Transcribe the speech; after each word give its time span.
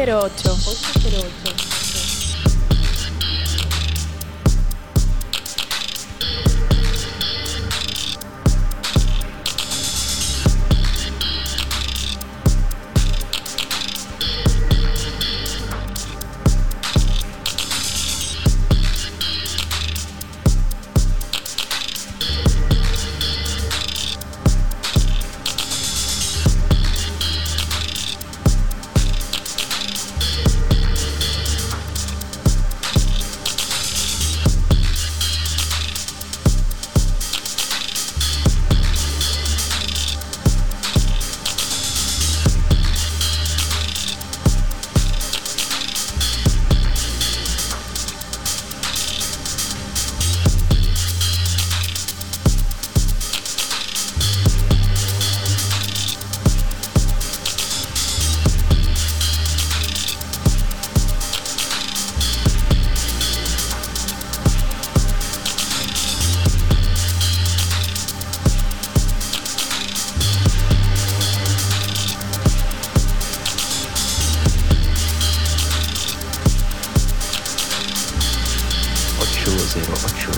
08. 0.00 0.49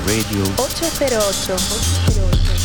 Radio. 0.06 0.42
808. 0.56 1.56
Muy 2.16 2.61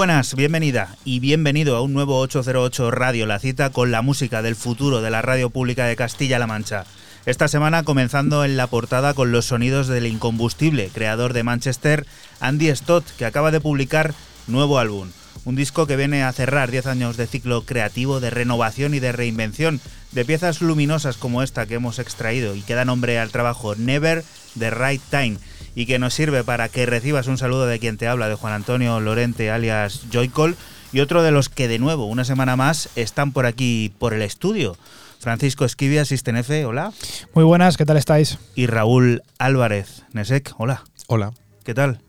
buenas, 0.00 0.34
bienvenida 0.34 0.96
y 1.04 1.20
bienvenido 1.20 1.76
a 1.76 1.82
un 1.82 1.92
nuevo 1.92 2.20
808 2.20 2.90
Radio, 2.90 3.26
la 3.26 3.38
cita 3.38 3.68
con 3.68 3.90
la 3.90 4.00
música 4.00 4.40
del 4.40 4.56
futuro 4.56 5.02
de 5.02 5.10
la 5.10 5.20
radio 5.20 5.50
pública 5.50 5.84
de 5.84 5.94
Castilla-La 5.94 6.46
Mancha. 6.46 6.86
Esta 7.26 7.48
semana 7.48 7.82
comenzando 7.82 8.42
en 8.46 8.56
la 8.56 8.66
portada 8.66 9.12
con 9.12 9.30
los 9.30 9.44
sonidos 9.44 9.88
del 9.88 10.06
incombustible 10.06 10.88
creador 10.88 11.34
de 11.34 11.42
Manchester, 11.42 12.06
Andy 12.40 12.74
Stott, 12.74 13.04
que 13.18 13.26
acaba 13.26 13.50
de 13.50 13.60
publicar 13.60 14.14
nuevo 14.46 14.78
álbum. 14.78 15.10
Un 15.44 15.54
disco 15.54 15.86
que 15.86 15.96
viene 15.96 16.22
a 16.22 16.32
cerrar 16.32 16.70
10 16.70 16.86
años 16.86 17.18
de 17.18 17.26
ciclo 17.26 17.66
creativo, 17.66 18.20
de 18.20 18.30
renovación 18.30 18.94
y 18.94 19.00
de 19.00 19.12
reinvención, 19.12 19.82
de 20.12 20.24
piezas 20.24 20.62
luminosas 20.62 21.18
como 21.18 21.42
esta 21.42 21.66
que 21.66 21.74
hemos 21.74 21.98
extraído 21.98 22.54
y 22.54 22.62
que 22.62 22.74
da 22.74 22.86
nombre 22.86 23.18
al 23.18 23.32
trabajo 23.32 23.74
Never 23.74 24.24
the 24.58 24.70
Right 24.70 25.02
Time 25.10 25.36
y 25.74 25.86
que 25.86 25.98
nos 25.98 26.14
sirve 26.14 26.44
para 26.44 26.68
que 26.68 26.86
recibas 26.86 27.26
un 27.26 27.38
saludo 27.38 27.66
de 27.66 27.78
quien 27.78 27.96
te 27.96 28.08
habla, 28.08 28.28
de 28.28 28.34
Juan 28.34 28.52
Antonio 28.52 29.00
Lorente 29.00 29.50
alias 29.50 30.02
Joycol 30.12 30.56
y 30.92 31.00
otro 31.00 31.22
de 31.22 31.30
los 31.30 31.48
que 31.48 31.68
de 31.68 31.78
nuevo, 31.78 32.06
una 32.06 32.24
semana 32.24 32.56
más, 32.56 32.88
están 32.96 33.32
por 33.32 33.46
aquí 33.46 33.92
por 33.98 34.12
el 34.14 34.22
estudio. 34.22 34.76
Francisco 35.20 35.64
Esquivia, 35.64 36.04
System 36.04 36.36
F, 36.36 36.64
hola. 36.64 36.92
Muy 37.34 37.44
buenas, 37.44 37.76
¿qué 37.76 37.84
tal 37.84 37.96
estáis? 37.98 38.38
Y 38.54 38.66
Raúl 38.66 39.22
Álvarez, 39.38 40.02
Nesek, 40.12 40.54
hola. 40.58 40.82
Hola. 41.06 41.32
¿Qué 41.62 41.74
tal? 41.74 42.00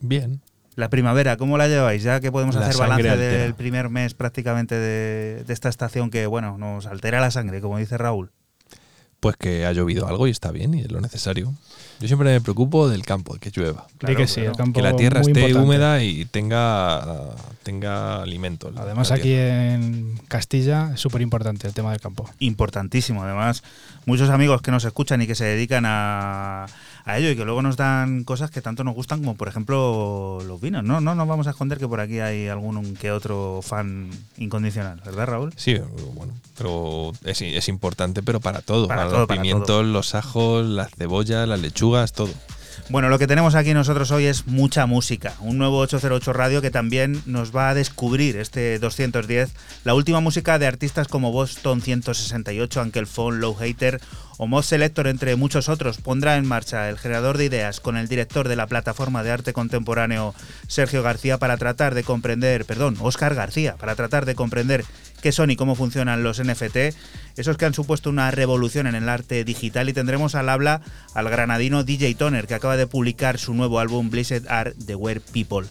Bien. 0.00 0.40
La 0.74 0.90
primavera, 0.90 1.36
¿cómo 1.36 1.56
la 1.56 1.68
lleváis? 1.68 2.02
Ya 2.02 2.20
que 2.20 2.32
podemos 2.32 2.54
La 2.54 2.62
hacer 2.66 2.76
balance 2.76 3.08
altera. 3.08 3.42
del 3.42 3.54
primer 3.54 3.88
mes 3.88 4.14
prácticamente 4.14 4.74
de, 4.74 5.44
de 5.44 5.52
esta 5.52 5.68
estación 5.68 6.10
que, 6.10 6.26
bueno, 6.26 6.58
nos 6.58 6.86
altera 6.86 7.20
la 7.20 7.30
sangre, 7.30 7.60
como 7.60 7.78
dice 7.78 7.96
Raúl. 7.96 8.30
Pues 9.20 9.36
que 9.36 9.64
ha 9.64 9.72
llovido 9.72 10.06
algo 10.06 10.26
y 10.26 10.30
está 10.30 10.50
bien 10.50 10.74
y 10.74 10.82
es 10.82 10.90
lo 10.92 11.00
necesario. 11.00 11.54
Yo 12.00 12.08
siempre 12.08 12.30
me 12.30 12.40
preocupo 12.40 12.88
del 12.88 13.04
campo, 13.04 13.36
que 13.40 13.50
llueva. 13.50 13.86
Claro, 13.98 14.16
que 14.16 14.26
sí, 14.26 14.40
el 14.40 14.52
campo 14.52 14.78
Que 14.78 14.82
la 14.82 14.96
tierra 14.96 15.20
esté 15.20 15.30
importante. 15.30 15.58
húmeda 15.58 16.02
y 16.02 16.26
tenga, 16.26 17.34
tenga 17.62 18.22
alimento. 18.22 18.70
Además, 18.76 19.12
aquí 19.12 19.32
en 19.32 20.20
Castilla 20.28 20.92
es 20.94 21.00
súper 21.00 21.22
importante 21.22 21.66
el 21.66 21.72
tema 21.72 21.92
del 21.92 22.00
campo. 22.00 22.28
Importantísimo, 22.38 23.22
además, 23.22 23.62
muchos 24.04 24.28
amigos 24.28 24.60
que 24.60 24.70
nos 24.70 24.84
escuchan 24.84 25.22
y 25.22 25.26
que 25.26 25.34
se 25.34 25.44
dedican 25.44 25.84
a, 25.86 26.66
a 27.06 27.18
ello 27.18 27.30
y 27.30 27.36
que 27.36 27.44
luego 27.44 27.62
nos 27.62 27.76
dan 27.76 28.24
cosas 28.24 28.50
que 28.50 28.60
tanto 28.60 28.82
nos 28.82 28.94
gustan, 28.94 29.20
como 29.20 29.36
por 29.36 29.46
ejemplo 29.46 30.40
los 30.44 30.60
vinos. 30.60 30.82
No, 30.82 31.00
no 31.00 31.14
nos 31.14 31.28
vamos 31.28 31.46
a 31.46 31.50
esconder 31.50 31.78
que 31.78 31.86
por 31.86 32.00
aquí 32.00 32.18
hay 32.18 32.48
algún 32.48 32.96
que 32.96 33.12
otro 33.12 33.60
fan 33.62 34.10
incondicional, 34.36 35.00
¿verdad, 35.06 35.26
Raúl? 35.26 35.52
Sí, 35.56 35.78
bueno, 36.14 36.34
pero 36.58 37.12
es, 37.24 37.40
es 37.40 37.68
importante, 37.68 38.24
pero 38.24 38.40
para 38.40 38.60
todo. 38.60 38.88
Para 38.88 39.02
Para, 39.02 39.10
todo, 39.10 39.18
los 39.20 39.28
para 39.28 39.40
pimientos, 39.40 39.66
todo. 39.68 39.82
los 39.84 40.14
ajos, 40.16 40.66
las 40.66 40.90
cebollas, 40.96 41.46
las 41.48 41.60
lechugas, 41.60 42.12
todo. 42.12 42.30
Bueno, 42.88 43.08
lo 43.08 43.18
que 43.18 43.26
tenemos 43.26 43.54
aquí 43.54 43.72
nosotros 43.72 44.10
hoy 44.10 44.26
es 44.26 44.46
mucha 44.46 44.86
música. 44.86 45.34
Un 45.40 45.58
nuevo 45.58 45.78
808 45.78 46.32
Radio 46.32 46.60
que 46.62 46.70
también 46.70 47.20
nos 47.26 47.54
va 47.54 47.70
a 47.70 47.74
descubrir 47.74 48.36
este 48.36 48.78
210 48.78 49.50
la 49.84 49.94
última 49.94 50.20
música 50.20 50.58
de 50.58 50.66
artistas 50.66 51.08
como 51.08 51.32
Boston 51.32 51.80
168, 51.80 52.82
Uncle 52.82 53.06
Phone, 53.06 53.40
Low 53.40 53.54
Hater 53.54 54.00
o 54.38 54.46
Mod 54.46 54.62
Selector, 54.62 55.06
entre 55.06 55.36
muchos 55.36 55.68
otros. 55.68 55.98
Pondrá 55.98 56.36
en 56.36 56.46
marcha 56.46 56.88
el 56.88 56.98
generador 56.98 57.38
de 57.38 57.46
ideas 57.46 57.80
con 57.80 57.96
el 57.96 58.08
director 58.08 58.48
de 58.48 58.56
la 58.56 58.66
plataforma 58.66 59.22
de 59.22 59.30
arte 59.30 59.52
contemporáneo 59.52 60.34
Sergio 60.68 61.02
García 61.02 61.38
para 61.38 61.56
tratar 61.56 61.94
de 61.94 62.04
comprender, 62.04 62.64
perdón, 62.64 62.96
Oscar 63.00 63.34
García, 63.34 63.76
para 63.76 63.94
tratar 63.94 64.26
de 64.26 64.34
comprender 64.34 64.84
qué 65.22 65.32
son 65.32 65.50
y 65.50 65.56
cómo 65.56 65.74
funcionan 65.74 66.22
los 66.22 66.42
NFT, 66.42 66.76
esos 67.36 67.56
que 67.56 67.64
han 67.64 67.74
supuesto 67.74 68.10
una 68.10 68.30
revolución 68.30 68.86
en 68.86 68.94
el 68.94 69.08
arte 69.08 69.44
digital 69.44 69.88
y 69.88 69.92
tendremos 69.92 70.34
al 70.34 70.48
habla 70.48 70.82
al 71.14 71.28
granadino 71.28 71.84
DJ 71.84 72.14
Toner 72.14 72.46
que 72.46 72.54
acaba 72.54 72.76
de 72.76 72.86
publicar 72.86 73.38
su 73.38 73.54
nuevo 73.54 73.80
álbum 73.80 74.10
Blessed 74.10 74.46
Are 74.48 74.74
the 74.74 74.94
Weird 74.94 75.22
People. 75.32 75.66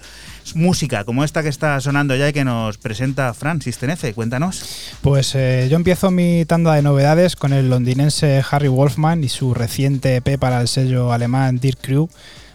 Música 0.53 1.03
como 1.03 1.24
esta 1.24 1.42
que 1.44 1.50
está 1.50 1.80
sonando 1.81 2.15
ya 2.15 2.30
y 2.30 2.33
que 2.33 2.45
nos 2.45 2.77
presenta 2.77 3.33
Fran 3.33 3.62
Sistenefe, 3.62 4.13
cuéntanos. 4.13 4.63
Pues 5.01 5.33
eh, 5.36 5.68
yo 5.69 5.75
empiezo 5.75 6.12
mi 6.12 6.45
tanda 6.45 6.75
de 6.75 6.81
novedades 6.81 7.36
con 7.36 7.51
el 7.51 7.69
londinense 7.69 8.44
Harry 8.50 8.68
Wolfman 8.68 9.24
y 9.24 9.30
su 9.30 9.53
reciente 9.53 10.18
EP 10.18 10.38
para 10.39 10.62
el 10.62 10.68
sello 10.68 11.12
alemán 11.12 11.59
Dirk 11.59 11.80
Crew, 11.81 12.09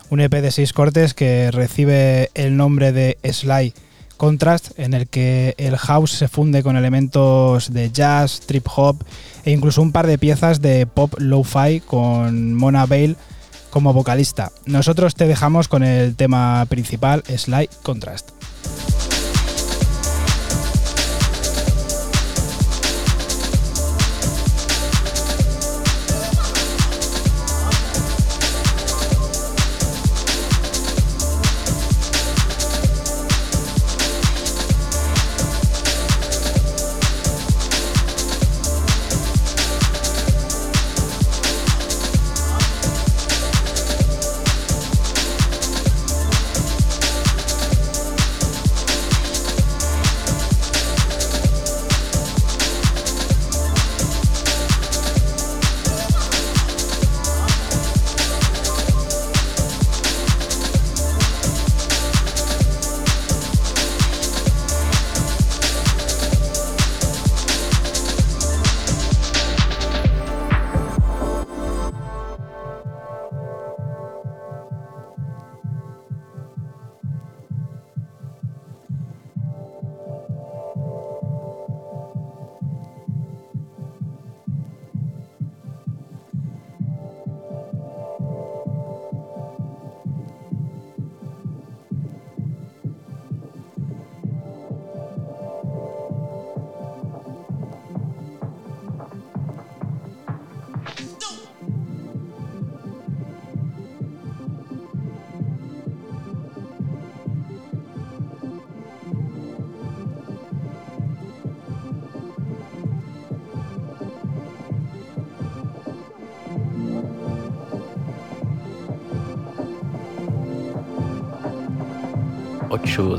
un 0.08 0.20
EP 0.20 0.32
de 0.32 0.50
seis 0.50 0.72
cortes 0.72 1.14
que 1.14 1.50
recibe 1.50 2.31
el 2.34 2.56
nombre 2.56 2.92
de 2.92 3.19
Sly 3.25 3.75
Contrast, 4.16 4.78
en 4.78 4.93
el 4.93 5.08
que 5.08 5.54
el 5.56 5.76
house 5.78 6.12
se 6.12 6.28
funde 6.28 6.62
con 6.62 6.76
elementos 6.76 7.72
de 7.72 7.90
jazz, 7.90 8.40
trip 8.40 8.66
hop 8.76 9.02
e 9.44 9.50
incluso 9.50 9.81
un 9.81 9.93
par 9.93 10.06
de 10.06 10.19
piezas 10.19 10.60
de 10.60 10.86
pop 10.86 11.14
lo-fi 11.19 11.81
con 11.81 12.54
Mona 12.54 12.86
Bale 12.86 13.16
como 13.70 13.93
vocalista. 13.93 14.52
Nosotros 14.67 15.14
te 15.14 15.26
dejamos 15.26 15.69
con 15.69 15.82
el 15.82 16.17
tema 16.17 16.67
principal, 16.69 17.22
Sly 17.26 17.70
Contrast. 17.82 18.31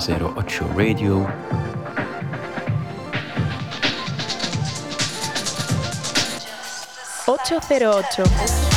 Ocho 0.01 0.13
Zero 0.13 0.33
Ocho 0.35 0.65
Radio. 0.75 1.27
ocho 7.27 7.59
cero 7.67 7.97
ocho. 7.97 8.70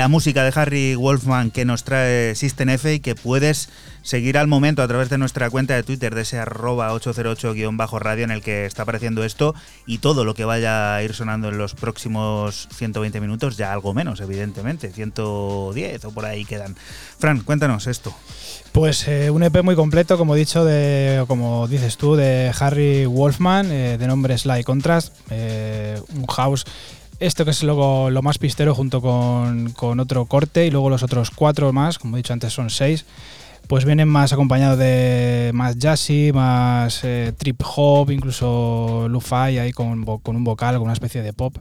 La 0.00 0.08
música 0.08 0.44
de 0.44 0.52
Harry 0.58 0.94
Wolfman 0.94 1.50
que 1.50 1.66
nos 1.66 1.84
trae 1.84 2.34
System 2.34 2.70
F 2.70 2.94
y 2.94 3.00
que 3.00 3.14
puedes 3.14 3.68
seguir 4.00 4.38
al 4.38 4.46
momento 4.46 4.82
a 4.82 4.88
través 4.88 5.10
de 5.10 5.18
nuestra 5.18 5.50
cuenta 5.50 5.74
de 5.74 5.82
Twitter 5.82 6.14
de 6.14 6.22
ese 6.22 6.38
arroba 6.38 6.90
808-radio 6.94 8.24
en 8.24 8.30
el 8.30 8.40
que 8.40 8.64
está 8.64 8.84
apareciendo 8.84 9.24
esto 9.24 9.54
y 9.84 9.98
todo 9.98 10.24
lo 10.24 10.32
que 10.32 10.46
vaya 10.46 10.94
a 10.94 11.02
ir 11.02 11.12
sonando 11.12 11.50
en 11.50 11.58
los 11.58 11.74
próximos 11.74 12.66
120 12.72 13.20
minutos, 13.20 13.58
ya 13.58 13.74
algo 13.74 13.92
menos, 13.92 14.22
evidentemente, 14.22 14.90
110 14.90 16.04
o 16.06 16.10
por 16.12 16.24
ahí 16.24 16.46
quedan. 16.46 16.76
Fran, 17.18 17.40
cuéntanos 17.40 17.86
esto. 17.86 18.14
Pues 18.72 19.06
eh, 19.06 19.30
un 19.30 19.42
EP 19.42 19.62
muy 19.62 19.74
completo, 19.74 20.16
como 20.16 20.34
he 20.34 20.38
dicho, 20.38 20.64
de, 20.64 21.24
como 21.28 21.68
dices 21.68 21.98
tú, 21.98 22.16
de 22.16 22.52
Harry 22.58 23.04
Wolfman, 23.04 23.70
eh, 23.70 23.98
de 23.98 24.06
nombre 24.06 24.38
Sly 24.38 24.64
Contrast, 24.64 25.12
eh, 25.28 26.00
un 26.14 26.26
house. 26.26 26.64
Esto 27.20 27.44
que 27.44 27.50
es 27.50 27.62
luego 27.62 28.08
lo 28.08 28.22
más 28.22 28.38
pistero 28.38 28.74
junto 28.74 29.02
con, 29.02 29.72
con 29.72 30.00
otro 30.00 30.24
corte 30.24 30.66
y 30.66 30.70
luego 30.70 30.88
los 30.88 31.02
otros 31.02 31.30
cuatro 31.30 31.70
más, 31.70 31.98
como 31.98 32.16
he 32.16 32.20
dicho 32.20 32.32
antes 32.32 32.54
son 32.54 32.70
seis. 32.70 33.04
pues 33.68 33.84
vienen 33.84 34.08
más 34.08 34.32
acompañados 34.32 34.78
de 34.78 35.50
más 35.52 35.78
jazzy, 35.78 36.32
más 36.32 37.04
eh, 37.04 37.34
trip 37.36 37.60
hop, 37.76 38.10
incluso 38.10 39.06
lo-fi 39.10 39.58
ahí 39.58 39.70
con, 39.72 40.02
con 40.20 40.34
un 40.34 40.44
vocal, 40.44 40.76
con 40.76 40.84
una 40.84 40.94
especie 40.94 41.20
de 41.20 41.34
pop. 41.34 41.58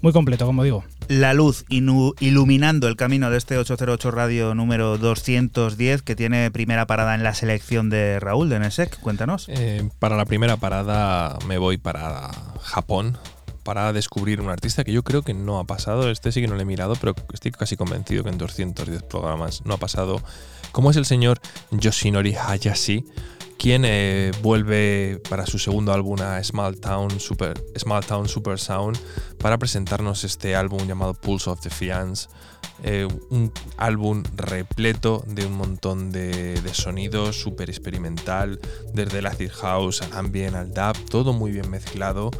Muy 0.00 0.12
completo, 0.12 0.46
como 0.46 0.62
digo. 0.64 0.82
La 1.08 1.34
luz 1.34 1.66
iluminando 1.68 2.88
el 2.88 2.96
camino 2.96 3.30
de 3.30 3.36
este 3.36 3.58
808 3.58 4.10
Radio 4.10 4.54
número 4.54 4.96
210 4.96 6.02
que 6.02 6.16
tiene 6.16 6.50
primera 6.50 6.86
parada 6.86 7.14
en 7.14 7.22
la 7.22 7.34
selección 7.34 7.90
de 7.90 8.18
Raúl 8.18 8.48
de 8.48 8.60
Nesek. 8.60 8.98
Cuéntanos. 9.00 9.46
Eh, 9.48 9.86
para 9.98 10.16
la 10.16 10.24
primera 10.24 10.56
parada 10.56 11.38
me 11.46 11.58
voy 11.58 11.76
para 11.76 12.30
Japón 12.62 13.18
para 13.66 13.92
descubrir 13.92 14.40
un 14.40 14.48
artista 14.48 14.84
que 14.84 14.92
yo 14.92 15.02
creo 15.02 15.22
que 15.22 15.34
no 15.34 15.58
ha 15.58 15.64
pasado. 15.64 16.08
Este 16.08 16.30
sí 16.30 16.40
que 16.40 16.46
no 16.46 16.54
lo 16.54 16.60
he 16.60 16.64
mirado, 16.64 16.94
pero 16.94 17.16
estoy 17.32 17.50
casi 17.50 17.76
convencido 17.76 18.22
que 18.22 18.30
en 18.30 18.38
210 18.38 19.02
programas 19.02 19.62
no 19.66 19.74
ha 19.74 19.76
pasado. 19.76 20.22
Como 20.70 20.92
es 20.92 20.96
el 20.96 21.04
señor 21.04 21.40
Yoshinori 21.72 22.36
Hayashi, 22.36 23.04
quien 23.58 23.82
eh, 23.84 24.30
vuelve 24.40 25.20
para 25.28 25.46
su 25.46 25.58
segundo 25.58 25.92
álbum 25.92 26.20
a 26.22 26.42
Small 26.44 26.78
Town 26.78 27.18
Super, 27.18 27.60
Small 27.76 28.06
Town 28.06 28.28
Super 28.28 28.60
Sound 28.60 28.98
para 29.38 29.58
presentarnos 29.58 30.22
este 30.22 30.54
álbum 30.54 30.86
llamado 30.86 31.14
Pulse 31.14 31.50
of 31.50 31.60
the 31.60 31.70
Fiance. 31.70 32.28
Eh, 32.84 33.08
un 33.30 33.52
álbum 33.78 34.22
repleto 34.36 35.24
de 35.26 35.46
un 35.46 35.54
montón 35.54 36.12
de, 36.12 36.60
de 36.60 36.74
sonidos, 36.74 37.40
súper 37.40 37.68
experimental, 37.68 38.60
desde 38.92 39.18
el 39.18 39.26
acid 39.26 39.50
house 39.50 40.02
al 40.02 40.12
ambient, 40.12 40.54
al 40.54 40.72
dub, 40.72 41.08
todo 41.08 41.32
muy 41.32 41.50
bien 41.50 41.68
mezclado, 41.70 42.30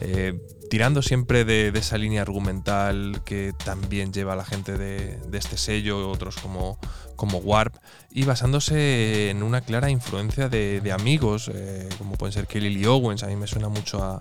eh, 0.00 0.40
tirando 0.70 1.02
siempre 1.02 1.44
de, 1.44 1.68
esa 1.68 1.98
línea 1.98 2.22
argumental 2.22 3.22
que 3.24 3.52
también 3.64 4.12
lleva 4.12 4.36
la 4.36 4.44
gente 4.44 4.76
de, 4.76 5.18
este 5.32 5.56
sello, 5.56 6.10
otros 6.10 6.36
como, 6.36 6.78
como 7.16 7.38
Warp, 7.38 7.76
y 8.10 8.24
basándose 8.24 9.30
en 9.30 9.42
una 9.42 9.60
clara 9.60 9.90
influencia 9.90 10.48
de, 10.48 10.92
amigos, 10.92 11.50
eh, 11.52 11.88
como 11.98 12.16
pueden 12.16 12.32
ser 12.32 12.46
Kelly 12.46 12.70
Lee 12.70 12.86
Owens, 12.86 13.22
a 13.22 13.26
mí 13.26 13.36
me 13.36 13.46
suena 13.46 13.68
mucho 13.68 14.02
a, 14.02 14.18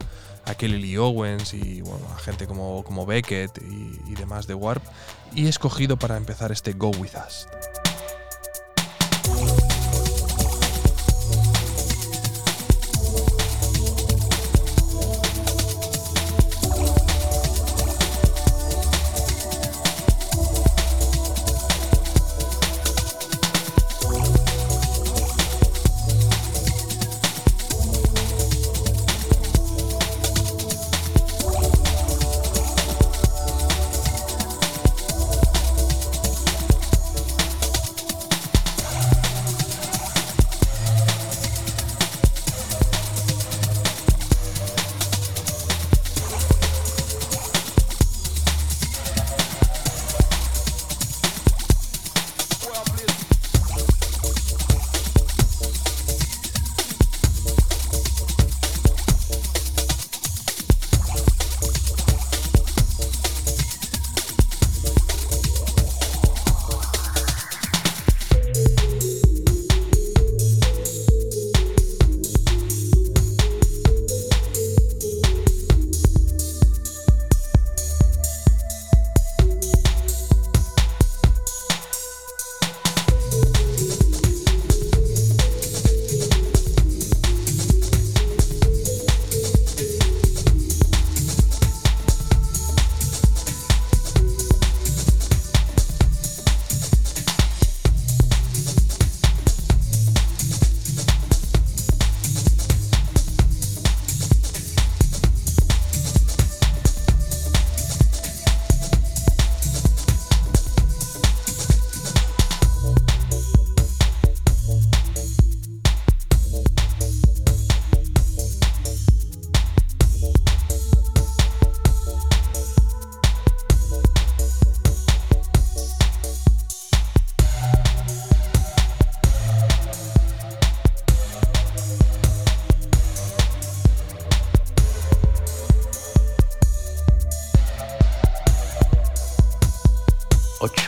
Kelly 0.57 0.79
Lee 0.79 0.97
Owens 0.97 1.53
y 1.53 1.81
bueno, 1.81 2.07
a 2.15 2.19
gente 2.19 2.47
como, 2.47 2.81
como 2.85 3.05
Beckett 3.05 3.57
y, 3.61 3.99
y 4.09 4.15
demás 4.15 4.47
de 4.47 4.53
Warp, 4.53 4.81
y 5.35 5.47
escogido 5.47 5.97
para 5.97 6.15
empezar 6.15 6.53
este 6.53 6.71
Go 6.71 6.91
With 6.91 7.11
Us. 7.27 7.47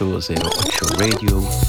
Ocho 0.01 0.22
zero 0.22 0.48
ocho 0.48 0.86
Radio. 0.98 1.69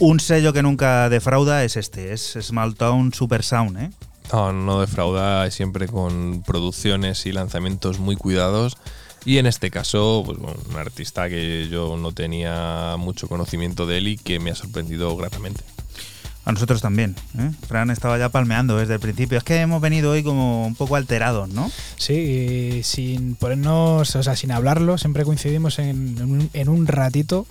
Un 0.00 0.20
sello 0.20 0.52
que 0.52 0.62
nunca 0.62 1.08
defrauda 1.08 1.64
es 1.64 1.76
este, 1.76 2.12
es 2.12 2.38
Small 2.40 2.76
Town 2.76 3.12
Super 3.12 3.42
Sound, 3.42 3.78
¿eh? 3.78 3.90
No, 4.32 4.52
no 4.52 4.80
defrauda, 4.80 5.46
es 5.46 5.54
siempre 5.54 5.88
con 5.88 6.42
producciones 6.46 7.26
y 7.26 7.32
lanzamientos 7.32 7.98
muy 7.98 8.14
cuidados. 8.14 8.76
Y 9.24 9.38
en 9.38 9.46
este 9.46 9.70
caso, 9.70 10.22
pues 10.24 10.38
bueno, 10.38 10.56
un 10.70 10.76
artista 10.76 11.28
que 11.28 11.68
yo 11.68 11.96
no 11.96 12.12
tenía 12.12 12.94
mucho 12.98 13.26
conocimiento 13.26 13.86
de 13.86 13.98
él 13.98 14.08
y 14.08 14.16
que 14.16 14.38
me 14.38 14.50
ha 14.50 14.54
sorprendido 14.54 15.16
gratamente. 15.16 15.64
A 16.44 16.52
nosotros 16.52 16.80
también. 16.80 17.14
¿eh? 17.38 17.50
Fran 17.66 17.90
estaba 17.90 18.16
ya 18.16 18.28
palmeando 18.30 18.78
desde 18.78 18.94
el 18.94 19.00
principio. 19.00 19.36
Es 19.36 19.44
que 19.44 19.56
hemos 19.56 19.82
venido 19.82 20.12
hoy 20.12 20.22
como 20.22 20.66
un 20.66 20.76
poco 20.76 20.96
alterados, 20.96 21.48
¿no? 21.50 21.70
Sí, 21.96 22.80
sin 22.84 23.34
ponernos, 23.34 24.14
o 24.16 24.22
sea, 24.22 24.36
sin 24.36 24.52
hablarlo, 24.52 24.96
siempre 24.96 25.24
coincidimos 25.24 25.78
en, 25.78 26.16
en 26.16 26.22
un, 26.22 26.50
en 26.54 26.68
un 26.68 26.86
ratito 26.86 27.46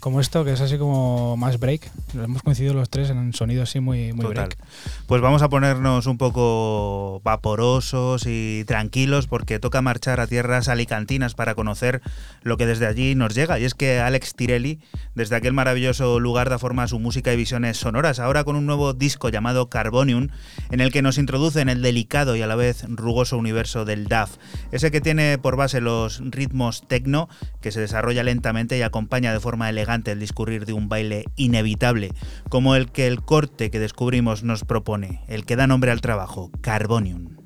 como 0.00 0.20
esto, 0.20 0.44
que 0.44 0.52
es 0.52 0.60
así 0.60 0.78
como 0.78 1.36
más 1.36 1.58
break. 1.58 1.90
Hemos 2.14 2.42
coincidido 2.42 2.74
los 2.74 2.88
tres 2.90 3.10
en 3.10 3.18
un 3.18 3.32
sonido 3.32 3.62
así 3.62 3.80
muy, 3.80 4.12
muy 4.12 4.26
Total. 4.26 4.46
break. 4.46 4.58
Pues 5.06 5.20
vamos 5.20 5.42
a 5.42 5.48
ponernos 5.48 6.06
un 6.06 6.18
poco 6.18 7.20
vaporosos 7.24 8.24
y 8.26 8.64
tranquilos 8.66 9.26
porque 9.26 9.58
toca 9.58 9.82
marchar 9.82 10.20
a 10.20 10.26
tierras 10.26 10.68
alicantinas 10.68 11.34
para 11.34 11.54
conocer 11.54 12.02
lo 12.48 12.56
que 12.56 12.66
desde 12.66 12.86
allí 12.86 13.14
nos 13.14 13.34
llega. 13.34 13.58
Y 13.58 13.64
es 13.64 13.74
que 13.74 14.00
Alex 14.00 14.34
Tirelli, 14.34 14.80
desde 15.14 15.36
aquel 15.36 15.52
maravilloso 15.52 16.18
lugar, 16.18 16.50
da 16.50 16.58
forma 16.58 16.82
a 16.82 16.88
su 16.88 16.98
música 16.98 17.32
y 17.32 17.36
visiones 17.36 17.76
sonoras, 17.76 18.18
ahora 18.18 18.44
con 18.44 18.56
un 18.56 18.66
nuevo 18.66 18.92
disco 18.92 19.28
llamado 19.28 19.68
Carbonium, 19.68 20.28
en 20.70 20.80
el 20.80 20.90
que 20.90 21.02
nos 21.02 21.18
introduce 21.18 21.60
en 21.60 21.68
el 21.68 21.82
delicado 21.82 22.36
y 22.36 22.42
a 22.42 22.46
la 22.46 22.56
vez 22.56 22.84
rugoso 22.88 23.38
universo 23.38 23.84
del 23.84 24.06
DAF. 24.06 24.36
Ese 24.72 24.90
que 24.90 25.00
tiene 25.00 25.38
por 25.38 25.56
base 25.56 25.80
los 25.80 26.20
ritmos 26.24 26.86
techno, 26.88 27.28
que 27.60 27.72
se 27.72 27.80
desarrolla 27.80 28.22
lentamente 28.22 28.78
y 28.78 28.82
acompaña 28.82 29.32
de 29.32 29.40
forma 29.40 29.68
elegante 29.68 30.12
el 30.12 30.20
discurrir 30.20 30.66
de 30.66 30.72
un 30.72 30.88
baile 30.88 31.24
inevitable, 31.36 32.12
como 32.48 32.74
el 32.74 32.90
que 32.90 33.06
el 33.06 33.22
corte 33.22 33.70
que 33.70 33.78
descubrimos 33.78 34.42
nos 34.42 34.64
propone, 34.64 35.22
el 35.28 35.44
que 35.44 35.56
da 35.56 35.66
nombre 35.66 35.90
al 35.90 36.00
trabajo, 36.00 36.50
Carbonium. 36.60 37.37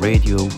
Radio. 0.00 0.48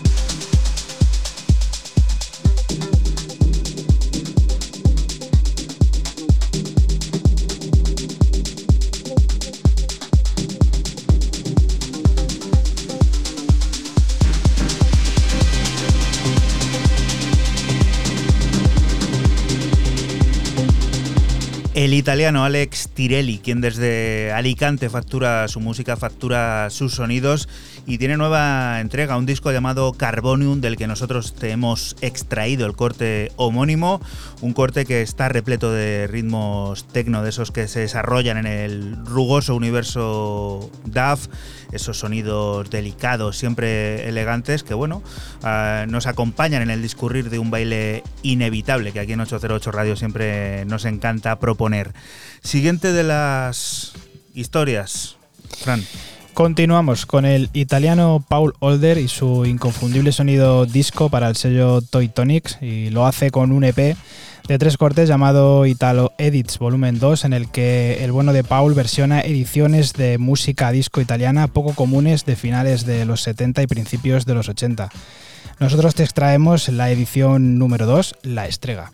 El 21.73 21.93
italiano 21.93 22.45
Alex 22.45 22.87
Tirelli, 22.93 23.39
quien 23.39 23.59
desde 23.59 24.31
Alicante 24.31 24.89
factura 24.89 25.49
su 25.49 25.59
música, 25.59 25.97
factura 25.97 26.69
sus 26.69 26.93
sonidos 26.93 27.49
y 27.85 27.97
tiene 27.97 28.17
nueva 28.17 28.79
entrega, 28.79 29.17
un 29.17 29.25
disco 29.25 29.51
llamado 29.51 29.93
Carbonium 29.93 30.61
del 30.61 30.77
que 30.77 30.87
nosotros 30.87 31.35
te 31.35 31.51
hemos 31.51 31.95
extraído 32.01 32.65
el 32.65 32.73
corte 32.75 33.31
homónimo, 33.35 34.01
un 34.41 34.53
corte 34.53 34.85
que 34.85 35.01
está 35.01 35.27
repleto 35.29 35.71
de 35.71 36.07
ritmos 36.07 36.87
tecno, 36.87 37.23
de 37.23 37.29
esos 37.29 37.51
que 37.51 37.67
se 37.67 37.81
desarrollan 37.81 38.37
en 38.37 38.45
el 38.45 39.05
rugoso 39.05 39.55
universo 39.55 40.71
DAF 40.85 41.27
esos 41.73 41.97
sonidos 41.97 42.69
delicados, 42.69 43.37
siempre 43.37 44.07
elegantes, 44.07 44.63
que 44.63 44.73
bueno, 44.73 45.01
uh, 45.43 45.89
nos 45.89 46.05
acompañan 46.05 46.61
en 46.61 46.69
el 46.69 46.81
discurrir 46.81 47.29
de 47.29 47.39
un 47.39 47.51
baile 47.51 48.03
inevitable 48.21 48.93
que 48.93 48.99
aquí 48.99 49.13
en 49.13 49.21
808 49.21 49.71
Radio 49.71 49.95
siempre 49.95 50.65
nos 50.65 50.85
encanta 50.85 51.39
proponer. 51.39 51.93
Siguiente 52.43 52.93
de 52.93 53.03
las 53.03 53.93
historias, 54.33 55.17
Fran. 55.63 55.83
Continuamos 56.33 57.05
con 57.05 57.25
el 57.25 57.49
italiano 57.53 58.23
Paul 58.27 58.53
Older 58.59 58.97
y 58.97 59.07
su 59.07 59.45
inconfundible 59.45 60.11
sonido 60.11 60.65
disco 60.65 61.09
para 61.09 61.29
el 61.29 61.35
sello 61.35 61.81
Toy 61.81 62.07
Tonics 62.07 62.57
y 62.59 62.89
lo 62.89 63.05
hace 63.05 63.29
con 63.29 63.51
un 63.51 63.63
EP 63.63 63.95
de 64.47 64.57
tres 64.57 64.77
cortes 64.77 65.07
llamado 65.07 65.67
Italo 65.67 66.11
Edits 66.17 66.57
Volumen 66.57 66.97
2, 66.99 67.25
en 67.25 67.33
el 67.33 67.49
que 67.51 68.03
el 68.03 68.11
bueno 68.11 68.33
de 68.33 68.43
Paul 68.43 68.73
versiona 68.73 69.21
ediciones 69.21 69.93
de 69.93 70.17
música 70.17 70.71
disco 70.71 71.01
italiana 71.01 71.47
poco 71.47 71.73
comunes 71.73 72.25
de 72.25 72.35
finales 72.35 72.85
de 72.85 73.05
los 73.05 73.21
70 73.21 73.61
y 73.61 73.67
principios 73.67 74.25
de 74.25 74.33
los 74.33 74.49
80. 74.49 74.89
Nosotros 75.59 75.93
te 75.93 76.03
extraemos 76.03 76.67
la 76.69 76.89
edición 76.89 77.59
número 77.59 77.85
2, 77.85 78.15
La 78.23 78.47
Estrega. 78.47 78.91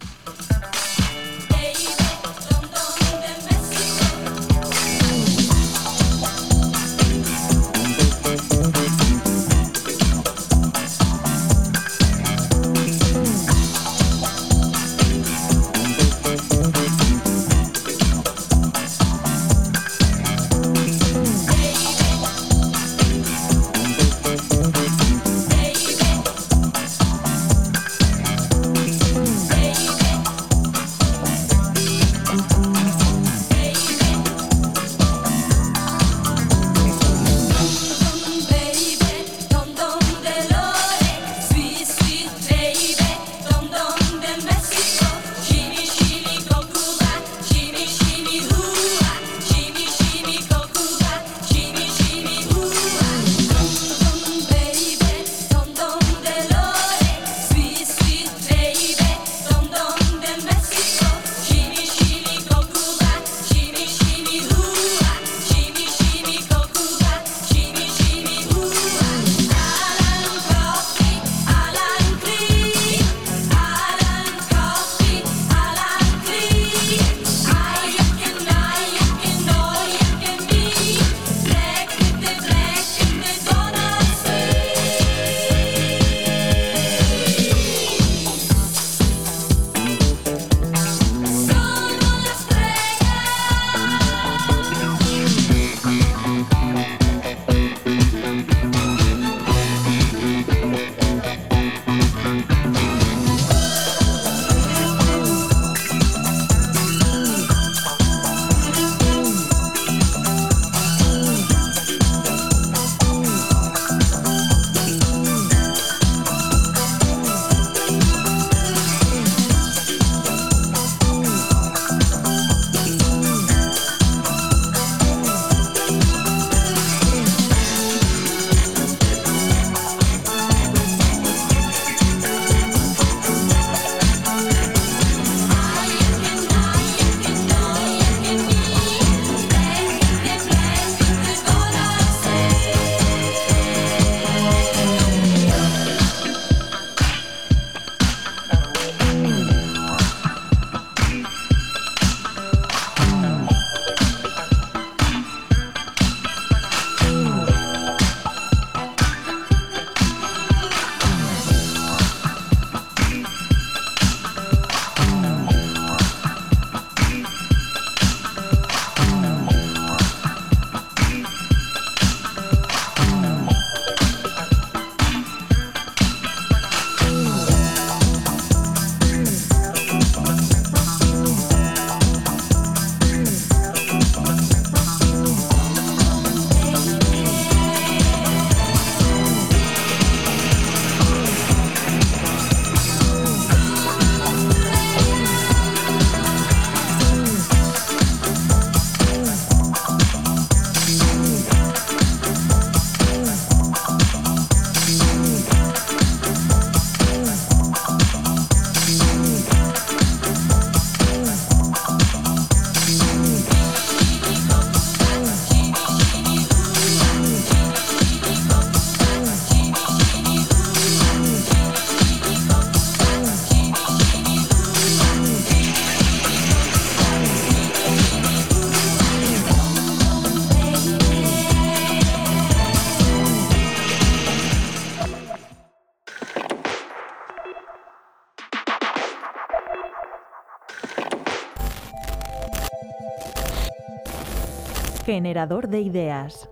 Generador 245.10 245.70
de 245.70 245.82
ideas. 245.82 246.48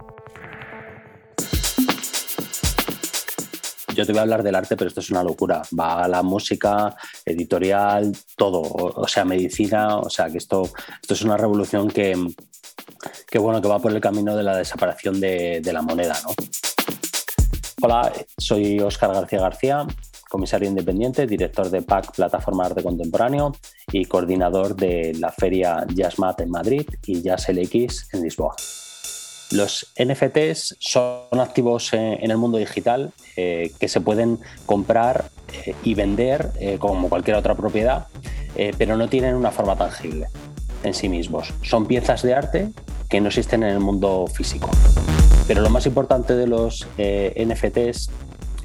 yo 3.94 4.04
te 4.04 4.12
voy 4.12 4.18
a 4.18 4.22
hablar 4.24 4.42
del 4.42 4.56
arte, 4.56 4.76
pero 4.76 4.88
esto 4.88 5.00
es 5.00 5.12
una 5.12 5.24
locura. 5.24 5.62
Va 5.80 6.04
a 6.04 6.08
la 6.08 6.24
música, 6.24 6.96
editorial, 7.24 8.12
todo, 8.36 8.62
o, 8.64 9.08
sea, 9.08 9.26
medicina, 9.26 9.98
o 10.00 10.10
sea, 10.10 10.32
que 10.32 10.40
esto, 10.40 10.72
esto 11.00 11.14
es 11.14 11.22
una 11.22 11.38
revolución 11.38 11.88
que, 11.88 12.16
que, 13.30 13.38
bueno, 13.38 13.62
que 13.62 13.68
va 13.68 13.78
por 13.78 13.92
el 13.92 14.02
camino 14.02 14.36
de 14.36 14.42
la 14.42 14.58
desaparición 14.58 15.20
de, 15.20 15.62
la 15.72 15.84
moneda, 15.84 16.20
¿no? 16.24 16.32
Hola, 17.84 18.12
soy 18.40 18.80
Óscar 18.80 19.14
García 19.14 19.40
García, 19.40 19.88
comisario 20.30 20.70
independiente, 20.70 21.28
director 21.28 21.70
de 21.70 21.82
PAC 21.82 22.16
Plataforma 22.16 22.66
Arte 22.66 22.84
Contemporáneo 22.84 23.54
y 23.92 24.06
coordinador 24.06 24.76
de 24.76 25.14
la 25.20 25.32
feria 25.32 25.86
JazzMat 25.94 26.42
en 26.42 26.50
Madrid 26.50 26.88
y 27.06 27.22
JazzLX 27.22 28.14
en 28.14 28.24
Lisboa. 28.24 28.56
Los 29.52 29.94
NFTs 29.98 30.76
son 30.80 31.40
activos 31.40 31.94
en 31.94 32.30
el 32.30 32.38
mundo 32.38 32.58
digital 32.58 33.14
eh, 33.38 33.72
que 33.80 33.88
se 33.88 34.02
pueden 34.02 34.40
comprar 34.66 35.30
eh, 35.54 35.74
y 35.84 35.94
vender 35.94 36.52
eh, 36.60 36.78
como 36.78 37.08
cualquier 37.08 37.38
otra 37.38 37.56
propiedad, 37.56 38.08
pero 38.80 38.98
no 38.98 39.08
tienen 39.08 39.36
una 39.36 39.52
forma 39.52 39.76
tangible 39.76 40.26
en 40.84 40.96
sí 40.96 41.10
mismos. 41.10 41.54
Son 41.62 41.86
piezas 41.86 42.24
de 42.24 42.34
arte 42.34 42.72
que 43.08 43.22
no 43.22 43.28
existen 43.28 43.62
en 43.62 43.70
el 43.70 43.80
mundo 43.80 44.26
físico. 44.34 44.72
Pero 45.48 45.62
lo 45.62 45.70
más 45.70 45.86
importante 45.86 46.36
de 46.36 46.48
los 46.48 46.88
NFTs 46.98 48.10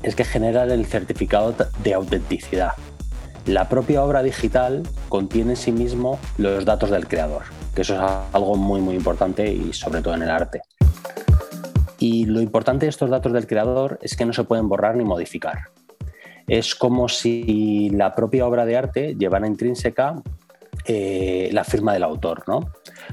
es 0.03 0.15
que 0.15 0.25
generan 0.25 0.71
el 0.71 0.87
certificado 0.87 1.55
de 1.83 1.95
autenticidad. 1.95 2.73
La 3.47 3.69
propia 3.69 4.05
obra 4.05 4.23
digital 4.23 4.83
contiene 5.09 5.53
en 5.53 5.57
sí 5.57 5.73
mismo 5.73 6.19
los 6.39 6.65
datos 6.65 6.91
del 6.91 7.09
creador, 7.09 7.43
que 7.75 7.83
eso 7.83 7.95
es 7.95 8.01
algo 8.33 8.57
muy 8.57 8.81
muy 8.81 8.95
importante 8.95 9.53
y 9.53 9.73
sobre 9.73 10.01
todo 10.01 10.15
en 10.15 10.23
el 10.23 10.31
arte. 10.31 10.63
Y 11.99 12.27
lo 12.27 12.41
importante 12.41 12.87
de 12.87 12.91
estos 12.91 13.11
datos 13.11 13.33
del 13.33 13.47
creador 13.47 13.99
es 14.03 14.17
que 14.17 14.25
no 14.25 14.33
se 14.33 14.45
pueden 14.45 14.69
borrar 14.69 14.97
ni 14.97 15.05
modificar. 15.05 15.69
Es 16.49 16.75
como 16.75 17.09
si 17.09 17.91
la 17.91 18.15
propia 18.15 18.47
obra 18.47 18.65
de 18.65 18.77
arte 18.77 19.15
llevara 19.15 19.47
intrínseca 19.47 20.21
eh, 20.85 21.49
la 21.53 21.63
firma 21.63 21.93
del 21.93 22.03
autor. 22.03 22.43
¿no? 22.49 22.73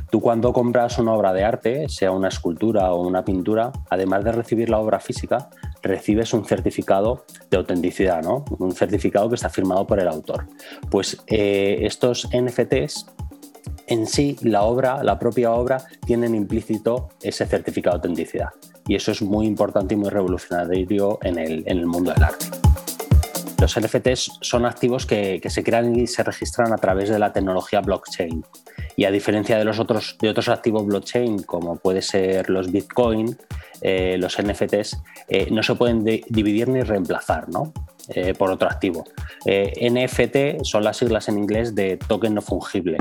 Tú 0.09 0.21
cuando 0.21 0.53
compras 0.53 0.97
una 0.97 1.13
obra 1.13 1.33
de 1.33 1.43
arte, 1.43 1.87
sea 1.87 2.11
una 2.11 2.29
escultura 2.29 2.91
o 2.91 3.05
una 3.05 3.23
pintura, 3.23 3.71
además 3.91 4.23
de 4.23 4.31
recibir 4.31 4.69
la 4.69 4.79
obra 4.79 4.99
física, 4.99 5.49
recibes 5.81 6.33
un 6.33 6.45
certificado 6.45 7.25
de 7.49 7.57
autenticidad, 7.57 8.21
¿no? 8.21 8.45
un 8.57 8.73
certificado 8.73 9.29
que 9.29 9.35
está 9.35 9.49
firmado 9.49 9.85
por 9.87 9.99
el 9.99 10.07
autor. 10.07 10.47
Pues 10.89 11.17
eh, 11.27 11.79
estos 11.81 12.27
NFTs 12.33 13.05
en 13.87 14.05
sí, 14.05 14.37
la 14.41 14.63
obra, 14.63 15.03
la 15.03 15.17
propia 15.17 15.51
obra, 15.51 15.83
tienen 16.05 16.35
implícito 16.35 17.09
ese 17.21 17.45
certificado 17.47 17.95
de 17.95 17.97
autenticidad. 17.97 18.49
Y 18.87 18.95
eso 18.95 19.11
es 19.11 19.21
muy 19.21 19.47
importante 19.47 19.95
y 19.95 19.97
muy 19.97 20.09
revolucionario 20.09 21.17
en 21.23 21.39
el, 21.39 21.63
en 21.65 21.79
el 21.79 21.85
mundo 21.87 22.13
del 22.13 22.23
arte. 22.23 22.45
Los 23.59 23.77
NFTs 23.77 24.37
son 24.39 24.65
activos 24.65 25.05
que, 25.05 25.41
se 25.49 25.63
crean 25.63 25.93
y 25.93 26.07
se 26.07 26.23
registran 26.23 26.71
a 26.71 26.77
través 26.77 27.09
de 27.09 27.19
la 27.19 27.33
tecnología 27.33 27.81
blockchain. 27.81 28.45
Y 28.99 29.05
a 29.05 29.11
diferencia 29.11 29.57
de 29.57 29.63
los 29.63 29.79
otros, 29.79 30.17
de 30.19 30.27
otros 30.27 30.49
activos 30.49 30.85
blockchain, 30.85 31.43
como 31.43 31.77
puede 31.77 32.01
ser 32.01 32.49
los 32.49 32.69
Bitcoin, 32.69 33.37
eh, 33.79 34.17
los 34.19 34.37
NFTs 34.37 35.01
eh, 35.29 35.47
no 35.51 35.63
se 35.63 35.73
pueden 35.75 36.03
dividir 36.03 36.67
ni 36.67 36.81
reemplazar 36.81 37.47
eh, 38.09 38.33
por 38.37 38.51
otro 38.51 38.67
activo. 38.67 39.05
NFT 39.45 40.65
son 40.65 40.83
las 40.83 40.97
siglas 40.97 41.29
en 41.29 41.37
inglés 41.37 41.75
de 41.75 41.95
token 41.95 42.33
no 42.33 42.41
fungible. 42.41 42.97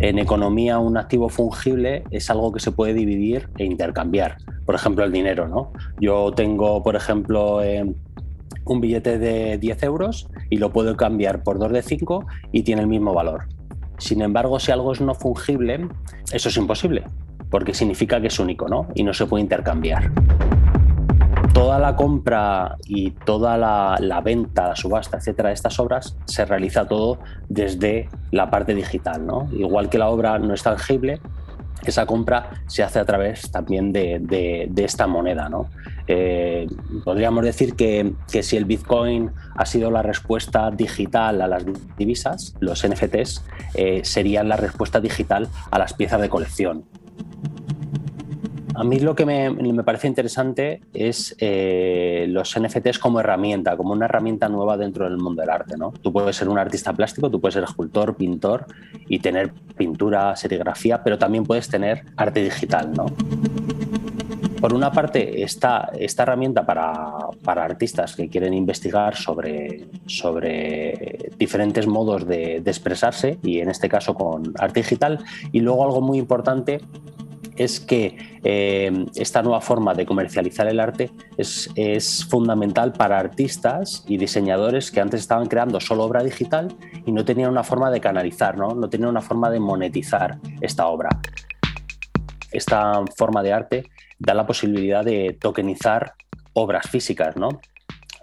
En 0.00 0.18
economía, 0.18 0.80
un 0.80 0.98
activo 0.98 1.30
fungible 1.30 2.04
es 2.10 2.28
algo 2.28 2.52
que 2.52 2.60
se 2.60 2.72
puede 2.72 2.92
dividir 2.92 3.48
e 3.56 3.64
intercambiar. 3.64 4.36
Por 4.66 4.74
ejemplo, 4.74 5.02
el 5.02 5.12
dinero. 5.12 5.48
¿no? 5.48 5.72
Yo 5.98 6.30
tengo, 6.32 6.82
por 6.82 6.94
ejemplo, 6.94 7.62
un 8.66 8.80
billete 8.82 9.18
de 9.18 9.56
10 9.56 9.82
euros 9.84 10.28
y 10.50 10.58
lo 10.58 10.74
puedo 10.74 10.94
cambiar 10.94 11.42
por 11.42 11.58
dos 11.58 11.72
de 11.72 11.80
5 11.80 12.26
y 12.52 12.64
tiene 12.64 12.82
el 12.82 12.86
mismo 12.86 13.14
valor. 13.14 13.55
Sin 13.98 14.22
embargo, 14.22 14.58
si 14.58 14.72
algo 14.72 14.92
es 14.92 15.00
no 15.00 15.14
fungible, 15.14 15.88
eso 16.32 16.48
es 16.48 16.56
imposible, 16.56 17.04
porque 17.50 17.74
significa 17.74 18.20
que 18.20 18.26
es 18.28 18.38
único 18.38 18.68
¿no? 18.68 18.88
y 18.94 19.02
no 19.02 19.12
se 19.14 19.26
puede 19.26 19.42
intercambiar. 19.42 20.10
Toda 21.52 21.78
la 21.78 21.96
compra 21.96 22.76
y 22.86 23.12
toda 23.12 23.56
la, 23.56 24.20
venta, 24.22 24.68
la 24.68 24.76
subasta, 24.76 25.16
etcétera, 25.16 25.48
de 25.48 25.54
estas 25.54 25.80
obras 25.80 26.16
se 26.26 26.44
realiza 26.44 26.86
todo 26.86 27.18
desde 27.48 28.10
la 28.30 28.50
parte 28.50 28.74
digital. 28.74 29.26
¿no? 29.26 29.48
Igual 29.52 29.88
que 29.88 29.96
la 29.96 30.08
obra 30.08 30.38
no 30.38 30.52
es 30.52 30.62
tangible, 30.62 31.20
esa 31.84 32.04
compra 32.04 32.50
se 32.66 32.82
hace 32.82 32.98
a 32.98 33.06
través 33.06 33.50
también 33.50 33.92
de, 33.92 34.70
esta 34.76 35.06
moneda. 35.06 35.48
¿no? 35.48 35.70
Eh, 36.08 36.66
podríamos 37.04 37.44
decir 37.44 37.74
que, 37.74 38.14
si 38.28 38.56
el 38.56 38.64
Bitcoin 38.64 39.30
ha 39.56 39.66
sido 39.66 39.90
la 39.90 40.02
respuesta 40.02 40.70
digital 40.70 41.42
a 41.42 41.48
las 41.48 41.64
divisas, 41.96 42.54
los 42.60 42.86
NFTs 42.86 43.44
eh, 43.74 44.00
serían 44.04 44.48
la 44.48 44.56
respuesta 44.56 45.00
digital 45.00 45.48
a 45.70 45.78
las 45.78 45.94
piezas 45.94 46.20
de 46.20 46.28
colección. 46.28 46.84
A 48.76 48.84
mí 48.84 49.00
lo 49.00 49.14
que 49.14 49.24
me, 49.24 49.82
parece 49.82 50.06
interesante 50.06 50.82
es 50.92 51.34
eh, 51.40 52.26
los 52.28 52.60
NFTs 52.60 52.98
como 52.98 53.20
herramienta, 53.20 53.74
como 53.74 53.94
una 53.94 54.04
herramienta 54.04 54.50
nueva 54.50 54.76
dentro 54.76 55.06
del 55.06 55.16
mundo 55.16 55.40
del 55.40 55.48
arte. 55.48 55.78
¿no? 55.78 55.92
Tú 56.02 56.12
puedes 56.12 56.36
ser 56.36 56.50
un 56.50 56.58
artista 56.58 56.92
plástico, 56.92 57.30
tú 57.30 57.40
puedes 57.40 57.54
ser 57.54 57.64
escultor, 57.64 58.16
pintor 58.16 58.66
y 59.08 59.20
tener 59.20 59.50
pintura, 59.78 60.36
serigrafía, 60.36 61.02
pero 61.02 61.16
también 61.16 61.44
puedes 61.44 61.70
tener 61.70 62.04
arte 62.18 62.44
digital. 62.44 62.92
¿no? 62.92 63.06
Por 64.66 64.74
una 64.74 64.90
parte, 64.90 65.44
esta, 65.44 65.92
esta 65.96 66.24
herramienta 66.24 66.66
para, 66.66 67.14
para, 67.44 67.64
artistas 67.64 68.16
que 68.16 68.28
quieren 68.28 68.52
investigar 68.52 69.14
sobre, 69.14 69.86
sobre 70.06 71.30
diferentes 71.38 71.86
modos 71.86 72.26
de, 72.26 72.56
expresarse, 72.56 73.38
y 73.44 73.60
en 73.60 73.70
este 73.70 73.88
caso 73.88 74.14
con 74.14 74.52
arte 74.58 74.80
digital, 74.80 75.24
y 75.52 75.60
luego 75.60 75.84
algo 75.84 76.00
muy 76.00 76.18
importante 76.18 76.80
es 77.54 77.78
que 77.78 78.40
eh, 78.42 79.06
esta 79.14 79.40
nueva 79.40 79.60
forma 79.60 79.94
de 79.94 80.04
comercializar 80.04 80.66
el 80.66 80.80
arte 80.80 81.12
es, 81.36 82.26
fundamental 82.28 82.92
para 82.92 83.20
artistas 83.20 84.04
y 84.08 84.16
diseñadores 84.16 84.90
que 84.90 85.00
antes 85.00 85.20
estaban 85.20 85.46
creando 85.46 85.78
solo 85.78 86.02
obra 86.02 86.24
digital 86.24 86.74
y 87.06 87.12
no 87.12 87.24
tenían 87.24 87.52
una 87.52 87.62
forma 87.62 87.88
de 87.88 88.00
canalizar, 88.00 88.58
no, 88.58 88.74
no 88.74 88.90
tenían 88.90 89.10
una 89.10 89.22
forma 89.22 89.48
de 89.48 89.60
monetizar 89.60 90.40
esta 90.60 90.88
obra. 90.88 91.10
Esta 92.50 93.04
forma 93.16 93.44
de 93.44 93.52
arte 93.52 93.84
da 94.18 94.34
la 94.34 94.46
posibilidad 94.46 95.04
de 95.04 95.36
tokenizar 95.40 96.14
obras 96.52 96.88
físicas, 96.88 97.36
¿no? 97.36 97.60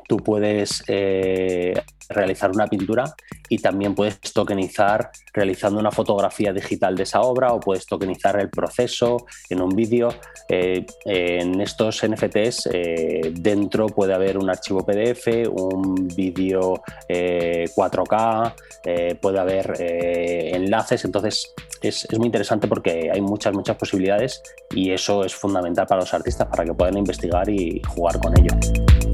Tú 0.07 0.17
puedes 0.17 0.83
eh, 0.87 1.73
realizar 2.09 2.51
una 2.51 2.67
pintura 2.67 3.15
y 3.49 3.57
también 3.57 3.93
puedes 3.93 4.19
tokenizar 4.19 5.11
realizando 5.33 5.79
una 5.79 5.91
fotografía 5.91 6.53
digital 6.53 6.95
de 6.95 7.03
esa 7.03 7.21
obra 7.21 7.53
o 7.53 7.59
puedes 7.59 7.85
tokenizar 7.85 8.39
el 8.39 8.49
proceso 8.49 9.25
en 9.49 9.61
un 9.61 9.69
vídeo. 9.69 10.09
Eh, 10.49 10.85
en 11.05 11.61
estos 11.61 12.03
NFTs 12.03 12.69
eh, 12.71 13.33
dentro 13.33 13.87
puede 13.87 14.13
haber 14.13 14.37
un 14.37 14.49
archivo 14.49 14.85
PDF, 14.85 15.27
un 15.51 16.07
vídeo 16.15 16.81
4K, 17.07 18.53
eh, 18.85 19.15
puede 19.21 19.39
haber 19.39 19.75
enlaces, 19.79 21.05
entonces 21.05 21.53
es, 21.81 22.07
es 22.09 22.17
muy 22.17 22.27
interesante 22.27 22.67
porque 22.67 23.09
hay 23.11 23.21
muchas, 23.21 23.53
muchas 23.53 23.75
posibilidades 23.77 24.41
y 24.71 24.91
eso 24.91 25.23
es 25.23 25.35
fundamental 25.35 25.85
para 25.85 26.01
los 26.01 26.13
artistas 26.13 26.47
para 26.47 26.65
que 26.65 26.73
puedan 26.73 26.97
investigar 26.97 27.49
y 27.49 27.81
jugar 27.87 28.19
con 28.19 28.33
ello. 28.39 29.12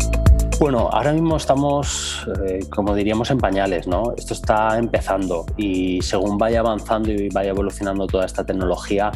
Bueno, 0.60 0.89
ahora 0.91 1.13
mismo 1.13 1.38
estamos, 1.38 2.28
eh, 2.43 2.60
como 2.69 2.93
diríamos, 2.93 3.32
en 3.32 3.38
pañales, 3.38 3.88
¿no? 3.88 4.12
Esto 4.17 4.34
está 4.34 4.78
empezando 4.78 5.45
y 5.56 6.02
según 6.02 6.38
vaya 6.38 6.60
avanzando 6.60 7.13
y 7.13 7.30
vaya 7.30 7.52
evolucionando 7.52 8.06
toda 8.08 8.26
esta 8.26 8.45
tecnología, 8.45 9.10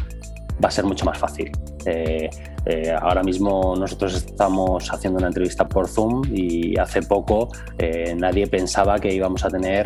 va 0.64 0.70
a 0.70 0.72
ser 0.72 0.86
mucho 0.86 1.04
más 1.04 1.18
fácil. 1.18 1.52
Eh, 1.86 2.30
eh, 2.66 2.96
ahora 3.00 3.24
mismo 3.24 3.76
nosotros 3.78 4.16
estamos 4.16 4.92
haciendo 4.92 5.20
una 5.20 5.28
entrevista 5.28 5.68
por 5.68 5.88
Zoom 5.88 6.24
y 6.32 6.78
hace 6.78 7.02
poco 7.02 7.50
eh, 7.78 8.16
nadie 8.18 8.48
pensaba 8.48 9.00
que 9.00 9.14
íbamos 9.14 9.44
a 9.46 9.50
tener 9.50 9.84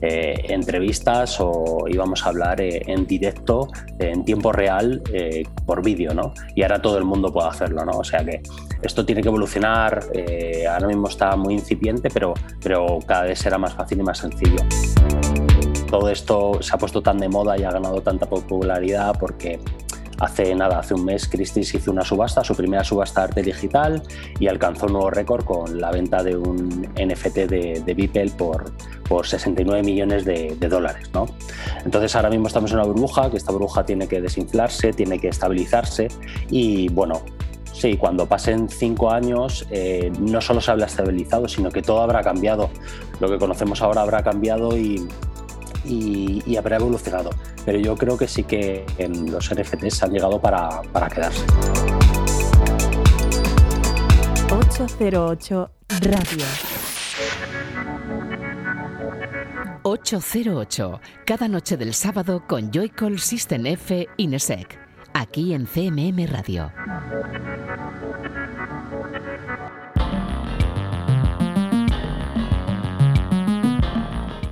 entrevistas 0.00 1.38
o 1.40 1.86
íbamos 1.88 2.24
a 2.24 2.28
hablar 2.28 2.60
en 2.60 3.06
directo, 3.06 3.68
en 3.98 4.24
tiempo 4.24 4.52
real, 4.52 5.02
por 5.64 5.82
vídeo, 5.82 6.14
¿no? 6.14 6.32
Y 6.54 6.62
ahora 6.62 6.80
todo 6.80 6.98
el 6.98 7.04
mundo 7.04 7.32
puede 7.32 7.48
hacerlo, 7.48 7.84
¿no? 7.84 7.98
O 7.98 8.04
sea 8.04 8.24
que 8.24 8.42
esto 8.82 9.04
tiene 9.04 9.22
que 9.22 9.28
evolucionar, 9.28 10.00
ahora 10.70 10.86
mismo 10.86 11.08
está 11.08 11.34
muy 11.36 11.54
incipiente, 11.54 12.08
pero, 12.12 12.34
pero 12.62 12.98
cada 13.06 13.24
vez 13.24 13.38
será 13.38 13.58
más 13.58 13.74
fácil 13.74 14.00
y 14.00 14.02
más 14.02 14.18
sencillo 14.18 14.62
todo 15.86 16.10
esto 16.10 16.58
se 16.60 16.74
ha 16.74 16.78
puesto 16.78 17.00
tan 17.00 17.18
de 17.18 17.28
moda 17.28 17.56
y 17.58 17.62
ha 17.62 17.70
ganado 17.70 18.02
tanta 18.02 18.26
popularidad 18.26 19.16
porque 19.18 19.60
Hace 20.18 20.54
nada, 20.54 20.78
hace 20.78 20.94
un 20.94 21.04
mes, 21.04 21.28
Christie's 21.28 21.74
hizo 21.74 21.90
una 21.90 22.02
subasta, 22.02 22.42
su 22.42 22.54
primera 22.54 22.82
subasta 22.82 23.24
arte 23.24 23.42
digital, 23.42 24.02
y 24.38 24.48
alcanzó 24.48 24.86
un 24.86 24.92
nuevo 24.92 25.10
récord 25.10 25.44
con 25.44 25.80
la 25.80 25.90
venta 25.90 26.22
de 26.22 26.36
un 26.36 26.88
NFT 26.94 27.36
de, 27.48 27.82
de 27.84 28.32
por, 28.36 28.72
por 29.08 29.26
69 29.26 29.82
millones 29.82 30.24
de, 30.24 30.56
dólares. 30.68 31.10
¿no? 31.12 31.26
Entonces 31.84 32.14
ahora 32.16 32.30
mismo 32.30 32.46
estamos 32.48 32.70
en 32.70 32.78
una 32.78 32.86
burbuja, 32.86 33.30
que 33.30 33.36
esta 33.36 33.52
burbuja 33.52 33.84
tiene 33.84 34.08
que 34.08 34.20
desinflarse, 34.20 34.92
tiene 34.92 35.18
que 35.18 35.28
estabilizarse 35.28 36.08
y 36.50 36.88
bueno, 36.88 37.22
sí, 37.72 37.96
cuando 37.96 38.26
pasen 38.26 38.68
cinco 38.68 39.10
años 39.10 39.66
eh, 39.70 40.10
no 40.18 40.40
solo 40.40 40.60
se 40.60 40.70
habrá 40.70 40.86
estabilizado, 40.86 41.46
sino 41.48 41.70
que 41.70 41.82
todo 41.82 42.00
habrá 42.02 42.22
cambiado. 42.22 42.70
Lo 43.20 43.28
que 43.28 43.38
conocemos 43.38 43.82
ahora 43.82 44.02
habrá 44.02 44.22
cambiado 44.22 44.76
y, 44.76 45.06
y, 45.86 46.56
habrá 46.56 46.76
evolucionado. 46.76 47.30
Pero 47.64 47.78
yo 47.78 47.96
creo 47.96 48.16
que 48.16 48.28
sí 48.28 48.44
que 48.44 48.84
en 48.98 49.30
los 49.30 49.50
NFTs 49.54 50.02
han 50.02 50.12
llegado 50.12 50.40
para, 50.40 50.82
para 50.92 51.08
quedarse. 51.08 51.44
808 54.50 55.70
Radio. 56.00 56.46
808, 59.82 61.00
cada 61.24 61.46
noche 61.46 61.76
del 61.76 61.94
sábado 61.94 62.42
con 62.46 62.72
Joycall 62.72 63.20
System 63.20 63.66
F 63.66 64.08
Inesec, 64.16 64.78
aquí 65.14 65.54
en 65.54 65.66
CMM 65.66 66.26
Radio. 66.26 66.72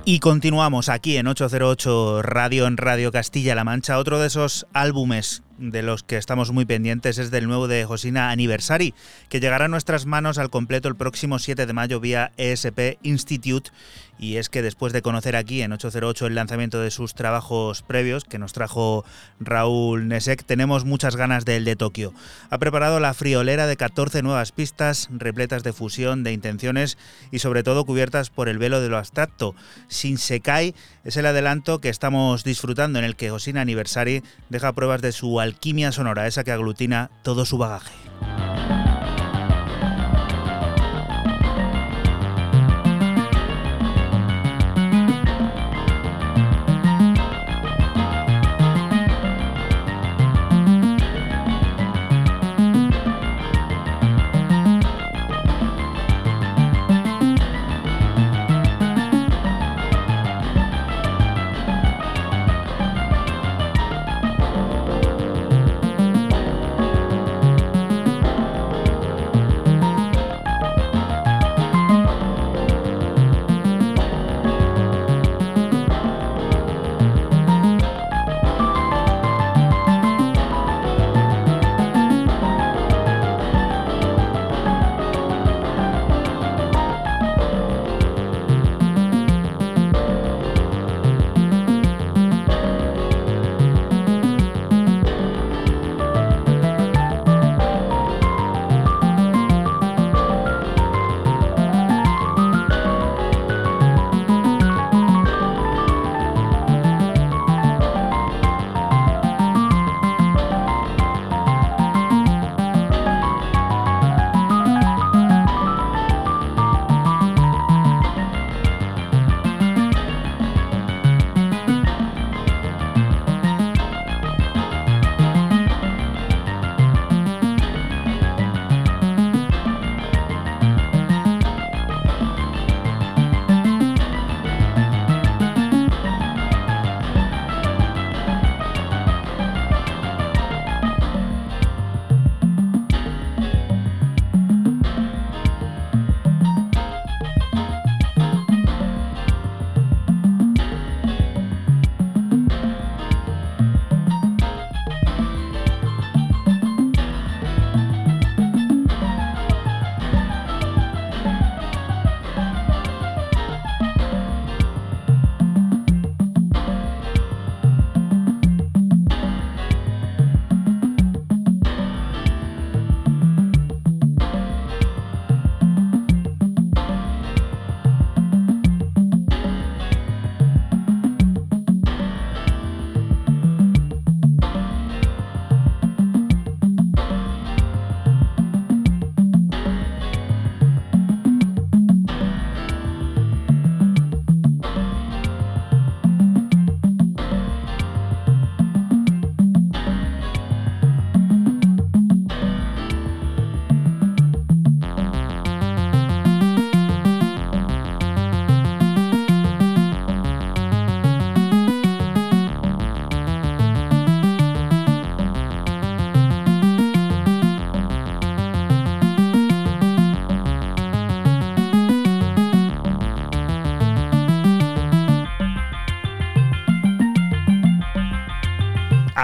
Y 0.07 0.19
continuamos 0.19 0.89
aquí 0.89 1.17
en 1.17 1.25
808 1.25 2.21
Radio 2.21 2.67
en 2.67 2.77
Radio 2.77 3.11
Castilla-La 3.11 3.63
Mancha, 3.63 3.97
otro 3.97 4.19
de 4.19 4.27
esos 4.27 4.67
álbumes 4.71 5.41
de 5.57 5.81
los 5.81 6.03
que 6.03 6.17
estamos 6.17 6.51
muy 6.51 6.65
pendientes 6.65 7.17
es 7.17 7.31
del 7.31 7.47
nuevo 7.47 7.67
de 7.67 7.85
Josina 7.85 8.29
Anniversary, 8.29 8.93
que 9.29 9.39
llegará 9.39 9.65
a 9.65 9.69
nuestras 9.69 10.05
manos 10.05 10.37
al 10.37 10.49
completo 10.49 10.87
el 10.87 10.95
próximo 10.95 11.39
7 11.39 11.65
de 11.65 11.73
mayo 11.73 11.99
vía 11.99 12.31
ESP 12.37 12.97
Institute. 13.03 13.71
Y 14.17 14.37
es 14.37 14.47
que 14.47 14.61
después 14.61 14.93
de 14.93 15.01
conocer 15.01 15.35
aquí 15.35 15.61
en 15.61 15.73
808 15.73 16.27
el 16.27 16.35
lanzamiento 16.35 16.79
de 16.79 16.89
sus 16.89 17.15
trabajos 17.15 17.81
previos, 17.81 18.23
que 18.23 18.39
nos 18.39 18.53
trajo 18.53 19.03
Raúl 19.41 20.07
Nesek, 20.07 20.45
tenemos 20.45 20.85
muchas 20.85 21.17
ganas 21.17 21.43
del 21.43 21.65
de 21.65 21.75
Tokio. 21.75 22.13
Ha 22.49 22.57
preparado 22.57 23.01
la 23.01 23.13
friolera 23.13 23.67
de 23.67 23.75
14 23.75 24.21
nuevas 24.21 24.53
pistas, 24.53 25.09
repletas 25.11 25.63
de 25.63 25.73
fusión, 25.73 26.23
de 26.23 26.31
intenciones 26.31 26.97
y 27.29 27.39
sobre 27.39 27.63
todo 27.63 27.85
cubiertas 27.85 28.29
por 28.29 28.47
el 28.47 28.57
velo 28.57 28.79
de 28.79 28.87
lo 28.87 28.97
abstracto. 28.97 29.53
Sin 29.89 30.17
Sekai 30.17 30.75
es 31.03 31.17
el 31.17 31.25
adelanto 31.25 31.81
que 31.81 31.89
estamos 31.89 32.45
disfrutando 32.45 32.99
en 32.99 33.05
el 33.05 33.17
que 33.17 33.29
Josina 33.29 33.61
Anniversary 33.61 34.23
deja 34.49 34.71
pruebas 34.71 35.01
de 35.01 35.11
su 35.11 35.41
alquimia 35.45 35.91
sonora, 35.91 36.27
esa 36.27 36.43
que 36.43 36.51
aglutina 36.51 37.09
todo 37.23 37.45
su 37.45 37.57
bagaje. 37.57 37.93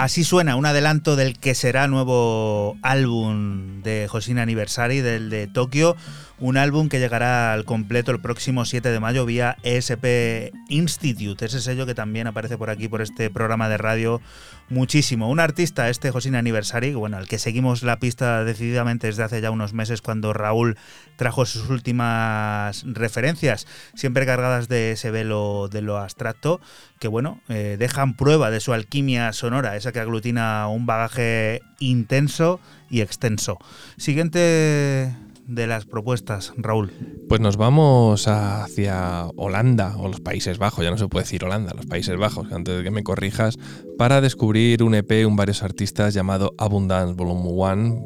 Así 0.02 0.24
suena 0.24 0.56
un 0.56 0.66
adelanto 0.66 1.14
del 1.14 1.38
que 1.38 1.54
será 1.54 1.86
nuevo 1.86 2.76
álbum 2.82 3.82
de 3.82 4.08
Josina 4.10 4.42
Anniversary, 4.42 5.00
del 5.00 5.30
de 5.30 5.46
Tokio, 5.46 5.94
un 6.42 6.56
álbum 6.56 6.88
que 6.88 6.98
llegará 6.98 7.52
al 7.52 7.64
completo 7.64 8.10
el 8.10 8.20
próximo 8.20 8.64
7 8.64 8.90
de 8.90 8.98
mayo 8.98 9.24
vía 9.24 9.58
ESP 9.62 10.52
Institute, 10.68 11.44
ese 11.44 11.60
sello 11.60 11.86
que 11.86 11.94
también 11.94 12.26
aparece 12.26 12.58
por 12.58 12.68
aquí, 12.68 12.88
por 12.88 13.00
este 13.00 13.30
programa 13.30 13.68
de 13.68 13.78
radio 13.78 14.20
muchísimo. 14.68 15.30
Un 15.30 15.38
artista, 15.38 15.88
este 15.88 16.10
Josín 16.10 16.34
Anniversary, 16.34 16.94
bueno, 16.94 17.16
al 17.16 17.28
que 17.28 17.38
seguimos 17.38 17.84
la 17.84 18.00
pista 18.00 18.42
decididamente 18.42 19.06
desde 19.06 19.22
hace 19.22 19.40
ya 19.40 19.52
unos 19.52 19.72
meses 19.72 20.02
cuando 20.02 20.32
Raúl 20.32 20.76
trajo 21.14 21.46
sus 21.46 21.70
últimas 21.70 22.82
referencias, 22.86 23.68
siempre 23.94 24.26
cargadas 24.26 24.66
de 24.66 24.92
ese 24.92 25.12
velo 25.12 25.68
de 25.68 25.80
lo 25.80 25.96
abstracto, 25.96 26.60
que 26.98 27.06
bueno, 27.06 27.40
eh, 27.50 27.76
dejan 27.78 28.16
prueba 28.16 28.50
de 28.50 28.58
su 28.58 28.72
alquimia 28.72 29.32
sonora, 29.32 29.76
esa 29.76 29.92
que 29.92 30.00
aglutina 30.00 30.66
un 30.66 30.86
bagaje 30.86 31.60
intenso 31.78 32.58
y 32.90 33.00
extenso. 33.00 33.58
Siguiente 33.96 35.14
de 35.46 35.66
las 35.66 35.86
propuestas, 35.86 36.52
Raúl? 36.56 36.92
Pues 37.28 37.40
nos 37.40 37.56
vamos 37.56 38.28
hacia 38.28 39.26
Holanda 39.36 39.96
o 39.98 40.08
los 40.08 40.20
Países 40.20 40.58
Bajos, 40.58 40.84
ya 40.84 40.90
no 40.90 40.98
se 40.98 41.08
puede 41.08 41.24
decir 41.24 41.44
Holanda, 41.44 41.72
los 41.74 41.86
Países 41.86 42.16
Bajos, 42.16 42.50
antes 42.52 42.76
de 42.76 42.82
que 42.82 42.90
me 42.90 43.02
corrijas, 43.02 43.58
para 43.98 44.20
descubrir 44.20 44.82
un 44.82 44.94
EP, 44.94 45.26
un 45.26 45.36
varios 45.36 45.62
artistas 45.62 46.14
llamado 46.14 46.54
Abundance 46.58 47.14
Volume 47.14 47.50
1, 47.50 48.02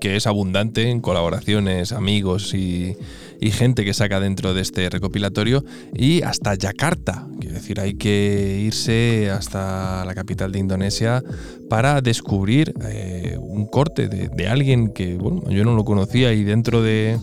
que 0.00 0.16
es 0.16 0.26
abundante 0.26 0.90
en 0.90 1.00
colaboraciones, 1.00 1.92
amigos 1.92 2.54
y, 2.54 2.96
gente 3.52 3.84
que 3.86 3.94
saca 3.94 4.20
dentro 4.20 4.52
de 4.52 4.60
este 4.60 4.88
recopilatorio 4.90 5.64
y 5.94 6.22
hasta 6.22 6.54
Yakarta. 6.54 7.26
Quiero 7.40 7.54
decir, 7.54 7.80
hay 7.80 7.94
que 7.94 8.60
irse 8.66 9.30
hasta 9.30 10.04
la 10.04 10.14
capital 10.14 10.52
de 10.52 10.58
Indonesia 10.58 11.22
para 11.70 12.00
descubrir 12.02 12.74
eh, 12.84 13.38
un 13.40 13.66
corte 13.66 14.08
de, 14.08 14.48
alguien 14.48 14.92
que 14.92 15.16
yo 15.16 15.64
no 15.64 15.74
lo 15.74 15.84
conocía 15.84 16.32
y 16.34 16.44
dentro 16.44 16.82
de, 16.82 17.18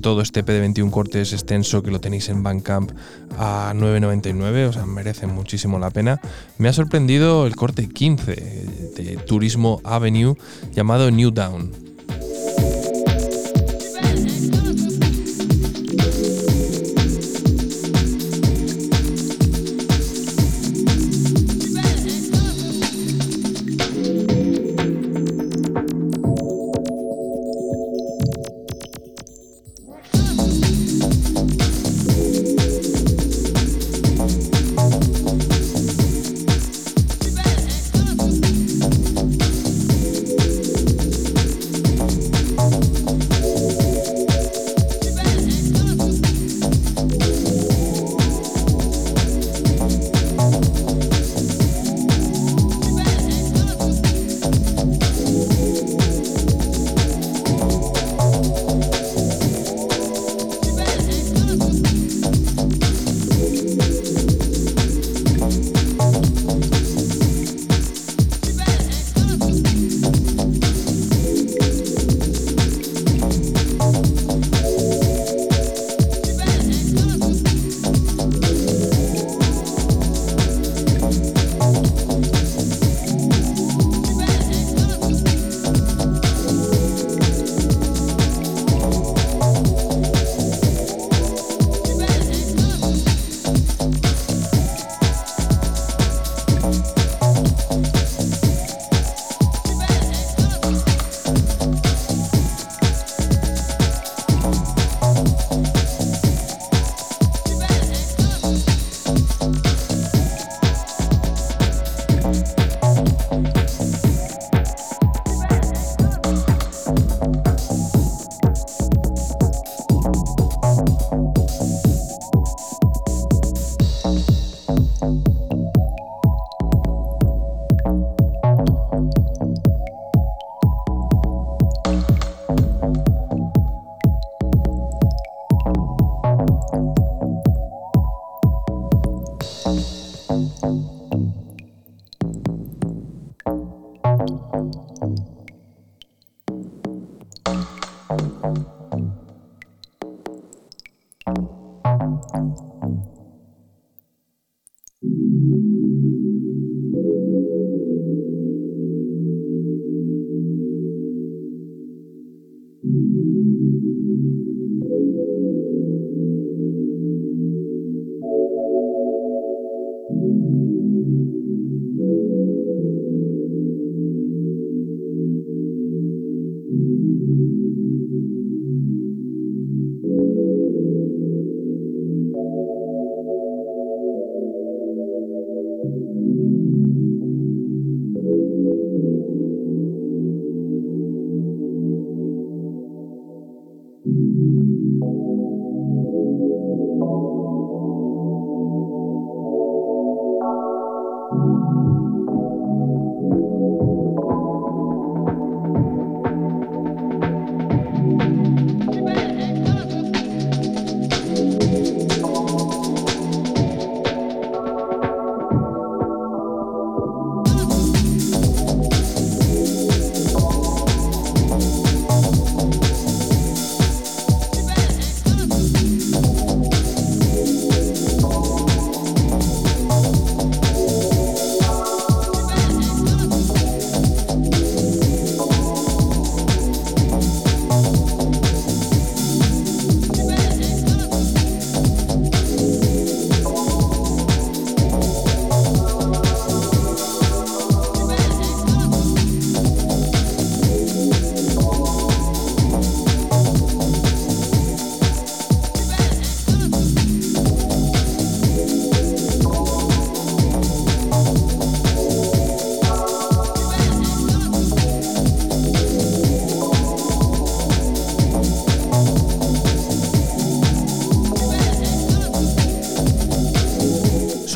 todo 0.00 0.22
este 0.22 0.44
P 0.44 0.52
de 0.52 0.60
21 0.60 0.90
cortes 0.92 1.32
extenso 1.32 1.82
que 1.82 1.90
lo 1.90 2.00
tenéis 2.00 2.28
en 2.28 2.42
Bandcamp 2.42 2.92
a 3.36 3.72
9.99, 3.74 4.68
o 4.68 4.72
sea, 4.72 4.86
merece 4.86 5.26
muchísimo 5.26 5.78
la 5.78 5.90
pena. 5.90 6.20
Me 6.58 6.68
ha 6.68 6.72
sorprendido 6.72 7.46
el 7.46 7.56
corte 7.56 7.88
15 7.88 8.34
de 8.96 9.18
Turismo 9.26 9.80
Avenue 9.84 10.36
llamado 10.74 11.10
New 11.10 11.32
Down. 11.32 11.85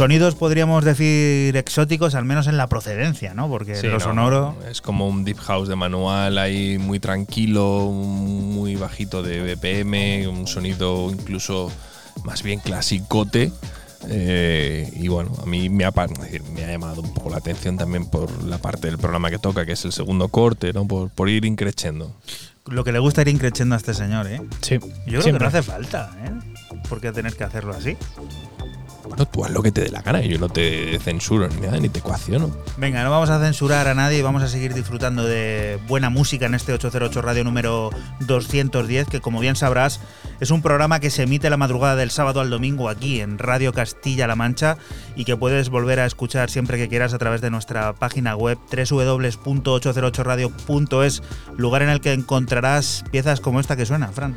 Sonidos 0.01 0.35
podríamos 0.35 0.85
decir 0.85 1.57
exóticos, 1.57 2.15
al 2.15 2.25
menos 2.25 2.47
en 2.47 2.57
la 2.57 2.67
procedencia, 2.69 3.35
¿no? 3.35 3.49
Porque 3.49 3.77
Sí, 3.77 3.87
lo 3.87 3.95
no, 3.95 4.01
sonoro. 4.01 4.57
Es 4.71 4.81
como 4.81 5.07
un 5.07 5.25
deep 5.25 5.39
house 5.39 5.69
de 5.69 5.77
manual 5.77 6.39
ahí 6.39 6.79
muy 6.79 6.99
tranquilo, 7.01 7.91
muy 7.93 8.77
bajito 8.77 9.23
de 9.23 9.43
BPM, 9.55 10.27
un 10.29 10.47
sonido 10.47 11.11
incluso 11.11 11.71
más 12.25 12.43
bien 12.43 12.61
clasicote. 12.61 13.53
Eh, 14.09 14.91
y 14.97 15.09
bueno, 15.09 15.31
a 15.43 15.47
mí 15.47 15.69
me 15.69 15.85
ha, 15.85 15.91
pa- 15.93 16.07
es 16.07 16.19
decir, 16.19 16.43
me 16.43 16.65
ha 16.65 16.69
llamado 16.71 17.03
un 17.03 17.13
poco 17.13 17.29
la 17.29 17.37
atención 17.37 17.77
también 17.77 18.07
por 18.09 18.45
la 18.45 18.57
parte 18.57 18.87
del 18.87 18.97
programa 18.97 19.29
que 19.31 19.39
toca, 19.39 19.67
que 19.67 19.73
es 19.73 19.85
el 19.85 19.93
segundo 19.93 20.29
corte, 20.29 20.73
¿no? 20.73 20.87
por, 20.89 21.11
por 21.11 21.29
ir 21.29 21.45
increchendo. 21.45 22.17
Lo 22.67 22.85
que 22.85 22.93
le 22.93 22.99
gusta 22.99 23.21
ir 23.23 23.29
increchendo 23.29 23.75
a 23.75 23.79
este 23.79 23.93
señor, 23.95 24.27
¿eh? 24.29 24.41
Sí, 24.63 24.79
Yo 24.79 24.89
creo 25.07 25.23
siempre. 25.23 25.33
que 25.49 25.53
no 25.53 25.59
hace 25.59 25.63
falta, 25.63 26.11
¿eh? 26.25 26.31
¿Por 26.89 27.01
qué 27.01 27.13
tener 27.13 27.35
que 27.35 27.45
hacerlo 27.45 27.75
así? 27.75 27.97
Tú 29.47 29.55
lo 29.55 29.63
que 29.63 29.73
te 29.73 29.81
dé 29.83 29.91
la 29.91 30.03
gana, 30.03 30.21
yo 30.21 30.39
no 30.39 30.49
te 30.49 30.99
censuro 30.99 31.49
ni 31.49 31.61
nada, 31.61 31.79
ni 31.79 31.89
te 31.89 32.01
ecuaciono. 32.01 32.51
Venga, 32.77 33.03
no 33.03 33.11
vamos 33.11 33.31
a 33.31 33.41
censurar 33.41 33.89
a 33.89 33.95
nadie 33.95 34.23
vamos 34.23 34.43
a 34.43 34.49
seguir 34.49 34.75
disfrutando 34.75 35.25
de 35.25 35.79
buena 35.89 36.11
música 36.11 36.47
en 36.47 36.55
este 36.55 36.73
808 36.73 37.23
Radio 37.23 37.45
número 37.45 37.91
210, 38.21 39.09
que 39.09 39.21
como 39.21 39.41
bien 39.41 39.57
sabrás 39.57 40.01
es 40.41 40.51
un 40.51 40.63
programa 40.63 41.01
que 41.01 41.11
se 41.11 41.25
emite 41.25 41.51
la 41.51 41.59
madrugada 41.59 41.97
del 41.97 42.11
sábado 42.11 42.41
al 42.41 42.49
domingo 42.49 42.89
aquí 42.89 43.21
en 43.21 43.39
Radio 43.39 43.75
Castilla-La 43.75 44.37
Mancha 44.37 44.79
y 45.15 45.27
que 45.27 45.37
puedes 45.37 45.69
volver 45.69 46.01
a 46.01 46.07
escuchar 46.07 46.49
siempre 46.49 46.79
que 46.79 46.89
quieras 46.89 47.13
a 47.13 47.19
través 47.19 47.43
de 47.43 47.51
nuestra 47.51 47.93
página 47.93 48.35
web 48.37 48.57
www.808radio.es, 48.71 51.23
lugar 51.59 51.83
en 51.83 51.91
el 51.91 52.01
que 52.01 52.15
encontrarás 52.15 53.05
piezas 53.11 53.41
como 53.41 53.61
esta 53.61 53.77
que 53.77 53.85
suena, 53.85 54.09
Fran. 54.09 54.35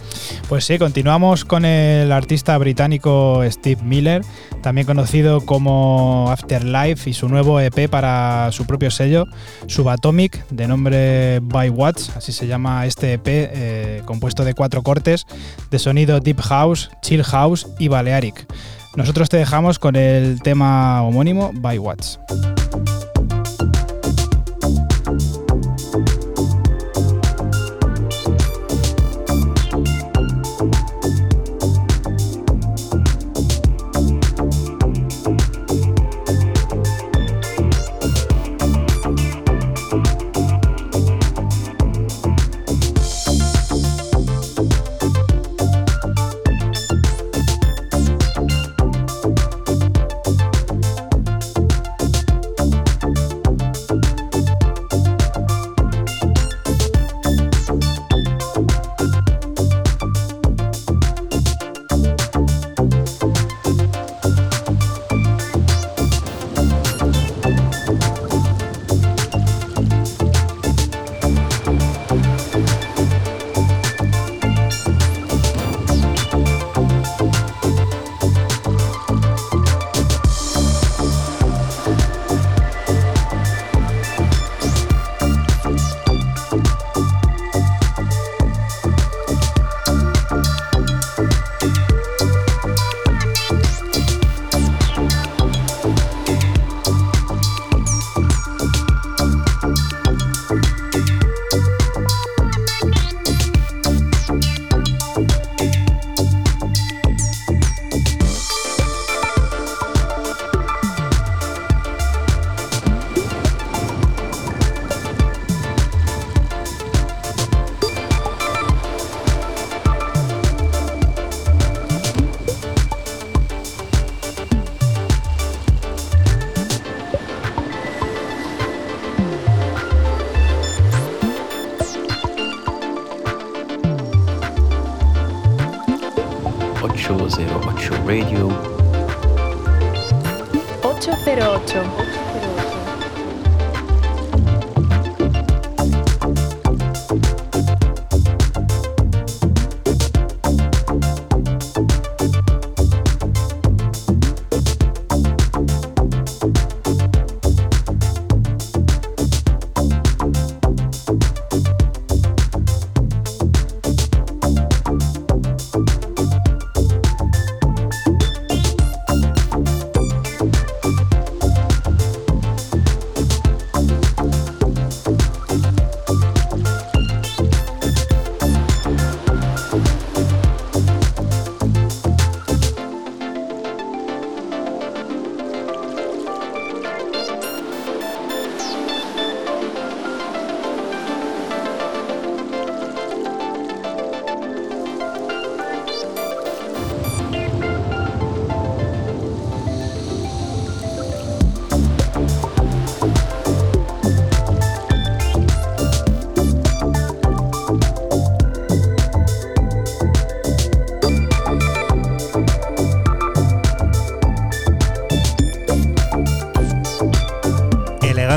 Pues 0.49 0.65
sí, 0.65 0.77
continuamos 0.77 1.45
con 1.45 1.63
el 1.63 2.11
artista 2.11 2.57
británico 2.57 3.41
Steve 3.49 3.81
Miller, 3.81 4.25
también 4.61 4.85
conocido 4.85 5.39
como 5.41 6.29
Afterlife 6.31 7.09
y 7.09 7.13
su 7.13 7.29
nuevo 7.29 7.61
EP 7.61 7.89
para 7.89 8.51
su 8.51 8.65
propio 8.65 8.91
sello, 8.91 9.25
Subatomic, 9.67 10.45
de 10.49 10.67
nombre 10.67 11.39
By 11.41 11.69
Watts, 11.69 12.09
así 12.17 12.33
se 12.33 12.45
llama 12.45 12.85
este 12.85 13.13
EP, 13.13 13.23
eh, 13.25 14.01
compuesto 14.03 14.43
de 14.43 14.53
cuatro 14.53 14.83
cortes 14.83 15.25
de 15.71 15.79
sonido 15.79 15.92
Deep 15.93 16.41
House, 16.41 16.89
Chill 17.01 17.23
House 17.23 17.67
y 17.79 17.87
Balearic. 17.87 18.45
Nosotros 18.95 19.29
te 19.29 19.37
dejamos 19.37 19.79
con 19.79 19.95
el 19.95 20.41
tema 20.41 21.01
homónimo 21.03 21.51
By 21.53 21.77
Watts. 21.77 22.19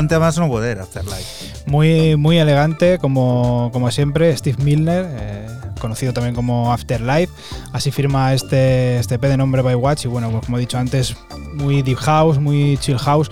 Elegante 0.07 0.19
más 0.19 0.37
no 0.37 0.47
poder, 0.47 0.79
Afterlife. 0.79 1.65
Muy, 1.65 2.15
muy 2.15 2.37
elegante, 2.37 2.97
como, 2.97 3.69
como 3.73 3.91
siempre, 3.91 4.35
Steve 4.37 4.63
Milner, 4.63 5.05
eh, 5.09 5.47
conocido 5.81 6.13
también 6.13 6.33
como 6.33 6.71
Afterlife. 6.71 7.33
Así 7.73 7.91
firma 7.91 8.33
este, 8.33 8.99
este 8.99 9.19
P 9.19 9.27
de 9.27 9.35
nombre 9.35 9.61
By 9.61 9.75
Watch. 9.75 10.05
Y 10.05 10.07
bueno, 10.07 10.31
pues 10.31 10.45
como 10.45 10.57
he 10.57 10.61
dicho 10.61 10.77
antes, 10.77 11.17
muy 11.55 11.81
deep 11.81 11.97
house, 11.97 12.39
muy 12.39 12.77
chill 12.77 12.97
house, 12.97 13.29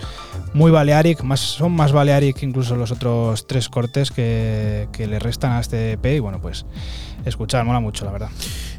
muy 0.52 0.70
Balearic. 0.70 1.22
Más, 1.22 1.40
son 1.40 1.72
más 1.72 1.92
Balearic 1.92 2.42
incluso 2.42 2.76
los 2.76 2.90
otros 2.90 3.46
tres 3.46 3.70
cortes 3.70 4.10
que, 4.10 4.88
que 4.92 5.06
le 5.06 5.18
restan 5.18 5.52
a 5.52 5.60
este 5.60 5.92
EP. 5.92 6.04
Y 6.04 6.18
bueno, 6.18 6.42
pues 6.42 6.66
escuchar, 7.24 7.64
mola 7.64 7.80
mucho, 7.80 8.04
la 8.04 8.12
verdad. 8.12 8.28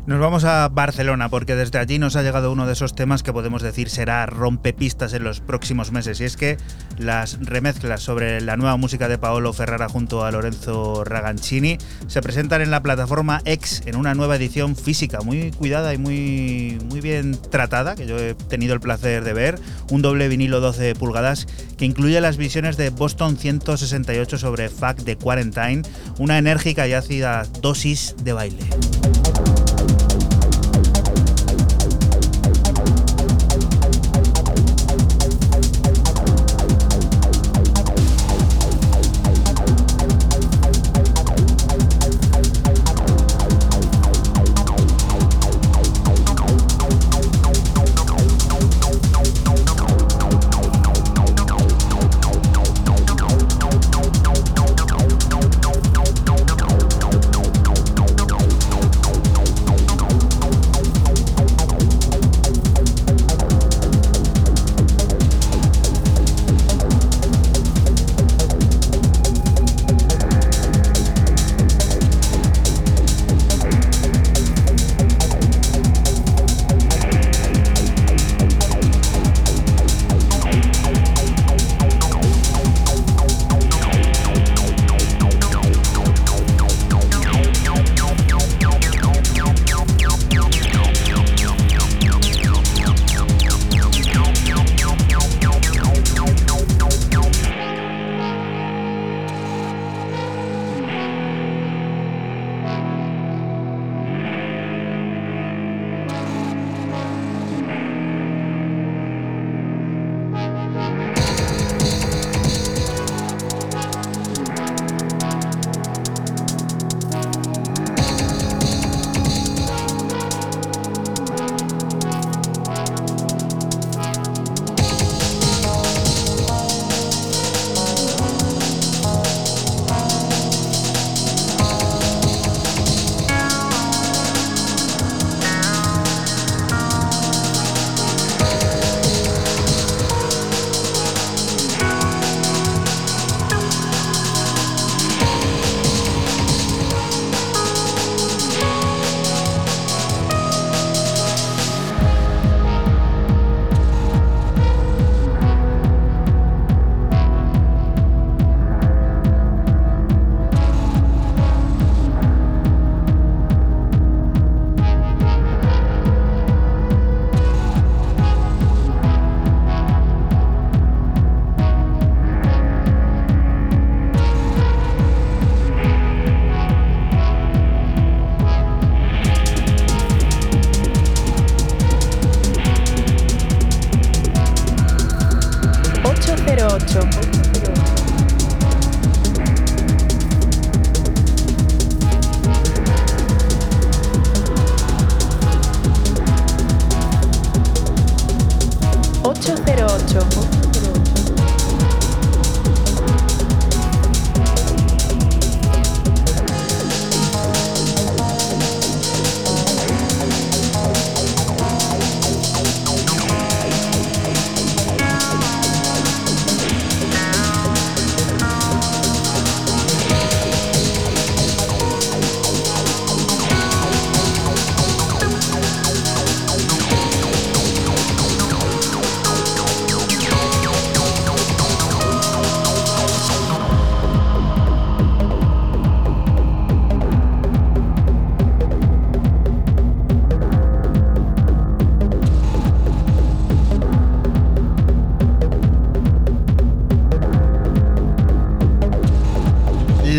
Nos 0.07 0.21
vamos 0.21 0.45
a 0.45 0.69
Barcelona 0.69 1.27
porque 1.27 1.55
desde 1.55 1.79
allí 1.79 1.99
nos 1.99 2.15
ha 2.15 2.23
llegado 2.23 2.51
uno 2.51 2.65
de 2.65 2.73
esos 2.73 2.95
temas 2.95 3.23
que 3.23 3.33
podemos 3.33 3.61
decir 3.61 3.89
será 3.89 4.25
rompepistas 4.25 5.11
en 5.11 5.25
los 5.25 5.41
próximos 5.41 5.91
meses 5.91 6.21
y 6.21 6.23
es 6.23 6.37
que 6.37 6.55
las 6.97 7.37
remezclas 7.41 8.01
sobre 8.01 8.41
la 8.41 8.57
nueva 8.57 8.77
música 8.77 9.07
de 9.07 9.17
Paolo 9.17 9.53
Ferrara 9.53 9.89
junto 9.89 10.25
a 10.25 10.31
Lorenzo 10.31 11.03
Ragancini 11.03 11.77
se 12.07 12.21
presentan 12.21 12.61
en 12.61 12.71
la 12.71 12.81
plataforma 12.81 13.41
X 13.45 13.83
en 13.85 13.95
una 13.95 14.13
nueva 14.13 14.35
edición 14.35 14.75
física 14.75 15.21
muy 15.21 15.51
cuidada 15.51 15.93
y 15.93 15.97
muy, 15.97 16.79
muy 16.89 17.01
bien 17.01 17.37
tratada 17.49 17.95
que 17.95 18.07
yo 18.07 18.17
he 18.17 18.33
tenido 18.33 18.73
el 18.73 18.79
placer 18.79 19.23
de 19.23 19.33
ver, 19.33 19.59
un 19.91 20.01
doble 20.01 20.27
vinilo 20.27 20.59
12 20.59 20.95
pulgadas 20.95 21.47
que 21.77 21.85
incluye 21.85 22.19
las 22.21 22.37
visiones 22.37 22.77
de 22.77 22.89
Boston 22.89 23.37
168 23.37 24.37
sobre 24.37 24.69
Fact 24.69 25.01
de 25.01 25.15
Quarantine, 25.15 25.83
una 26.17 26.37
enérgica 26.37 26.87
y 26.87 26.93
ácida 26.93 27.45
dosis 27.61 28.15
de 28.23 28.33
baile. 28.33 28.86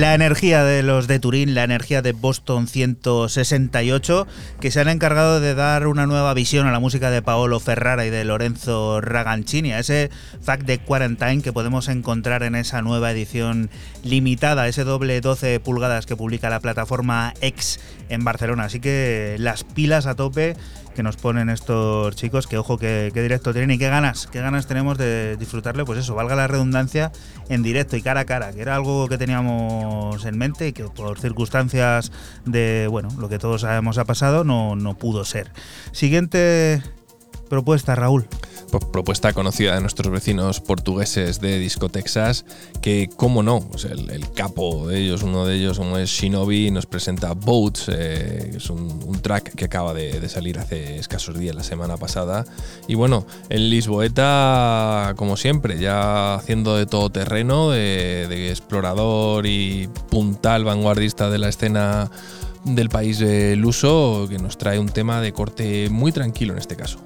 La 0.09 0.15
energía 0.15 0.65
de 0.65 0.83
los 0.83 1.07
de 1.07 1.19
Turín, 1.19 1.55
la 1.55 1.65
energía 1.65 2.01
de 2.01 2.13
Boston 2.13 2.67
168, 2.67 4.27
que 4.59 4.71
se 4.71 4.81
han 4.81 4.89
encargado 4.89 5.39
de 5.39 5.55
dar 5.55 5.87
una 5.87 6.07
nueva 6.07 6.33
visión 6.33 6.67
a 6.67 6.73
la 6.73 6.81
música 6.81 7.11
de 7.11 7.21
Paolo 7.21 7.61
Ferrara 7.61 8.07
y 8.07 8.11
de 8.11 8.25
Lorenzo 8.25 9.03
Ragancini, 9.03 9.73
a 9.73 9.81
ese 9.81 10.09
Fact 10.41 10.63
de 10.63 10.79
Quarantine 10.79 11.43
que 11.43 11.53
podemos 11.53 11.89
encontrar 11.89 12.43
en 12.43 12.55
esa 12.55 12.81
nueva 12.81 13.11
edición 13.11 13.69
limitada, 14.03 14.67
ese 14.67 14.85
doble 14.85 15.21
12 15.21 15.61
pulgadas 15.61 16.07
que 16.07 16.17
publica 16.17 16.49
la 16.49 16.61
plataforma 16.61 17.35
X 17.43 17.79
en 18.09 18.25
Barcelona. 18.25 18.65
Así 18.65 18.81
que 18.81 19.37
las 19.39 19.63
pilas 19.63 20.07
a 20.07 20.15
tope 20.15 20.57
que 20.99 21.05
nos 21.05 21.17
ponen 21.17 21.49
estos 21.49 22.17
chicos, 22.17 22.49
que 22.49 22.59
ojo, 22.59 22.77
qué 22.77 23.13
directo 23.15 23.53
tienen 23.53 23.71
y 23.71 23.79
qué 23.79 23.89
ganas, 23.89 24.27
qué 24.27 24.41
ganas 24.41 24.67
tenemos 24.67 24.99
de 24.99 25.37
disfrutarle, 25.37 25.85
pues 25.85 26.01
eso, 26.01 26.17
valga 26.17 26.35
la 26.35 26.49
redundancia, 26.49 27.13
en 27.49 27.63
directo 27.63 27.97
y 27.97 28.03
cara 28.03 28.23
a 28.23 28.25
cara, 28.25 28.53
que 28.53 28.63
era 28.63 28.75
algo 28.75 29.07
que 29.07 29.17
teníamos 29.17 30.25
en 30.25 30.37
mente 30.37 30.67
y 30.67 30.73
que 30.73 30.83
por 30.83 31.21
circunstancias 31.21 32.11
de, 32.47 32.89
bueno, 32.91 33.11
lo 33.17 33.29
que 33.29 33.39
todos 33.39 33.61
sabemos 33.61 33.97
ha 33.97 34.07
pasado, 34.07 34.43
no, 34.43 34.75
no 34.75 34.99
pudo 34.99 35.25
ser. 35.25 35.53
Siguiente 35.93 36.83
propuesta, 37.49 37.95
Raúl. 37.95 38.27
pues, 38.71 38.85
propuesta 38.85 39.33
conocida 39.33 39.75
de 39.75 39.81
nuestros 39.81 40.13
vecinos 40.13 40.61
portugueses 40.61 41.41
de 41.41 41.59
Disco 41.59 41.89
Texas, 41.89 42.45
que, 42.83 43.09
como 43.17 43.43
no, 43.43 43.69
el, 43.91 44.31
capo 44.33 44.89
de 44.89 45.01
ellos, 45.01 45.23
uno 45.23 45.47
de 45.47 45.57
ellos, 45.57 45.81
es 45.99 46.11
Shinobi, 46.11 46.71
nos 46.71 46.87
presenta 46.87 47.33
Boats, 47.33 47.87
eh, 47.89 48.53
es 48.57 48.71
un, 48.71 49.19
track 49.23 49.55
que 49.55 49.65
acaba 49.65 49.95
de, 49.95 50.29
salir 50.29 50.59
hace 50.59 50.99
escasos 50.99 51.39
días, 51.39 51.57
la 51.57 51.65
semana 51.65 51.97
pasada. 51.97 52.45
Y 52.87 52.95
bueno, 52.95 53.27
el 53.49 53.71
Lisboeta, 53.71 55.15
como 55.17 55.37
siempre, 55.37 55.79
ya 55.79 56.35
haciendo 56.35 56.77
de 56.77 56.87
todo 56.87 57.11
terreno, 57.11 57.71
de 57.71 58.51
explorador 58.51 59.47
y 59.47 59.89
puntal 60.11 60.65
vanguardista 60.65 61.31
de 61.31 61.39
la 61.39 61.49
escena 61.49 62.11
del 62.65 62.89
país 62.89 63.23
luso, 63.57 64.27
que 64.29 64.39
nos 64.39 64.59
trae 64.59 64.79
un 64.79 64.89
tema 64.89 65.21
de 65.21 65.33
corte 65.33 65.89
muy 65.91 66.13
tranquilo 66.13 66.53
en 66.53 66.59
este 66.59 66.77
caso. 66.77 66.99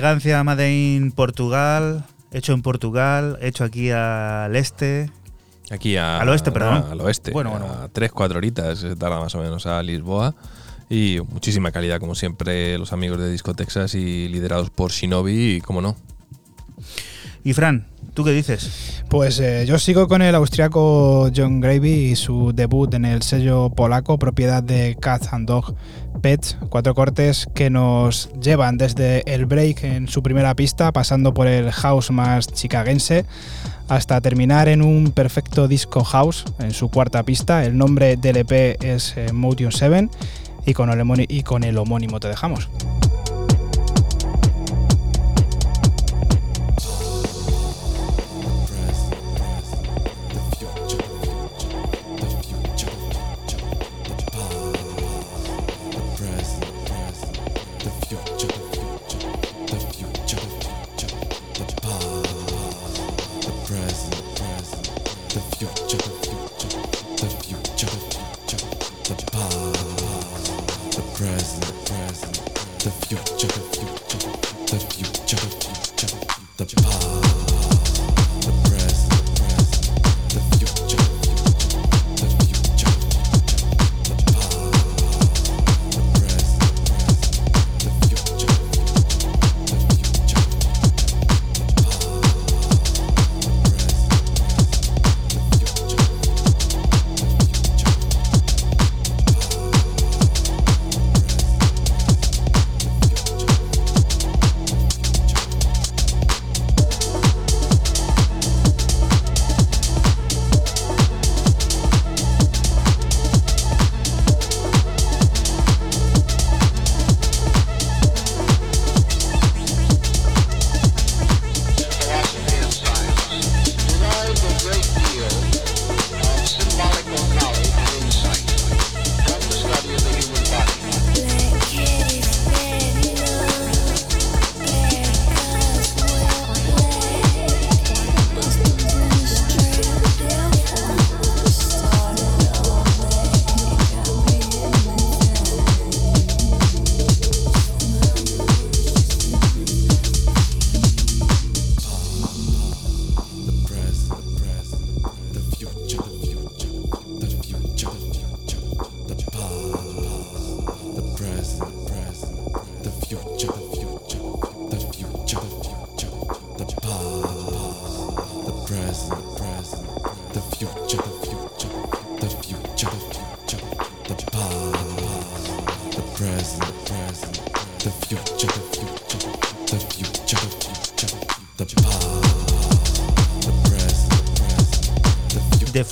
Elegancia 0.00 0.42
Made 0.42 0.72
in 0.72 1.12
Portugal, 1.12 2.06
hecho 2.32 2.54
en 2.54 2.62
Portugal, 2.62 3.38
hecho 3.42 3.64
aquí 3.64 3.90
al 3.90 4.56
este. 4.56 5.10
Aquí 5.70 5.98
a, 5.98 6.18
al 6.18 6.28
oeste, 6.30 6.50
perdón. 6.50 6.86
al 6.90 7.00
oeste. 7.02 7.32
Bueno, 7.32 7.50
bueno. 7.50 7.66
A 7.66 7.92
3-4 7.92 8.36
horitas 8.36 8.78
se 8.78 8.96
tarda 8.96 9.20
más 9.20 9.34
o 9.34 9.42
menos 9.42 9.66
a 9.66 9.82
Lisboa. 9.82 10.34
Y 10.88 11.18
muchísima 11.28 11.70
calidad, 11.70 12.00
como 12.00 12.14
siempre, 12.14 12.78
los 12.78 12.94
amigos 12.94 13.18
de 13.18 13.30
Disco 13.30 13.52
Texas 13.54 13.94
y 13.94 14.28
liderados 14.28 14.70
por 14.70 14.90
Shinobi, 14.90 15.56
y 15.56 15.60
como 15.60 15.82
no. 15.82 15.96
Y 17.44 17.52
Fran, 17.52 17.86
¿tú 18.14 18.24
qué 18.24 18.32
dices? 18.32 19.02
Pues 19.10 19.38
eh, 19.38 19.66
yo 19.66 19.78
sigo 19.78 20.08
con 20.08 20.22
el 20.22 20.34
austriaco 20.34 21.30
John 21.36 21.60
Gravy 21.60 22.10
y 22.10 22.16
su 22.16 22.52
debut 22.54 22.92
en 22.94 23.04
el 23.04 23.22
sello 23.22 23.68
polaco, 23.70 24.18
propiedad 24.18 24.62
de 24.62 24.96
Cat 24.98 25.26
and 25.32 25.46
Dog 25.46 25.74
Pets, 26.20 26.56
cuatro 26.68 26.94
cortes 26.94 27.48
que 27.54 27.70
nos 27.70 28.30
llevan 28.40 28.78
desde 28.78 29.22
el 29.32 29.46
break 29.46 29.84
en 29.84 30.08
su 30.08 30.22
primera 30.22 30.54
pista, 30.54 30.92
pasando 30.92 31.34
por 31.34 31.46
el 31.46 31.70
house 31.72 32.10
más 32.10 32.46
chicagense, 32.46 33.24
hasta 33.88 34.20
terminar 34.20 34.68
en 34.68 34.82
un 34.82 35.12
perfecto 35.12 35.68
disco 35.68 36.04
house 36.04 36.44
en 36.58 36.72
su 36.72 36.90
cuarta 36.90 37.22
pista. 37.22 37.64
El 37.64 37.76
nombre 37.76 38.16
del 38.16 38.36
EP 38.36 38.82
es 38.82 39.14
eh, 39.16 39.32
Motion 39.32 39.72
7 39.72 40.08
y 40.66 40.74
con, 40.74 40.90
el 40.90 41.26
y 41.28 41.42
con 41.42 41.64
el 41.64 41.78
homónimo 41.78 42.20
te 42.20 42.28
dejamos. 42.28 42.68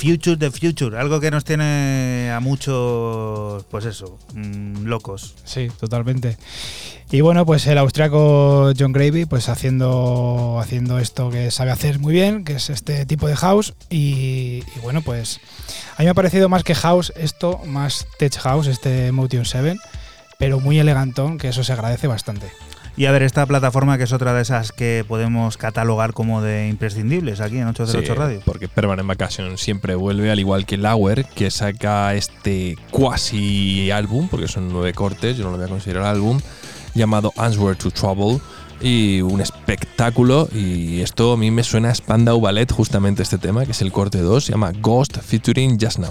Future, 0.09 0.39
The 0.39 0.51
Future, 0.51 0.99
algo 0.99 1.21
que 1.21 1.31
nos 1.31 1.45
tiene 1.45 2.33
a 2.35 2.41
muchos, 2.41 3.63
pues 3.65 3.85
eso, 3.85 4.19
mm, 4.33 4.87
locos. 4.87 5.35
Sí, 5.45 5.69
totalmente. 5.79 6.39
Y 7.11 7.21
bueno, 7.21 7.45
pues 7.45 7.67
el 7.67 7.77
austriaco 7.77 8.73
John 8.79 8.93
Gravy, 8.93 9.27
pues 9.27 9.51
haciendo, 9.51 10.59
haciendo 10.61 10.99
esto 10.99 11.29
que 11.29 11.51
sabe 11.51 11.73
hacer 11.73 11.99
muy 11.99 12.15
bien, 12.15 12.45
que 12.45 12.55
es 12.55 12.71
este 12.71 13.05
tipo 13.05 13.29
de 13.29 13.37
house. 13.37 13.75
Y, 13.91 14.63
y 14.77 14.81
bueno, 14.83 15.03
pues 15.03 15.41
a 15.97 15.99
mí 15.99 16.07
me 16.07 16.11
ha 16.11 16.15
parecido 16.15 16.49
más 16.49 16.65
que 16.65 16.75
house 16.75 17.13
esto, 17.15 17.61
más 17.67 18.07
tech 18.19 18.35
house, 18.39 18.67
este 18.67 19.13
Motion 19.13 19.45
7, 19.45 19.77
pero 20.39 20.59
muy 20.59 20.79
elegantón, 20.79 21.37
que 21.37 21.49
eso 21.49 21.63
se 21.65 21.75
agradece 21.75 22.07
bastante. 22.07 22.47
Y 22.99 23.07
a 23.07 23.13
ver, 23.13 23.23
esta 23.23 23.47
plataforma 23.47 23.97
que 23.97 24.03
es 24.03 24.13
otra 24.13 24.35
de 24.35 24.43
esas 24.43 24.73
que 24.73 25.05
podemos 25.07 25.57
catalogar 25.57 26.15
como 26.15 26.43
de 26.43 26.67
imprescindibles 26.69 27.41
aquí 27.41 27.59
en 27.59 27.69
808 27.69 28.13
Sí, 28.13 28.19
Radio. 28.19 28.41
Porque 28.45 28.67
Permanent 28.67 29.07
Vacation 29.07 29.57
siempre 29.57 29.95
vuelve, 29.95 30.33
al 30.33 30.41
igual 30.41 30.67
que 30.67 30.77
Lauer, 30.77 31.25
que 31.27 31.49
saca 31.53 32.13
este 32.17 32.77
cuasi 32.91 33.93
álbum, 33.93 34.27
porque 34.29 34.49
son 34.49 34.73
nueve 34.73 34.95
cortes, 34.95 35.37
yo 35.37 35.45
no 35.45 35.53
lo 35.53 35.59
voy 35.59 35.67
a 35.67 35.69
considerar 35.69 36.07
álbum, 36.07 36.41
llamado 36.95 37.33
Answer 37.37 37.77
to 37.77 37.93
Trouble. 37.93 38.41
Y 38.81 39.21
un 39.21 39.41
espectáculo, 39.41 40.49
y 40.53 41.01
esto 41.01 41.35
a 41.35 41.37
mí 41.37 41.53
me 41.53 41.63
suena 41.63 41.91
a 41.91 41.95
Spandau 41.95 42.41
Ballet, 42.41 42.73
justamente 42.73 43.23
este 43.23 43.39
tema, 43.39 43.65
que 43.65 43.71
es 43.71 43.81
el 43.81 43.93
corte 43.93 44.19
2, 44.19 44.45
se 44.45 44.53
llama 44.53 44.73
Ghost 44.73 45.19
featuring 45.19 45.79
Just 45.81 46.01
Now. 46.01 46.11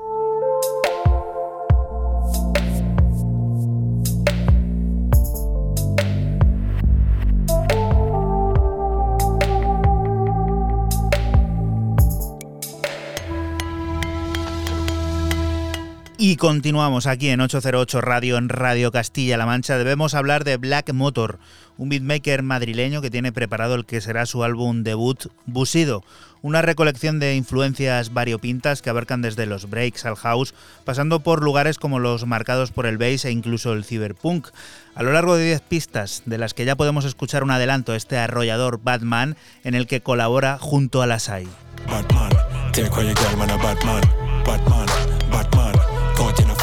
Y 16.23 16.35
continuamos 16.35 17.07
aquí 17.07 17.29
en 17.29 17.41
808 17.41 17.99
Radio, 17.99 18.37
en 18.37 18.47
Radio 18.47 18.91
Castilla-La 18.91 19.47
Mancha. 19.47 19.79
Debemos 19.79 20.13
hablar 20.13 20.43
de 20.43 20.57
Black 20.57 20.93
Motor, 20.93 21.39
un 21.79 21.89
beatmaker 21.89 22.43
madrileño 22.43 23.01
que 23.01 23.09
tiene 23.09 23.31
preparado 23.31 23.73
el 23.73 23.87
que 23.87 24.01
será 24.01 24.27
su 24.27 24.43
álbum 24.43 24.83
debut, 24.83 25.31
Busido. 25.47 26.03
Una 26.43 26.61
recolección 26.61 27.17
de 27.17 27.35
influencias 27.35 28.13
variopintas 28.13 28.83
que 28.83 28.91
abarcan 28.91 29.23
desde 29.23 29.47
los 29.47 29.67
breaks 29.67 30.05
al 30.05 30.15
house, 30.15 30.53
pasando 30.85 31.21
por 31.21 31.41
lugares 31.41 31.79
como 31.79 31.97
los 31.97 32.27
marcados 32.27 32.69
por 32.69 32.85
el 32.85 32.99
bass 32.99 33.25
e 33.25 33.31
incluso 33.31 33.73
el 33.73 33.83
cyberpunk. 33.83 34.49
A 34.93 35.01
lo 35.01 35.13
largo 35.13 35.35
de 35.35 35.45
10 35.45 35.61
pistas, 35.61 36.21
de 36.27 36.37
las 36.37 36.53
que 36.53 36.65
ya 36.65 36.75
podemos 36.75 37.03
escuchar 37.03 37.43
un 37.43 37.49
adelanto, 37.49 37.95
este 37.95 38.19
arrollador 38.19 38.79
Batman, 38.83 39.37
en 39.63 39.73
el 39.73 39.87
que 39.87 40.01
colabora 40.01 40.59
junto 40.59 41.01
a 41.01 41.07
la 41.07 41.17
SAI. 41.17 41.47
Batman, 41.89 42.29
take 42.73 42.91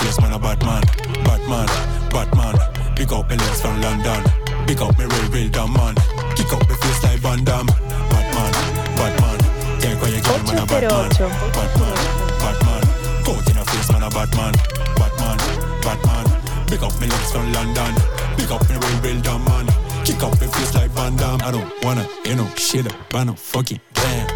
Caught 0.09 0.25
in 0.25 0.33
a 0.33 0.33
face, 0.33 0.33
man, 0.33 0.33
a 0.33 0.39
Batman, 0.39 0.83
Batman, 1.23 1.69
Batman. 2.09 2.97
Pick 2.97 3.13
up 3.13 3.29
links 3.29 3.61
from 3.61 3.81
London, 3.83 4.25
pick 4.67 4.81
up 4.81 4.97
me 4.99 5.05
real, 5.05 5.29
real 5.31 5.49
dumb 5.51 5.73
man. 5.75 5.95
Kick 6.35 6.51
up 6.53 6.67
the 6.67 6.75
face 6.81 7.03
like 7.05 7.21
Van 7.21 7.45
Damme, 7.45 7.67
Batman, 7.67 8.53
Batman. 8.97 9.39
Take 9.81 10.01
away 10.01 10.13
your 10.17 10.23
girl, 10.23 10.41
man, 10.49 10.59
a 10.59 10.67
Batman, 10.67 11.13
808. 11.13 11.29
Batman, 11.53 11.97
Batman. 12.41 12.83
Caught 13.25 13.51
in 13.51 13.57
a 13.59 13.65
face, 13.65 13.93
man, 13.93 14.03
a 14.03 14.09
Batman, 14.09 14.55
Batman, 14.97 15.39
Batman. 15.85 16.27
Pick 16.69 16.83
up 16.83 16.95
me 17.01 17.07
links 17.07 17.33
from 17.33 17.53
London, 17.53 17.93
pick 18.37 18.51
up 18.51 18.65
me 18.69 18.77
real, 18.81 18.99
real 19.05 19.21
dumb 19.21 19.45
man. 19.45 19.67
Kick 20.05 20.23
up 20.23 20.33
the 20.39 20.49
face 20.49 20.75
like 20.75 20.91
Van 20.93 21.17
Damme. 21.17 21.43
I 21.43 21.51
don't 21.51 21.69
wanna 21.85 22.09
hear 22.25 22.37
no 22.37 22.49
shit 22.57 22.87
about 22.87 23.27
no 23.27 23.35
fucking 23.35 23.81
damn. 23.93 24.27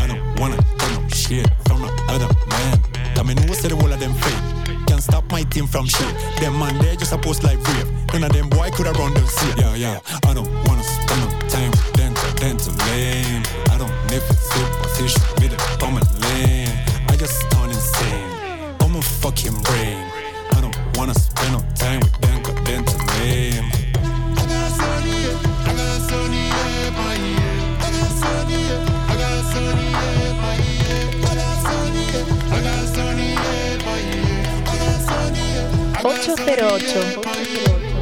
I 0.00 0.06
don't 0.08 0.40
wanna 0.40 0.56
hear 0.56 0.92
no 0.96 1.08
shit 1.08 1.46
from 1.68 1.82
no 1.82 1.88
other 2.08 2.30
man. 2.48 2.80
Tell 3.14 3.24
me 3.24 3.34
no 3.34 3.52
say 3.52 3.68
the 3.68 3.76
whole 3.76 3.92
of 3.92 4.00
them 4.00 4.14
fake. 4.14 4.59
Can't 4.90 5.00
stop 5.00 5.30
my 5.30 5.44
team 5.44 5.68
from 5.68 5.86
shit. 5.86 6.14
Them 6.40 6.58
man 6.58 6.76
they 6.78 6.96
just 6.96 7.12
a 7.12 7.16
post 7.18 7.44
like 7.44 7.62
brave. 7.62 7.88
None 8.12 8.24
of 8.24 8.32
them 8.32 8.48
boy 8.48 8.70
coulda 8.70 8.90
run 8.98 9.14
them 9.14 9.24
shit. 9.24 9.56
Yeah, 9.56 9.76
yeah. 9.76 10.00
I 10.26 10.34
don't 10.34 10.50
wanna 10.66 10.82
spend 10.82 11.20
no 11.20 11.28
time 11.46 11.70
with 11.70 11.92
them, 11.92 12.12
them 12.40 12.56
too 12.56 12.72
lame. 12.90 13.44
I 13.70 13.78
don't 13.78 13.94
to 14.08 14.34
sit 14.34 14.66
position 14.82 15.22
with 15.38 15.52
a 15.54 15.78
bum 15.78 15.96
and 15.96 16.10
lane. 16.22 16.76
I 17.06 17.14
just 17.14 17.40
turn 17.52 17.70
insane. 17.70 18.30
I'm 18.80 18.96
a 18.96 19.02
fucking 19.02 19.62
brain. 19.62 20.10
I 20.54 20.60
don't 20.60 20.76
wanna 20.96 21.14
spend 21.14 21.52
no 21.52 21.60
time 21.76 22.00
with 22.00 22.20
them, 22.20 22.42
them 22.64 22.84
too 22.84 22.98
lame. 23.20 23.79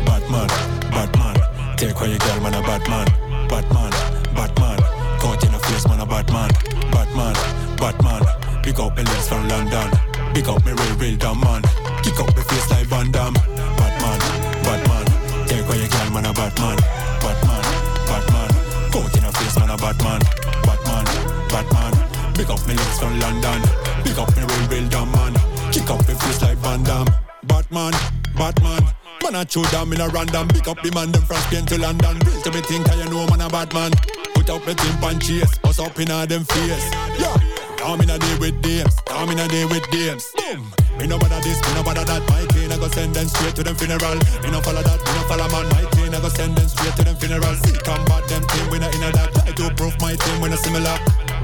Batman, 0.07 0.47
Batman. 0.95 1.37
Take 1.77 1.97
girl, 1.97 2.41
man, 2.41 2.55
a 2.55 2.63
Batman. 2.63 3.07
Batman, 3.49 3.91
Batman. 4.35 4.79
Caught 5.19 5.45
in 5.45 5.55
a 5.55 5.59
face, 5.59 5.89
man, 5.89 5.99
a 5.99 6.07
Batman. 6.07 6.51
Batman, 6.93 7.35
Batman. 7.77 8.23
Pick 8.63 8.79
up 8.79 8.95
the 8.95 9.03
links 9.03 9.29
from 9.29 9.49
London. 9.49 9.91
Pick 10.33 10.47
up 10.47 10.65
me 10.65 10.73
real, 10.73 10.95
real 10.97 11.17
dumb 11.17 11.41
man. 11.41 11.63
Kick 12.05 12.21
up 12.21 12.31
face 12.31 12.71
like 12.71 12.87
Van 12.87 13.11
Damme. 13.11 13.35
Batman, 13.35 14.19
Batman. 14.63 15.05
Take 15.49 15.67
girl, 15.67 16.11
man, 16.15 16.27
a 16.27 16.33
Batman. 16.33 16.79
Batman, 17.19 17.63
Batman. 18.07 18.51
Caught 18.93 19.17
in 19.17 19.25
a 19.25 19.33
face, 19.33 19.59
man, 19.59 19.71
a 19.71 19.77
Batman. 19.77 20.21
Batman, 20.63 21.05
Batman. 21.51 21.93
Pick 22.35 22.49
up 22.49 22.61
from 22.61 23.19
London. 23.19 23.61
Pick 24.05 24.19
up 24.19 24.31
real, 24.37 24.69
real 24.71 24.89
dumb 24.89 25.11
man. 25.11 25.35
Kick 25.73 25.91
up 25.91 26.05
face 26.05 26.43
like 26.43 26.59
Van 26.59 26.85
Damme. 26.85 27.28
Batman, 27.49 27.93
Batman. 28.37 28.83
Man, 29.23 29.35
I 29.35 29.45
chew 29.45 29.65
down 29.75 29.93
in 29.93 30.01
a 30.01 30.09
random. 30.09 30.49
Pick 30.49 30.69
up 30.69 30.81
the 30.83 30.93
man, 30.93 31.11
them 31.11 31.23
from 31.23 31.39
Spain 31.49 31.67
to 31.67 31.79
London. 31.79 32.19
Real 32.25 32.41
to 32.43 32.53
me 32.53 32.61
think 32.63 32.89
I 32.89 32.95
you 33.03 33.11
know 33.11 33.27
man 33.27 33.41
a 33.41 33.49
bad 33.49 33.73
man. 33.75 33.91
Put 34.35 34.49
up 34.51 34.65
the 34.65 34.75
timp 34.75 35.03
and 35.03 35.21
chase. 35.21 35.59
Us 35.65 35.79
up 35.81 35.99
in 35.99 36.11
a 36.11 36.27
them 36.27 36.45
face. 36.45 36.91
Yeah. 37.19 37.37
I'm 37.85 38.01
in 38.01 38.11
a 38.11 38.19
day 38.19 38.37
with 38.39 38.61
dames. 38.63 38.95
I'm 39.09 39.31
in 39.31 39.39
a 39.39 39.49
day 39.49 39.65
with 39.65 39.89
dames. 39.91 40.27
Boom. 40.37 40.71
Me 40.99 41.07
no 41.07 41.17
bother 41.19 41.41
this, 41.41 41.63
me 41.63 41.75
no 41.75 41.83
bother 41.83 42.05
that. 42.05 42.23
My 42.29 42.45
cane, 42.53 42.73
I 42.73 42.77
go 42.77 42.89
send 42.89 43.15
them 43.15 43.29
straight 43.29 43.55
to 43.57 43.63
them 43.63 43.77
funeral. 43.77 44.19
Me 44.43 44.51
no 44.51 44.61
follow 44.61 44.83
that, 44.83 44.99
me 44.99 45.13
no 45.15 45.23
follow 45.31 45.49
man. 45.49 45.69
My 45.71 45.85
cane, 45.93 46.15
I 46.15 46.21
go 46.21 46.29
send 46.29 46.57
them 46.57 46.69
straight 46.69 46.95
to 46.97 47.05
them 47.05 47.17
funeral. 47.17 47.55
See, 47.55 47.79
come 47.85 48.03
combat 48.05 48.29
them 48.29 48.43
team, 48.49 48.71
we 48.71 48.79
not 48.79 48.95
in 48.95 49.03
a 49.05 49.13
that. 49.13 49.33
Try 49.33 49.53
to 49.53 49.75
prove 49.75 50.01
my 50.01 50.17
team, 50.17 50.41
we 50.41 50.49
not 50.49 50.59
similar. 50.59 50.99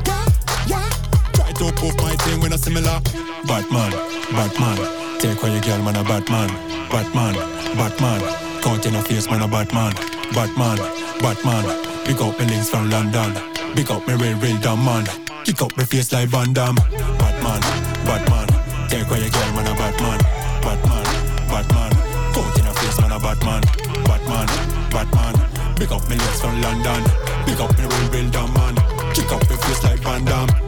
Yeah, 0.06 0.26
yeah. 0.66 0.90
Try 1.34 1.52
to 1.52 1.72
prove 1.72 1.96
my 1.98 2.16
team, 2.16 2.40
we 2.40 2.48
not 2.48 2.60
similar. 2.60 3.00
Batman, 3.46 3.92
Batman. 4.34 5.03
Take 5.20 5.42
away 5.42 5.52
your 5.52 5.62
girl, 5.62 5.82
man, 5.82 5.96
a 5.96 6.04
Batman. 6.04 6.48
Batman, 6.90 7.34
Batman. 7.76 8.20
Count 8.62 8.86
in 8.86 8.94
a 8.94 9.02
face, 9.02 9.28
man, 9.30 9.42
a 9.42 9.48
Batman. 9.48 9.92
Batman, 10.32 10.78
Batman. 11.20 11.64
Pick 12.04 12.20
up 12.20 12.36
the 12.36 12.44
links 12.46 12.70
from 12.70 12.90
London. 12.90 13.32
Pick 13.74 13.90
up 13.90 14.06
me 14.06 14.14
real, 14.14 14.36
real 14.38 14.58
dumb 14.60 14.84
man. 14.84 15.04
Kick 15.44 15.60
up 15.62 15.76
my 15.76 15.84
face 15.84 16.12
like 16.12 16.28
Van 16.28 16.52
Damme. 16.52 16.76
Batman, 17.18 17.60
Batman. 18.04 18.48
Take 18.88 19.06
away 19.06 19.20
your 19.20 19.30
girl, 19.30 19.52
man, 19.52 19.66
a 19.66 19.74
Batman. 19.74 20.20
Batman, 20.62 21.04
Batman. 21.48 21.92
Count 22.34 22.58
in 22.58 22.66
a 22.66 22.72
face, 22.74 23.00
man, 23.00 23.12
a 23.12 23.18
Batman. 23.18 23.62
Batman, 24.04 24.48
Batman. 24.90 25.74
Pick 25.76 25.90
up 25.90 26.02
me 26.08 26.16
links 26.16 26.40
from 26.40 26.60
London. 26.60 27.02
Pick 27.46 27.60
up 27.60 27.76
me 27.78 27.84
real, 27.84 28.10
real 28.10 28.30
dumb 28.30 28.52
man. 28.54 28.74
Kick 29.14 29.30
up 29.32 29.40
my 29.48 29.56
face 29.56 29.82
like 29.84 30.00
Van 30.00 30.24
Damme. 30.24 30.63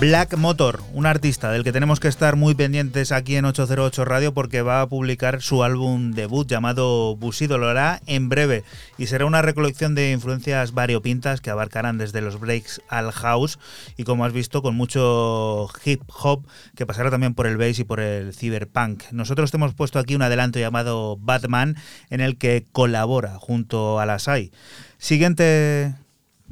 Black 0.00 0.36
Motor, 0.36 0.80
un 0.92 1.06
artista 1.06 1.50
del 1.50 1.64
que 1.64 1.72
tenemos 1.72 1.98
que 1.98 2.06
estar 2.06 2.36
muy 2.36 2.54
pendientes 2.54 3.10
aquí 3.10 3.34
en 3.34 3.44
808 3.44 4.04
Radio 4.04 4.32
porque 4.32 4.62
va 4.62 4.80
a 4.80 4.88
publicar 4.88 5.42
su 5.42 5.64
álbum 5.64 6.12
debut 6.12 6.46
llamado 6.48 7.16
Busido. 7.16 7.58
Lo 7.58 7.66
hará 7.66 8.00
en 8.06 8.28
breve 8.28 8.62
y 8.96 9.08
será 9.08 9.26
una 9.26 9.42
recolección 9.42 9.96
de 9.96 10.12
influencias 10.12 10.70
variopintas 10.70 11.40
que 11.40 11.50
abarcarán 11.50 11.98
desde 11.98 12.20
los 12.20 12.38
breaks 12.38 12.80
al 12.88 13.10
house 13.10 13.58
y 13.96 14.04
como 14.04 14.24
has 14.24 14.32
visto 14.32 14.62
con 14.62 14.76
mucho 14.76 15.68
hip 15.84 16.02
hop 16.22 16.46
que 16.76 16.86
pasará 16.86 17.10
también 17.10 17.34
por 17.34 17.48
el 17.48 17.56
bass 17.56 17.80
y 17.80 17.84
por 17.84 17.98
el 17.98 18.32
cyberpunk. 18.34 19.02
Nosotros 19.10 19.50
te 19.50 19.56
hemos 19.56 19.74
puesto 19.74 19.98
aquí 19.98 20.14
un 20.14 20.22
adelanto 20.22 20.60
llamado 20.60 21.16
Batman 21.16 21.74
en 22.08 22.20
el 22.20 22.38
que 22.38 22.64
colabora 22.70 23.36
junto 23.40 23.98
a 23.98 24.06
la 24.06 24.20
SAI. 24.20 24.52
Siguiente 24.96 25.96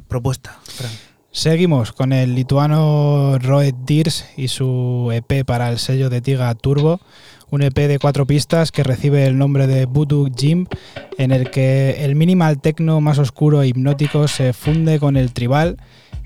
propuesta, 0.08 0.58
Fran. 0.64 1.15
Seguimos 1.36 1.92
con 1.92 2.14
el 2.14 2.34
lituano 2.34 3.38
Roed 3.38 3.74
Dirs 3.84 4.24
y 4.38 4.48
su 4.48 5.10
EP 5.12 5.44
para 5.44 5.68
el 5.68 5.78
sello 5.78 6.08
de 6.08 6.22
Tiga 6.22 6.54
Turbo, 6.54 6.98
un 7.50 7.60
EP 7.60 7.74
de 7.74 7.98
cuatro 7.98 8.26
pistas 8.26 8.72
que 8.72 8.82
recibe 8.82 9.26
el 9.26 9.36
nombre 9.36 9.66
de 9.66 9.84
Voodoo 9.84 10.30
Gym, 10.34 10.66
en 11.18 11.32
el 11.32 11.50
que 11.50 12.06
el 12.06 12.14
minimal 12.14 12.58
techno 12.62 13.02
más 13.02 13.18
oscuro 13.18 13.60
e 13.60 13.68
hipnótico 13.68 14.28
se 14.28 14.54
funde 14.54 14.98
con 14.98 15.18
el 15.18 15.34
tribal 15.34 15.76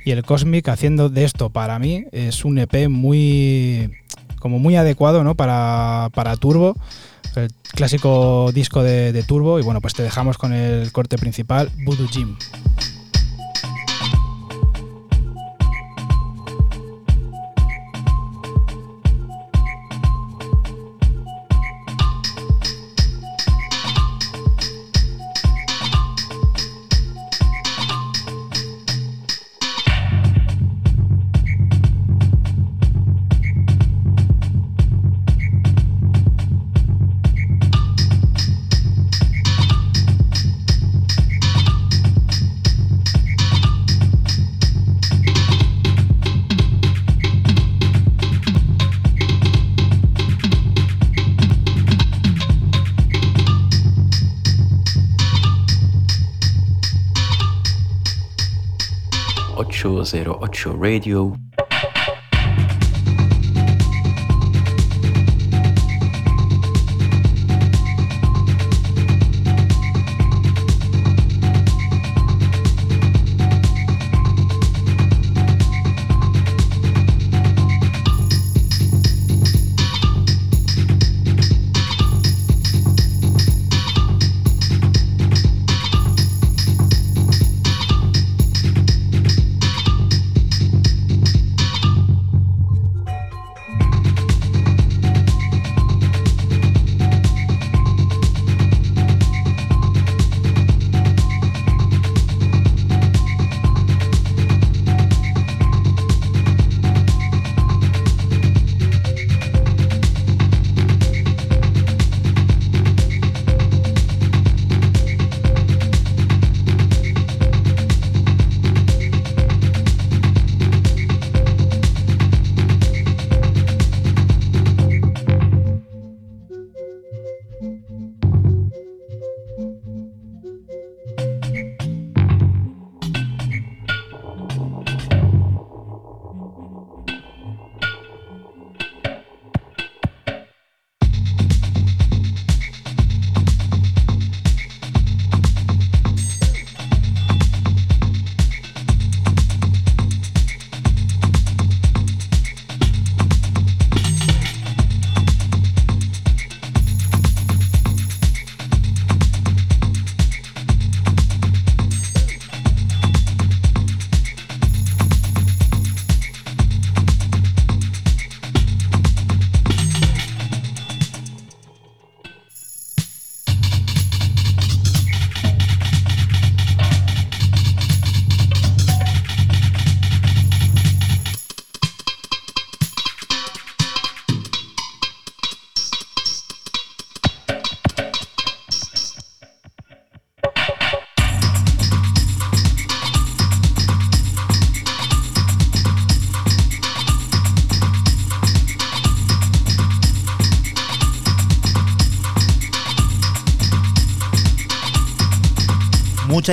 y 0.04 0.12
el 0.12 0.22
cosmic, 0.22 0.68
haciendo 0.68 1.08
de 1.08 1.24
esto 1.24 1.50
para 1.50 1.80
mí 1.80 2.04
es 2.12 2.44
un 2.44 2.58
EP 2.58 2.88
muy 2.88 3.90
como 4.38 4.60
muy 4.60 4.76
adecuado 4.76 5.24
¿no? 5.24 5.34
para, 5.34 6.10
para 6.14 6.36
Turbo, 6.36 6.76
el 7.34 7.50
clásico 7.74 8.52
disco 8.54 8.84
de, 8.84 9.12
de 9.12 9.24
Turbo 9.24 9.58
y 9.58 9.62
bueno 9.62 9.80
pues 9.80 9.92
te 9.92 10.04
dejamos 10.04 10.38
con 10.38 10.52
el 10.52 10.92
corte 10.92 11.18
principal 11.18 11.68
Voodoo 11.84 12.06
Gym. 12.06 12.36
808 60.12 60.66
Radio. 60.76 61.36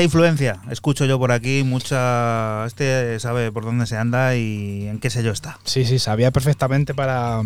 Influencia, 0.07 0.59
escucho 0.71 1.05
yo 1.05 1.19
por 1.19 1.31
aquí, 1.31 1.63
mucha... 1.63 2.65
Este 2.65 3.19
sabe 3.19 3.51
por 3.51 3.63
dónde 3.63 3.85
se 3.85 3.97
anda 3.97 4.35
y 4.35 4.87
en 4.87 4.99
qué 4.99 5.09
sello 5.09 5.31
está. 5.31 5.59
Sí, 5.63 5.85
sí, 5.85 5.99
sabía 5.99 6.31
perfectamente 6.31 6.93
para, 6.93 7.41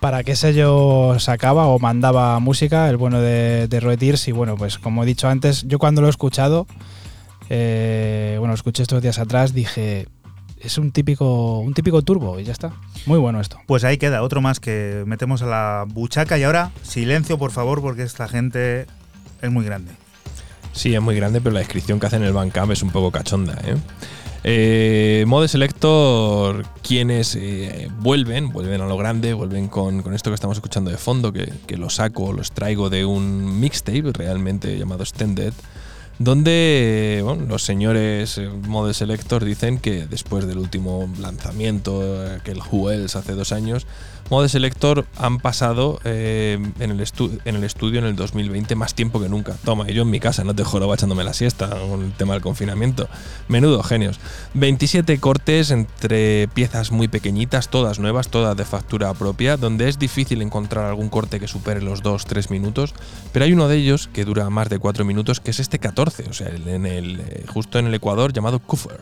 para 0.00 0.24
qué 0.24 0.34
sello 0.36 1.18
sacaba 1.18 1.66
o 1.66 1.78
mandaba 1.78 2.38
música, 2.38 2.88
el 2.88 2.96
bueno 2.96 3.20
de, 3.20 3.68
de. 3.68 4.18
Y 4.26 4.32
bueno, 4.32 4.56
pues 4.56 4.78
como 4.78 5.02
he 5.02 5.06
dicho 5.06 5.28
antes, 5.28 5.64
yo 5.66 5.78
cuando 5.78 6.00
lo 6.00 6.06
he 6.06 6.10
escuchado, 6.10 6.66
eh, 7.50 8.36
bueno, 8.38 8.52
lo 8.52 8.54
escuché 8.54 8.82
estos 8.82 9.02
días 9.02 9.18
atrás, 9.18 9.52
dije, 9.52 10.06
es 10.60 10.78
un 10.78 10.92
típico, 10.92 11.60
un 11.60 11.74
típico 11.74 12.02
turbo 12.02 12.38
y 12.38 12.44
ya 12.44 12.52
está. 12.52 12.72
Muy 13.06 13.18
bueno 13.18 13.40
esto. 13.40 13.58
Pues 13.66 13.84
ahí 13.84 13.98
queda, 13.98 14.22
otro 14.22 14.40
más 14.40 14.60
que 14.60 15.04
metemos 15.06 15.42
a 15.42 15.46
la 15.46 15.84
buchaca 15.86 16.38
y 16.38 16.44
ahora 16.44 16.70
silencio 16.82 17.38
por 17.38 17.50
favor 17.50 17.80
porque 17.80 18.02
esta 18.02 18.28
gente 18.28 18.86
es 19.42 19.50
muy 19.50 19.64
grande. 19.64 19.92
Sí, 20.78 20.94
es 20.94 21.02
muy 21.02 21.16
grande, 21.16 21.40
pero 21.40 21.54
la 21.54 21.58
descripción 21.58 21.98
que 21.98 22.06
hace 22.06 22.14
en 22.14 22.22
el 22.22 22.32
Bandcamp 22.32 22.70
es 22.70 22.84
un 22.84 22.90
poco 22.90 23.10
cachonda. 23.10 23.58
¿eh? 23.64 23.74
Eh, 24.44 25.24
Mode 25.26 25.48
Selector, 25.48 26.64
quienes 26.82 27.34
eh, 27.34 27.88
vuelven, 27.98 28.50
vuelven 28.50 28.80
a 28.80 28.86
lo 28.86 28.96
grande, 28.96 29.32
vuelven 29.34 29.66
con, 29.66 30.04
con 30.04 30.14
esto 30.14 30.30
que 30.30 30.36
estamos 30.36 30.56
escuchando 30.56 30.92
de 30.92 30.96
fondo, 30.96 31.32
que, 31.32 31.52
que 31.66 31.76
lo 31.76 31.90
saco, 31.90 32.32
lo 32.32 32.42
extraigo 32.42 32.90
de 32.90 33.04
un 33.04 33.58
mixtape 33.58 34.12
realmente 34.12 34.78
llamado 34.78 35.02
Extended, 35.02 35.52
donde 36.18 37.24
los 37.48 37.62
señores 37.62 38.38
eh, 38.38 38.48
Mode 38.48 38.92
Selector 38.94 39.44
dicen 39.44 39.78
que 39.78 40.06
después 40.06 40.46
del 40.46 40.58
último 40.58 41.08
lanzamiento, 41.20 42.26
eh, 42.26 42.40
que 42.44 42.50
el 42.52 42.60
Who 42.60 42.88
hace 42.88 43.32
dos 43.32 43.52
años, 43.52 43.86
Mode 44.30 44.48
Selector 44.48 45.06
han 45.16 45.38
pasado 45.38 46.00
eh, 46.04 46.58
en, 46.80 46.90
el 46.90 47.04
en 47.44 47.56
el 47.56 47.64
estudio 47.64 47.98
en 47.98 48.04
el 48.04 48.14
2020 48.14 48.74
más 48.74 48.94
tiempo 48.94 49.20
que 49.20 49.28
nunca. 49.28 49.54
Toma, 49.64 49.90
y 49.90 49.94
yo 49.94 50.02
en 50.02 50.10
mi 50.10 50.20
casa, 50.20 50.44
no 50.44 50.54
te 50.54 50.64
joroba 50.64 50.94
echándome 50.94 51.24
la 51.24 51.32
siesta 51.32 51.70
con 51.70 52.02
el 52.02 52.12
tema 52.12 52.34
del 52.34 52.42
confinamiento. 52.42 53.08
Menudo 53.48 53.82
genios. 53.82 54.20
27 54.54 55.18
cortes 55.18 55.70
entre 55.70 56.48
piezas 56.48 56.92
muy 56.92 57.08
pequeñitas, 57.08 57.68
todas 57.68 57.98
nuevas, 57.98 58.28
todas 58.28 58.56
de 58.56 58.64
factura 58.64 59.12
propia, 59.14 59.56
donde 59.56 59.88
es 59.88 59.98
difícil 59.98 60.42
encontrar 60.42 60.84
algún 60.84 61.08
corte 61.08 61.40
que 61.40 61.48
supere 61.48 61.80
los 61.80 62.02
2-3 62.02 62.50
minutos, 62.50 62.94
pero 63.32 63.44
hay 63.46 63.52
uno 63.52 63.68
de 63.68 63.76
ellos 63.76 64.08
que 64.12 64.24
dura 64.24 64.50
más 64.50 64.68
de 64.68 64.78
4 64.78 65.04
minutos, 65.04 65.40
que 65.40 65.50
es 65.50 65.60
este 65.60 65.78
14, 65.78 66.24
o 66.28 66.32
sea, 66.32 66.48
eh, 66.50 67.44
justo 67.48 67.78
en 67.78 67.86
el 67.86 67.94
Ecuador, 67.94 68.32
llamado 68.32 68.58
Kuffer. 68.58 69.00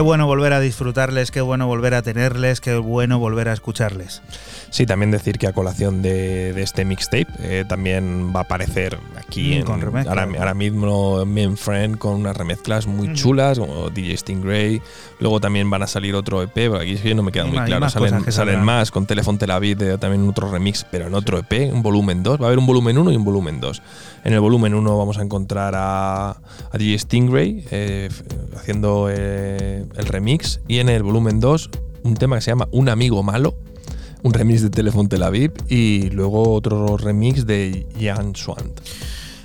Qué 0.00 0.04
bueno 0.04 0.24
volver 0.26 0.54
a 0.54 0.60
disfrutarles, 0.60 1.30
qué 1.30 1.42
bueno 1.42 1.66
volver 1.66 1.92
a 1.92 2.00
tenerles, 2.00 2.62
qué 2.62 2.74
bueno 2.76 3.18
volver 3.18 3.50
a 3.50 3.52
escucharles. 3.52 4.22
Sí, 4.70 4.86
también 4.86 5.10
decir 5.10 5.36
que 5.36 5.46
a 5.46 5.52
colación 5.52 6.00
de, 6.00 6.54
de 6.54 6.62
este 6.62 6.86
mixtape 6.86 7.26
eh, 7.40 7.64
también 7.68 8.32
va 8.34 8.40
a 8.40 8.42
aparecer 8.44 8.96
aquí 9.18 9.50
Mm, 9.50 9.52
en, 9.58 9.62
con 9.64 9.82
ahora, 10.08 10.22
ahora 10.38 10.54
mismo 10.54 11.26
Men 11.26 11.58
Friend 11.58 11.98
con 11.98 12.14
unas 12.14 12.34
remezclas 12.34 12.86
muy 12.86 13.12
chulas, 13.12 13.58
como 13.58 13.90
DJ 13.90 14.16
Stingray. 14.16 14.80
Luego 15.18 15.38
también 15.38 15.68
van 15.68 15.82
a 15.82 15.86
salir 15.86 16.14
otro 16.14 16.40
EP, 16.42 16.56
aquí 16.80 16.92
es 16.92 17.02
que 17.02 17.14
no 17.14 17.22
me 17.22 17.30
queda 17.30 17.44
muy 17.44 17.58
claro. 17.58 17.80
más 17.80 17.92
Salen, 18.30 18.62
más 18.62 18.90
con 18.90 19.04
Telephone 19.04 19.36
Tel 19.36 19.50
Aviv, 19.50 19.76
de- 19.76 19.98
también 19.98 20.26
otro 20.26 20.50
remix, 20.50 20.86
pero 20.90 21.08
en 21.08 21.14
otro 21.14 21.36
EP, 21.38 21.70
un 21.74 21.82
volumen 21.82 22.22
2. 22.22 22.40
Va 22.40 22.44
a 22.44 22.46
haber 22.46 22.58
un 22.58 22.66
volumen 22.66 22.96
1 22.96 23.12
y 23.12 23.16
un 23.16 23.24
volumen 23.24 23.60
2. 23.60 23.82
En 24.24 24.32
el 24.32 24.40
volumen 24.40 24.74
1 24.74 24.96
vamos 24.98 25.18
a 25.18 25.22
encontrar 25.22 25.74
a, 25.76 26.30
a 26.30 26.78
DJ 26.78 26.98
Stingray 27.00 27.66
eh, 27.70 28.08
haciendo 28.56 29.08
eh, 29.10 29.84
el 29.96 30.06
remix. 30.06 30.60
Y 30.68 30.78
en 30.78 30.88
el 30.88 31.02
volumen 31.02 31.40
2, 31.40 31.70
un 32.04 32.14
tema 32.14 32.36
que 32.36 32.42
se 32.42 32.50
llama 32.50 32.68
Un 32.70 32.88
amigo 32.88 33.22
malo 33.22 33.54
un 34.22 34.34
remix 34.34 34.62
de 34.62 34.70
Telephone 34.70 35.08
Tel 35.08 35.22
Aviv 35.22 35.52
y 35.68 36.10
luego 36.10 36.52
otro 36.52 36.96
remix 36.96 37.46
de 37.46 37.86
Jan 37.98 38.36
Swant. 38.36 38.80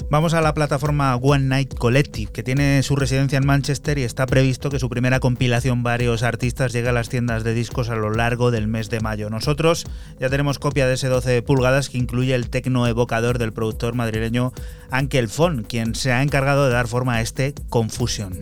Vamos 0.08 0.36
a 0.36 0.42
la 0.42 0.54
plataforma 0.54 1.16
One 1.16 1.46
Night 1.46 1.74
Collective, 1.74 2.32
que 2.32 2.44
tiene 2.44 2.84
su 2.84 2.96
residencia 2.96 3.40
en 3.40 3.46
Manchester 3.46 3.98
y 3.98 4.04
está 4.04 4.28
previsto 4.28 4.70
que 4.70 4.78
su 4.78 4.88
primera 4.88 5.20
compilación 5.20 5.82
varios 5.82 6.22
artistas 6.22 6.74
llegue 6.74 6.90
a 6.90 6.94
las 6.94 7.10
tiendas 7.10 7.44
de 7.44 7.56
discos 7.56 7.90
a 7.90 7.96
lo 7.96 8.12
largo 8.12 8.52
del 8.52 8.68
mes 8.68 8.92
de 8.92 9.00
mayo. 9.00 9.32
Nosotros 9.32 9.88
ya 10.20 10.30
tenemos 10.30 10.60
copia 10.60 10.86
de 10.86 10.94
ese 10.94 11.08
12 11.08 11.42
pulgadas 11.42 11.90
que 11.90 11.98
incluye 11.98 12.36
el 12.36 12.52
tecno 12.52 12.86
evocador 12.86 13.40
del 13.40 13.52
productor 13.52 13.96
madrileño 13.96 14.54
Ankel 14.92 15.28
Fon, 15.28 15.64
quien 15.64 15.96
se 15.96 16.12
ha 16.12 16.22
encargado 16.22 16.66
de 16.66 16.74
dar 16.74 16.88
forma 16.88 17.16
a 17.16 17.22
este 17.22 17.56
Confusion. 17.70 18.38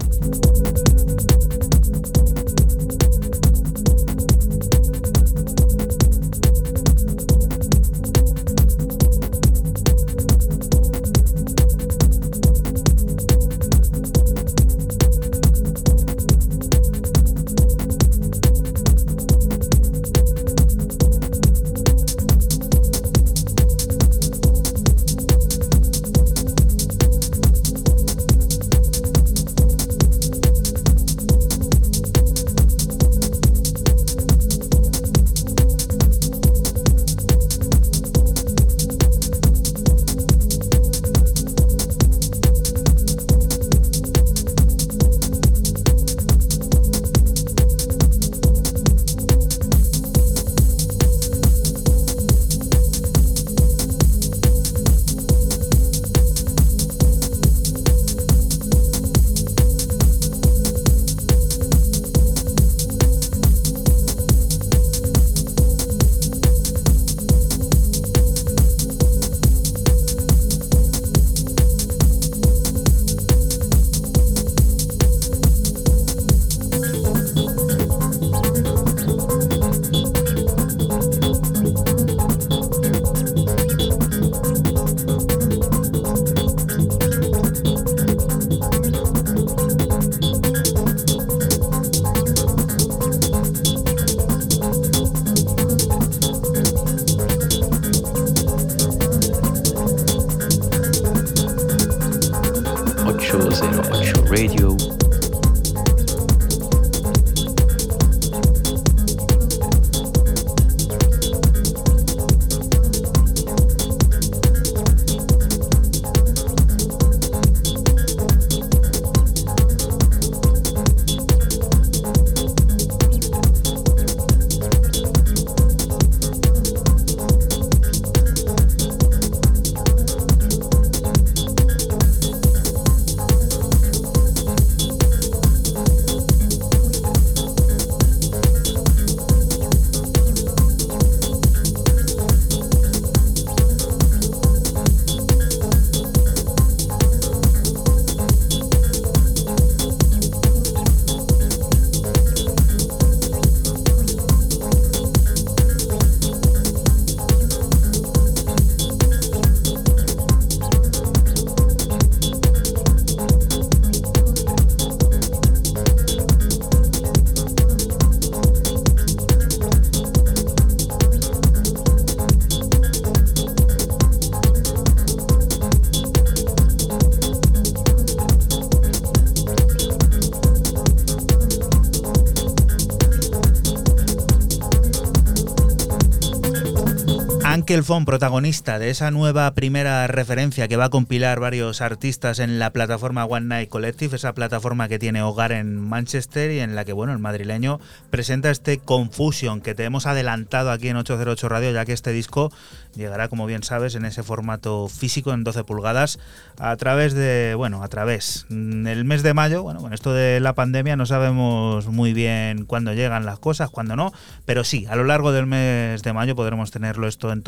Ankel 187.74 187.86
Fon, 187.86 188.06
protagonista 188.06 188.78
de 188.78 188.92
esa 188.92 189.10
nueva 189.10 189.52
primera 189.56 190.06
referencia 190.06 190.68
que 190.68 190.78
va 190.78 190.86
a 190.86 190.90
compilar 190.90 191.40
varios 191.40 191.82
artistas 191.82 192.38
en 192.38 192.60
la 192.60 192.70
plataforma 192.70 193.26
One 193.26 193.48
Night 193.48 193.70
Collective, 193.70 194.16
esa 194.16 194.34
plataforma 194.34 194.88
que 194.88 195.00
tiene 195.00 195.24
hogar 195.24 195.52
en 195.52 195.80
Manchester 195.80 196.52
y 196.52 196.60
en 196.60 196.76
la 196.76 196.86
que, 196.86 196.94
bueno, 196.94 197.14
el 197.14 197.18
madrileño 197.18 197.80
presenta 198.12 198.52
este 198.52 198.78
Confusion 198.78 199.60
que 199.60 199.74
te 199.74 199.86
hemos 199.86 200.06
adelantado 200.06 200.70
aquí 200.70 200.90
en 200.90 200.98
808 200.98 201.50
Radio, 201.50 201.72
ya 201.72 201.84
que 201.84 201.94
este 201.94 202.12
disco 202.12 202.52
llegará, 202.96 203.28
como 203.28 203.48
bien 203.48 203.64
sabes, 203.64 203.96
en 203.96 204.06
ese 204.06 204.22
formato 204.22 204.88
físico 204.88 205.34
en 205.34 205.44
12 205.44 205.64
pulgadas 205.64 206.20
a 206.60 206.76
través 206.78 207.16
de, 207.16 207.56
bueno, 207.58 207.82
a 207.82 207.88
través. 207.88 208.46
mm, 208.50 208.86
El 208.86 209.04
mes 209.04 209.24
de 209.24 209.34
mayo, 209.34 209.64
bueno, 209.64 209.82
con 209.82 209.94
esto 209.94 210.14
de 210.14 210.40
la 210.40 210.54
pandemia 210.54 210.96
no 210.96 211.08
sabemos 211.08 211.88
muy 211.88 212.14
bien 212.14 212.66
cuándo 212.66 212.94
llegan 212.94 213.26
las 213.26 213.40
cosas, 213.40 213.72
cuándo 213.72 213.96
no, 213.96 214.14
pero 214.46 214.64
sí, 214.64 214.86
a 214.92 214.96
lo 214.96 215.06
largo 215.06 215.32
del 215.32 215.48
mes 215.48 216.04
de 216.04 216.14
mayo 216.14 216.36
podremos 216.36 216.70
tenerlo 216.70 217.08
esto 217.08 217.32
en 217.32 217.42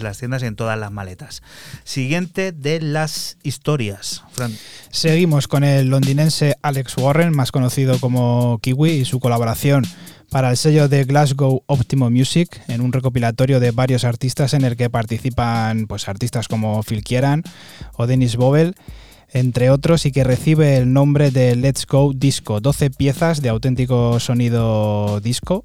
las 0.00 0.18
tiendas 0.18 0.42
y 0.42 0.46
en 0.46 0.56
todas 0.56 0.78
las 0.78 0.90
maletas. 0.90 1.42
Siguiente 1.84 2.52
de 2.52 2.80
las 2.80 3.36
historias. 3.42 4.22
Seguimos 4.90 5.48
con 5.48 5.64
el 5.64 5.88
londinense 5.88 6.56
Alex 6.62 6.96
Warren, 6.96 7.34
más 7.34 7.52
conocido 7.52 7.98
como 7.98 8.58
Kiwi, 8.62 8.90
y 8.90 9.04
su 9.04 9.20
colaboración 9.20 9.84
para 10.30 10.50
el 10.50 10.56
sello 10.56 10.88
de 10.88 11.04
Glasgow 11.04 11.64
Optimo 11.66 12.08
Music, 12.08 12.62
en 12.68 12.80
un 12.80 12.92
recopilatorio 12.92 13.58
de 13.58 13.72
varios 13.72 14.04
artistas 14.04 14.54
en 14.54 14.64
el 14.64 14.76
que 14.76 14.88
participan 14.88 15.86
pues, 15.86 16.08
artistas 16.08 16.46
como 16.46 16.82
Phil 16.82 17.02
Kieran 17.02 17.42
o 17.96 18.06
Dennis 18.06 18.36
Bobel, 18.36 18.76
entre 19.32 19.70
otros, 19.70 20.06
y 20.06 20.12
que 20.12 20.24
recibe 20.24 20.76
el 20.76 20.92
nombre 20.92 21.30
de 21.30 21.56
Let's 21.56 21.86
Go 21.86 22.12
Disco, 22.14 22.60
12 22.60 22.90
piezas 22.90 23.42
de 23.42 23.48
auténtico 23.48 24.18
sonido 24.20 25.20
disco, 25.20 25.64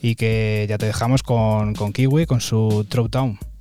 y 0.00 0.14
que 0.14 0.66
ya 0.68 0.78
te 0.78 0.86
dejamos 0.86 1.22
con, 1.22 1.74
Kiwi, 1.74 2.26
con 2.26 2.40
su 2.40 2.86
Throwdown. 2.88 3.38
Neon 3.38 3.51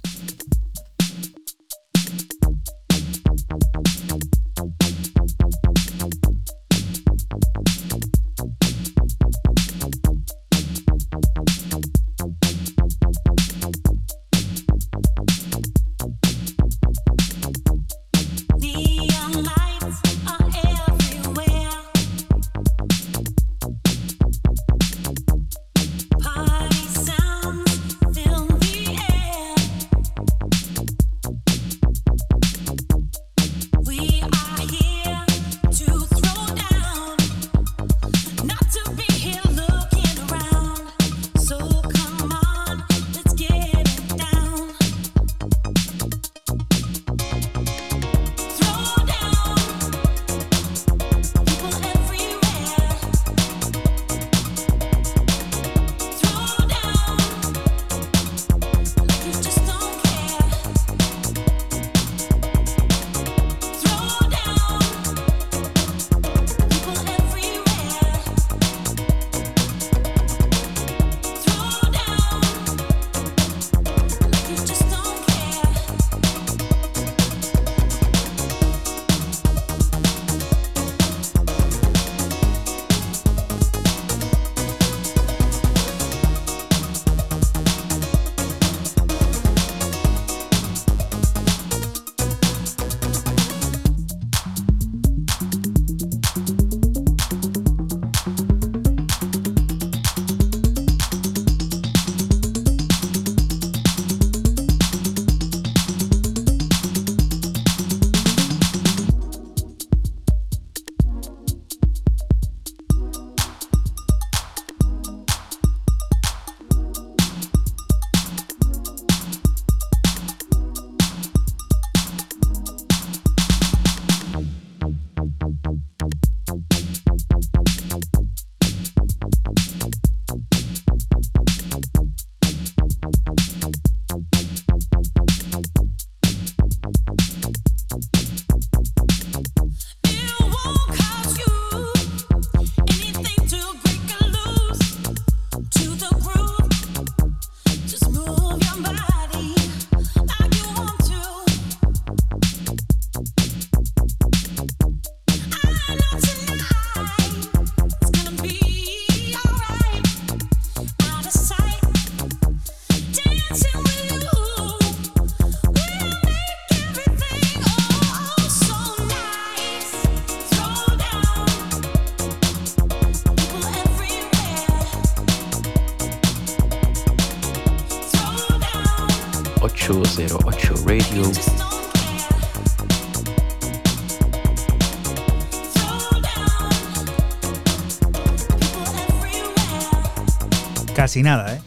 Nada, 191.19 191.55
¿eh? 191.55 191.61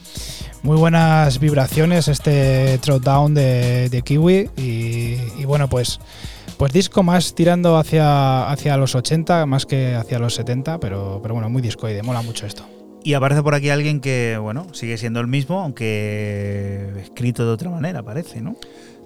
Muy 0.63 0.75
buenas 0.75 1.39
vibraciones 1.39 2.07
este 2.07 2.79
Throwdown 2.79 3.35
de, 3.35 3.89
de 3.89 4.01
Kiwi 4.01 4.49
y, 4.57 5.17
y 5.37 5.45
bueno 5.45 5.69
pues 5.69 5.99
pues 6.57 6.73
disco 6.73 7.03
más 7.03 7.35
tirando 7.35 7.77
hacia, 7.77 8.49
hacia 8.49 8.75
los 8.75 8.95
80 8.95 9.45
más 9.45 9.67
que 9.67 9.93
hacia 9.93 10.17
los 10.17 10.33
70 10.33 10.79
pero, 10.79 11.19
pero 11.21 11.35
bueno 11.35 11.49
muy 11.49 11.61
discoide, 11.61 12.01
mola 12.01 12.23
mucho 12.23 12.47
esto. 12.47 12.65
Y 13.03 13.13
aparece 13.13 13.43
por 13.43 13.53
aquí 13.53 13.69
alguien 13.69 14.01
que, 14.01 14.35
bueno, 14.41 14.65
sigue 14.73 14.97
siendo 14.97 15.19
el 15.19 15.27
mismo, 15.27 15.59
aunque 15.61 16.89
escrito 17.03 17.45
de 17.45 17.51
otra 17.51 17.69
manera, 17.69 18.01
parece, 18.01 18.41
¿no? 18.41 18.55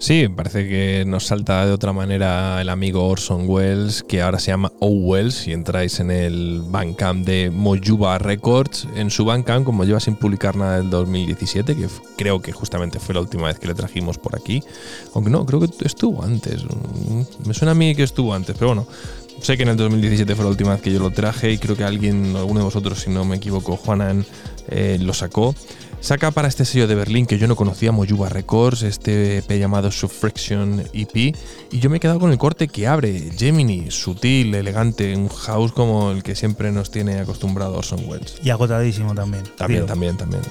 Sí, 0.02 0.30
parece 0.30 0.66
que 0.66 1.04
nos 1.06 1.26
salta 1.26 1.66
de 1.66 1.74
otra 1.74 1.92
manera 1.92 2.62
el 2.62 2.70
amigo 2.70 3.06
Orson 3.06 3.44
Welles, 3.50 4.02
que 4.02 4.22
ahora 4.22 4.40
se 4.40 4.50
llama 4.50 4.72
O 4.80 4.88
Wells. 4.88 5.36
Si 5.36 5.52
entráis 5.52 6.00
en 6.00 6.10
el 6.10 6.64
Bandcamp 6.66 7.26
de 7.26 7.50
Mojuba 7.50 8.18
Records, 8.18 8.88
en 8.96 9.10
su 9.10 9.26
Bandcamp, 9.26 9.66
como 9.66 9.84
lleva 9.84 10.00
sin 10.00 10.16
publicar 10.16 10.56
nada 10.56 10.78
del 10.78 10.90
2017, 10.90 11.76
que 11.76 11.88
creo 12.18 12.42
que 12.42 12.54
justamente 12.54 12.98
fue 12.98 13.14
la 13.14 13.20
última 13.20 13.48
vez 13.48 13.60
que 13.60 13.68
le 13.68 13.74
trajimos 13.74 14.18
por 14.18 14.38
aquí. 14.38 14.64
Aunque 15.14 15.30
no, 15.30 15.46
creo 15.46 15.60
que 15.60 15.70
estuvo 15.84 16.24
antes. 16.24 16.64
Mm, 16.64 17.48
Me 17.48 17.54
suena 17.54 17.72
a 17.74 17.76
mí 17.76 17.94
que 17.94 18.04
estuvo 18.04 18.34
antes, 18.34 18.56
pero 18.58 18.68
bueno. 18.68 18.88
Sé 19.42 19.56
que 19.56 19.64
en 19.64 19.70
el 19.70 19.78
2017 19.78 20.36
fue 20.36 20.44
la 20.44 20.52
última 20.52 20.72
vez 20.72 20.82
que 20.82 20.92
yo 20.92 21.00
lo 21.00 21.12
traje 21.12 21.52
y 21.52 21.58
creo 21.58 21.76
que 21.76 21.84
alguien, 21.84 22.36
alguno 22.36 22.60
de 22.60 22.66
vosotros, 22.66 23.00
si 23.00 23.10
no 23.10 23.24
me 23.24 23.38
equivoco, 23.38 23.78
Juanan, 23.78 24.26
eh, 24.70 24.98
lo 25.02 25.14
sacó. 25.14 25.56
Saca 26.02 26.32
para 26.32 26.48
este 26.48 26.64
sello 26.64 26.88
de 26.88 26.96
Berlín 26.96 27.26
que 27.26 27.38
yo 27.38 27.48
no 27.48 27.56
conocía, 27.56 27.92
Mojuba 27.92 28.30
Records, 28.30 28.84
este 28.84 29.40
EP 29.40 29.52
llamado 29.60 29.92
Subfraction 29.92 30.84
EP. 30.94 31.36
Y 31.72 31.80
yo 31.80 31.90
me 31.90 31.98
he 31.98 32.00
quedado 32.00 32.20
con 32.20 32.32
el 32.32 32.38
corte 32.38 32.70
que 32.70 32.88
abre, 32.88 33.32
Gemini, 33.38 33.92
sutil, 33.92 34.56
elegante, 34.56 35.16
un 35.16 35.28
house 35.28 35.74
como 35.74 36.12
el 36.12 36.24
que 36.24 36.36
siempre 36.36 36.72
nos 36.72 36.90
tiene 36.90 37.20
acostumbrado 37.20 37.78
Orson 37.78 38.00
Welles. 38.08 38.38
Y 38.42 38.50
agotadísimo 38.50 39.14
también. 39.14 39.44
También, 39.58 39.82
tío. 39.82 39.88
también, 39.88 40.18
también. 40.18 40.42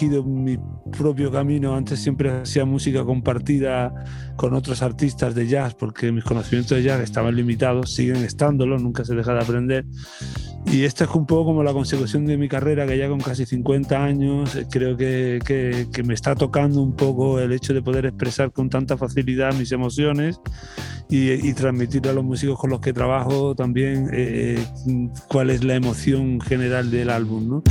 Elegido 0.00 0.24
mi 0.24 0.58
propio 0.96 1.30
camino. 1.30 1.74
Antes 1.74 2.00
siempre 2.00 2.30
hacía 2.30 2.64
música 2.64 3.04
compartida 3.04 3.92
con 4.36 4.54
otros 4.54 4.82
artistas 4.82 5.34
de 5.34 5.46
jazz 5.46 5.74
porque 5.74 6.10
mis 6.12 6.24
conocimientos 6.24 6.76
de 6.76 6.82
jazz 6.84 7.00
estaban 7.00 7.36
limitados, 7.36 7.92
siguen 7.94 8.16
estándolo, 8.16 8.78
nunca 8.78 9.04
se 9.04 9.14
deja 9.14 9.34
de 9.34 9.40
aprender. 9.40 9.84
Y 10.66 10.84
esta 10.84 11.04
es 11.04 11.10
un 11.10 11.26
poco 11.26 11.46
como 11.46 11.62
la 11.62 11.72
consecución 11.72 12.26
de 12.26 12.36
mi 12.36 12.48
carrera, 12.48 12.86
que 12.86 12.96
ya 12.96 13.08
con 13.08 13.20
casi 13.20 13.44
50 13.46 14.02
años 14.04 14.54
eh, 14.56 14.66
creo 14.70 14.96
que, 14.96 15.38
que- 15.44 15.88
que 15.92 16.02
me 16.02 16.14
está 16.14 16.34
tocando 16.34 16.82
un 16.82 16.94
poco 16.94 17.38
el 17.40 17.52
hecho 17.52 17.72
de 17.74 17.82
poder 17.82 18.06
expresar 18.06 18.52
con 18.52 18.68
tanta 18.68 18.96
facilidad 18.96 19.54
mis 19.54 19.72
emociones 19.72 20.38
y, 21.08 21.30
y 21.32 21.52
transmitir 21.54 22.06
a 22.08 22.12
los 22.12 22.24
músicos 22.24 22.58
con 22.58 22.70
los 22.70 22.80
que 22.80 22.92
trabajo 22.92 23.54
también 23.54 24.08
eh, 24.12 24.58
eh, 24.88 25.08
cuál 25.28 25.50
es 25.50 25.64
la 25.64 25.74
emoción 25.74 26.40
general 26.40 26.90
del 26.90 27.10
álbum. 27.10 27.48
¿no? 27.48 27.62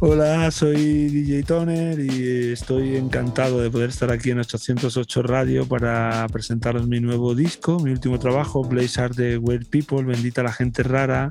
Hola, 0.00 0.48
soy 0.52 1.08
DJ 1.08 1.42
Toner 1.42 1.98
y 1.98 2.52
estoy 2.52 2.94
encantado 2.94 3.60
de 3.60 3.68
poder 3.68 3.90
estar 3.90 4.12
aquí 4.12 4.30
en 4.30 4.38
808 4.38 5.22
Radio 5.24 5.66
para 5.66 6.24
presentaros 6.32 6.86
mi 6.86 7.00
nuevo 7.00 7.34
disco, 7.34 7.80
mi 7.80 7.90
último 7.90 8.20
trabajo, 8.20 8.62
Blaze 8.62 9.00
Art 9.00 9.16
de 9.16 9.38
Weird 9.38 9.66
People, 9.66 10.04
Bendita 10.04 10.44
la 10.44 10.52
gente 10.52 10.84
rara. 10.84 11.30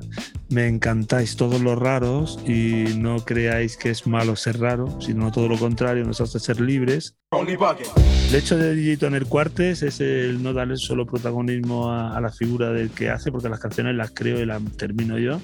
Me 0.50 0.66
encantáis 0.66 1.36
todos 1.36 1.62
los 1.62 1.78
raros 1.78 2.40
y 2.46 2.84
no 2.98 3.24
creáis 3.24 3.78
que 3.78 3.88
es 3.88 4.06
malo 4.06 4.36
ser 4.36 4.60
raro, 4.60 5.00
sino 5.00 5.32
todo 5.32 5.48
lo 5.48 5.56
contrario, 5.56 6.04
nos 6.04 6.20
hace 6.20 6.38
ser 6.38 6.60
libres. 6.60 7.16
El 8.28 8.34
hecho 8.34 8.58
de 8.58 8.74
DJ 8.74 8.98
Toner 8.98 9.24
Cuartes 9.24 9.82
es 9.82 10.00
el 10.00 10.42
no 10.42 10.52
darle 10.52 10.76
solo 10.76 11.06
protagonismo 11.06 11.90
a, 11.90 12.14
a 12.14 12.20
la 12.20 12.30
figura 12.30 12.70
del 12.70 12.90
que 12.90 13.08
hace, 13.08 13.32
porque 13.32 13.48
las 13.48 13.60
canciones 13.60 13.96
las 13.96 14.10
creo 14.10 14.38
y 14.40 14.44
las 14.44 14.62
termino 14.76 15.18
yo 15.18 15.40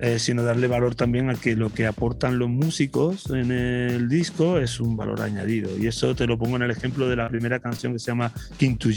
eh, 0.00 0.18
sino 0.18 0.42
darle 0.42 0.66
valor 0.66 0.94
también 0.94 1.30
a 1.30 1.34
que 1.34 1.56
lo 1.56 1.70
que 1.70 1.86
aportan 1.86 2.38
los 2.38 2.48
músicos 2.48 3.30
en 3.30 3.50
el 3.50 4.08
disco 4.08 4.58
es 4.58 4.80
un 4.80 4.96
valor 4.96 5.20
añadido. 5.22 5.70
Y 5.78 5.86
eso 5.86 6.14
te 6.14 6.26
lo 6.26 6.38
pongo 6.38 6.56
en 6.56 6.62
el 6.62 6.70
ejemplo 6.70 7.08
de 7.08 7.16
la 7.16 7.28
primera 7.28 7.58
canción 7.58 7.92
que 7.92 7.98
se 7.98 8.06
llama 8.06 8.32
King 8.58 8.76
to. 8.76 8.88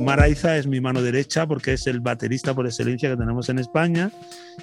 Maraiza 0.00 0.56
es 0.56 0.66
mi 0.66 0.80
mano 0.80 1.02
derecha 1.02 1.46
porque 1.46 1.74
es 1.74 1.86
el 1.86 2.00
baterista 2.00 2.54
por 2.54 2.66
excelencia 2.66 3.10
que 3.10 3.16
tenemos 3.16 3.48
en 3.48 3.58
España. 3.58 4.10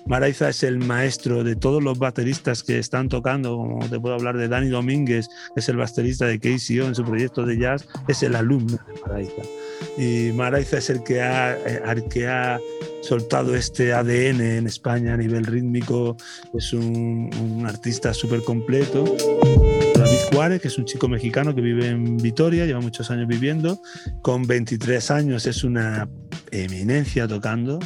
Maraiza 0.05 0.49
es 0.49 0.63
el 0.63 0.79
maestro 0.79 1.43
de 1.43 1.55
todos 1.55 1.83
los 1.83 1.99
bateristas 1.99 2.63
que 2.63 2.79
están 2.79 3.07
tocando, 3.07 3.55
como 3.55 3.87
te 3.87 3.99
puedo 3.99 4.15
hablar 4.15 4.37
de 4.37 4.47
Dani 4.47 4.69
Domínguez, 4.69 5.29
es 5.55 5.69
el 5.69 5.77
baterista 5.77 6.25
de 6.25 6.39
KCO 6.39 6.87
en 6.87 6.95
su 6.95 7.03
proyecto 7.03 7.45
de 7.45 7.57
jazz, 7.57 7.87
es 8.07 8.23
el 8.23 8.35
alumno 8.35 8.79
de 8.87 9.01
Maraiza. 9.01 9.41
Y 9.97 10.31
Maraiza 10.33 10.79
es 10.79 10.89
el 10.89 11.03
que 11.03 11.21
ha, 11.21 11.55
eh, 11.55 11.81
el 11.85 12.03
que 12.05 12.27
ha 12.27 12.59
soltado 13.07 13.55
este 13.55 13.93
ADN 13.93 14.41
en 14.41 14.67
España 14.67 15.13
a 15.13 15.17
nivel 15.17 15.45
rítmico, 15.45 16.17
es 16.53 16.73
un, 16.73 17.29
un 17.41 17.65
artista 17.65 18.13
súper 18.13 18.43
completo. 18.43 19.05
David 19.95 20.17
Juárez, 20.31 20.61
que 20.61 20.67
es 20.67 20.77
un 20.77 20.85
chico 20.85 21.07
mexicano 21.07 21.55
que 21.55 21.61
vive 21.61 21.87
en 21.87 22.17
Vitoria, 22.17 22.65
lleva 22.65 22.81
muchos 22.81 23.09
años 23.09 23.27
viviendo, 23.27 23.81
con 24.21 24.45
23 24.45 25.11
años 25.11 25.45
es 25.45 25.63
una 25.63 26.09
eminencia 26.51 27.27
tocando, 27.27 27.79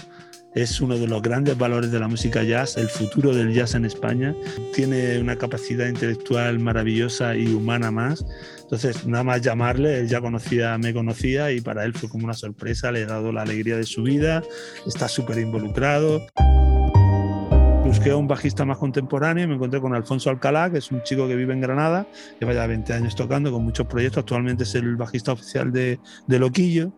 es 0.56 0.81
uno 0.81 0.98
de 0.98 1.07
los 1.07 1.22
grandes 1.22 1.57
valores 1.57 1.91
de 1.91 1.99
la 1.99 2.07
música 2.07 2.43
jazz, 2.43 2.76
el 2.77 2.89
futuro 2.89 3.34
del 3.34 3.53
jazz 3.53 3.76
en 3.76 3.85
España, 3.85 4.35
tiene 4.73 5.19
una 5.19 5.38
capacidad 5.38 5.88
intelectual 5.88 6.60
maravillosa 6.60 7.35
y 7.35 7.48
humana 7.48 7.91
más, 7.91 8.26
entonces 8.72 9.06
nada 9.06 9.26
más 9.26 9.41
llamarle, 9.41 9.99
él 9.99 10.07
ya 10.07 10.22
conocía, 10.22 10.77
me 10.77 10.93
conocía 10.93 11.52
y 11.52 11.60
para 11.60 11.84
él 11.84 11.93
fue 11.93 12.07
como 12.07 12.23
una 12.23 12.34
sorpresa, 12.34 12.89
le 12.89 13.02
he 13.02 13.06
dado 13.06 13.34
la 13.34 13.41
alegría 13.41 13.76
de 13.76 13.84
su 13.84 14.02
vida, 14.03 14.41
está 14.88 15.10
súper 15.10 15.39
involucrado. 15.39 16.26
Busqué 17.84 18.11
a 18.11 18.15
un 18.15 18.30
bajista 18.30 18.64
más 18.64 18.77
contemporáneo 18.77 19.43
y 19.43 19.48
me 19.48 19.56
encontré 19.56 19.81
con 19.81 19.93
Alfonso 19.93 20.30
Alcalá, 20.30 20.72
que 20.72 20.77
es 20.77 20.89
un 20.89 21.03
chico 21.03 21.27
que 21.27 21.35
vive 21.35 21.52
en 21.52 21.60
Granada, 21.60 22.07
lleva 22.39 22.53
ya 22.53 22.65
20 22.65 22.93
años 22.93 23.14
tocando 23.14 23.52
con 23.52 23.61
muchos 23.61 23.88
proyectos, 23.88 24.19
actualmente 24.19 24.64
es 24.64 24.73
el 24.76 24.95
bajista 24.95 25.34
oficial 25.34 25.73
de, 25.73 25.99
de 26.27 26.39
Loquillo, 26.39 26.93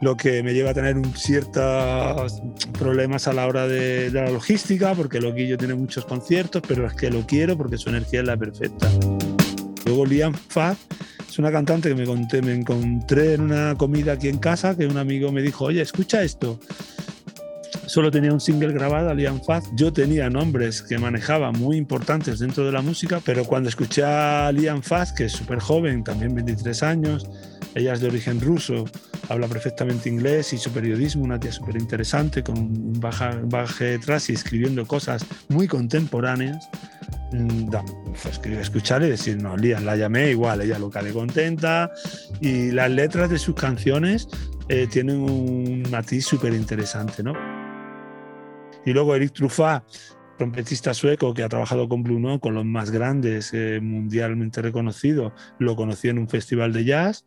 lo 0.00 0.16
que 0.16 0.44
me 0.44 0.54
lleva 0.54 0.70
a 0.70 0.74
tener 0.74 1.04
ciertos 1.16 2.40
problemas 2.78 3.26
a 3.26 3.32
la 3.32 3.48
hora 3.48 3.66
de, 3.66 4.10
de 4.10 4.22
la 4.22 4.30
logística, 4.30 4.94
porque 4.94 5.20
Loquillo 5.20 5.58
tiene 5.58 5.74
muchos 5.74 6.04
conciertos, 6.04 6.62
pero 6.68 6.86
es 6.86 6.92
que 6.92 7.10
lo 7.10 7.26
quiero 7.26 7.56
porque 7.56 7.76
su 7.76 7.88
energía 7.88 8.20
es 8.20 8.26
la 8.26 8.36
perfecta. 8.36 8.88
Luego 9.86 10.04
Liam 10.04 10.34
Faz 10.34 10.78
es 11.28 11.38
una 11.38 11.52
cantante 11.52 11.88
que 11.88 11.94
me, 11.94 12.04
conté, 12.04 12.42
me 12.42 12.54
encontré 12.54 13.34
en 13.34 13.42
una 13.42 13.74
comida 13.76 14.12
aquí 14.12 14.28
en 14.28 14.38
casa, 14.38 14.76
que 14.76 14.86
un 14.86 14.96
amigo 14.96 15.30
me 15.32 15.42
dijo, 15.42 15.66
oye, 15.66 15.80
escucha 15.80 16.22
esto. 16.22 16.58
Solo 17.86 18.10
tenía 18.10 18.32
un 18.32 18.40
single 18.40 18.72
grabado, 18.72 19.14
Liam 19.14 19.40
Faz. 19.42 19.64
Yo 19.74 19.92
tenía 19.92 20.28
nombres 20.28 20.82
que 20.82 20.98
manejaba 20.98 21.52
muy 21.52 21.76
importantes 21.76 22.38
dentro 22.38 22.64
de 22.64 22.72
la 22.72 22.82
música, 22.82 23.20
pero 23.24 23.44
cuando 23.44 23.68
escuché 23.68 24.02
a 24.02 24.50
Liam 24.52 24.82
Faz, 24.82 25.12
que 25.12 25.26
es 25.26 25.32
súper 25.32 25.60
joven, 25.60 26.02
también 26.02 26.34
23 26.34 26.82
años, 26.82 27.28
ella 27.74 27.92
es 27.92 28.00
de 28.00 28.08
origen 28.08 28.40
ruso, 28.40 28.86
habla 29.28 29.48
perfectamente 29.48 30.08
inglés 30.08 30.52
y 30.52 30.58
su 30.58 30.70
periodismo, 30.72 31.24
una 31.24 31.38
tía 31.38 31.52
súper 31.52 31.76
interesante, 31.76 32.42
con 32.42 32.58
un 32.58 33.00
baja, 33.00 33.38
baje 33.44 33.84
detrás 33.84 34.30
y 34.30 34.32
escribiendo 34.32 34.86
cosas 34.86 35.24
muy 35.48 35.68
contemporáneas. 35.68 36.68
Mm, 37.32 37.70
pues, 38.22 38.40
escuchar 38.58 39.02
y 39.02 39.10
decir, 39.10 39.40
no, 39.42 39.56
Liam, 39.56 39.84
la 39.84 39.96
llamé 39.96 40.30
igual, 40.30 40.60
ella 40.60 40.78
loca 40.78 41.02
de 41.02 41.12
contenta 41.12 41.90
y 42.40 42.70
las 42.70 42.90
letras 42.90 43.30
de 43.30 43.38
sus 43.38 43.54
canciones 43.54 44.28
eh, 44.68 44.86
tienen 44.90 45.20
un 45.20 45.82
matiz 45.90 46.24
súper 46.24 46.52
interesante, 46.52 47.22
¿no? 47.22 47.55
Y 48.86 48.92
luego 48.92 49.16
Eric 49.16 49.32
Truffat, 49.32 49.84
trompetista 50.38 50.94
sueco 50.94 51.34
que 51.34 51.42
ha 51.42 51.48
trabajado 51.48 51.88
con 51.88 52.04
Blue 52.04 52.20
Note, 52.20 52.38
con 52.38 52.54
los 52.54 52.64
más 52.64 52.92
grandes, 52.92 53.52
eh, 53.52 53.80
mundialmente 53.82 54.62
reconocido, 54.62 55.34
lo 55.58 55.74
conocí 55.74 56.08
en 56.08 56.18
un 56.18 56.28
festival 56.28 56.72
de 56.72 56.84
jazz. 56.84 57.26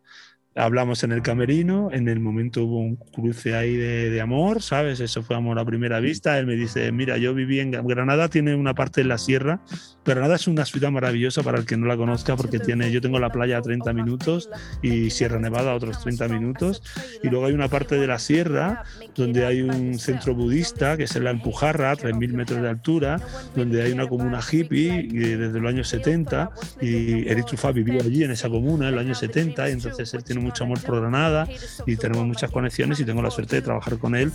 Hablamos 0.56 1.04
en 1.04 1.12
el 1.12 1.22
camerino, 1.22 1.90
en 1.92 2.08
el 2.10 2.20
momento 2.20 2.64
hubo 2.64 2.80
un 2.80 2.96
cruce 2.96 3.56
ahí 3.56 3.76
de, 3.76 4.10
de 4.10 4.22
amor, 4.22 4.62
¿sabes? 4.62 5.00
Eso 5.00 5.24
fue 5.24 5.36
amor 5.36 5.60
a 5.60 5.66
primera 5.66 6.00
vista. 6.00 6.38
Él 6.38 6.48
me 6.48 6.56
dice, 6.56 6.92
mira, 6.92 7.18
yo 7.18 7.34
viví 7.34 7.60
en 7.60 7.72
Granada, 7.72 8.30
tiene 8.30 8.56
una 8.56 8.74
parte 8.74 9.02
en 9.02 9.10
la 9.10 9.18
sierra. 9.18 9.62
Granada 10.06 10.36
es 10.36 10.48
una 10.48 10.66
ciudad 10.66 10.90
maravillosa 10.92 11.44
para 11.44 11.60
el 11.60 11.66
que 11.66 11.78
no 11.78 11.86
la 11.86 11.96
conozca 11.96 12.36
porque 12.36 12.58
tiene, 12.58 12.92
yo 12.92 13.00
tengo 13.00 13.20
la 13.20 13.30
playa 13.30 13.60
a 13.60 13.62
30 13.62 13.94
minutos 13.94 14.50
y 14.82 15.12
Sierra 15.12 15.40
Nevada 15.40 15.72
a 15.72 15.76
otros 15.76 16.02
30 16.02 16.28
minutos. 16.30 16.82
Y 17.22 17.30
luego 17.30 17.46
hay 17.46 17.54
una 17.54 17.68
parte 17.68 18.00
de 18.00 18.08
la 18.08 18.18
sierra 18.18 18.84
donde 19.16 19.46
hay 19.46 19.62
un 19.62 20.00
centro 20.00 20.34
budista 20.34 20.98
que 20.98 21.04
es 21.04 21.16
en 21.16 21.26
la 21.26 21.30
Alpujarra, 21.30 21.92
a 21.92 21.96
3.000 21.96 22.34
metros 22.34 22.62
de 22.62 22.70
altura, 22.70 23.22
donde 23.56 23.84
hay 23.84 23.92
una 23.92 24.08
comuna 24.08 24.40
hippie 24.40 25.08
desde 25.10 25.60
los 25.60 25.70
años 25.70 25.88
70 25.90 26.50
y 26.82 27.28
Eric 27.30 27.46
Truffat 27.46 27.76
vivió 27.76 28.02
allí 28.02 28.24
en 28.24 28.32
esa 28.32 28.50
comuna 28.50 28.90
en 28.90 28.96
los 28.96 29.06
años 29.06 29.20
70 29.20 29.70
y 29.70 29.72
entonces 29.74 30.14
él 30.14 30.24
tiene 30.24 30.39
mucho 30.40 30.64
amor 30.64 30.82
por 30.82 31.00
Granada 31.00 31.48
y 31.86 31.96
tenemos 31.96 32.26
muchas 32.26 32.52
conexiones 32.52 33.00
y 33.00 33.06
tengo 33.06 33.22
la 33.22 33.32
suerte 33.32 33.58
de 33.58 33.62
trabajar 33.62 33.98
con 33.98 34.16
él 34.16 34.32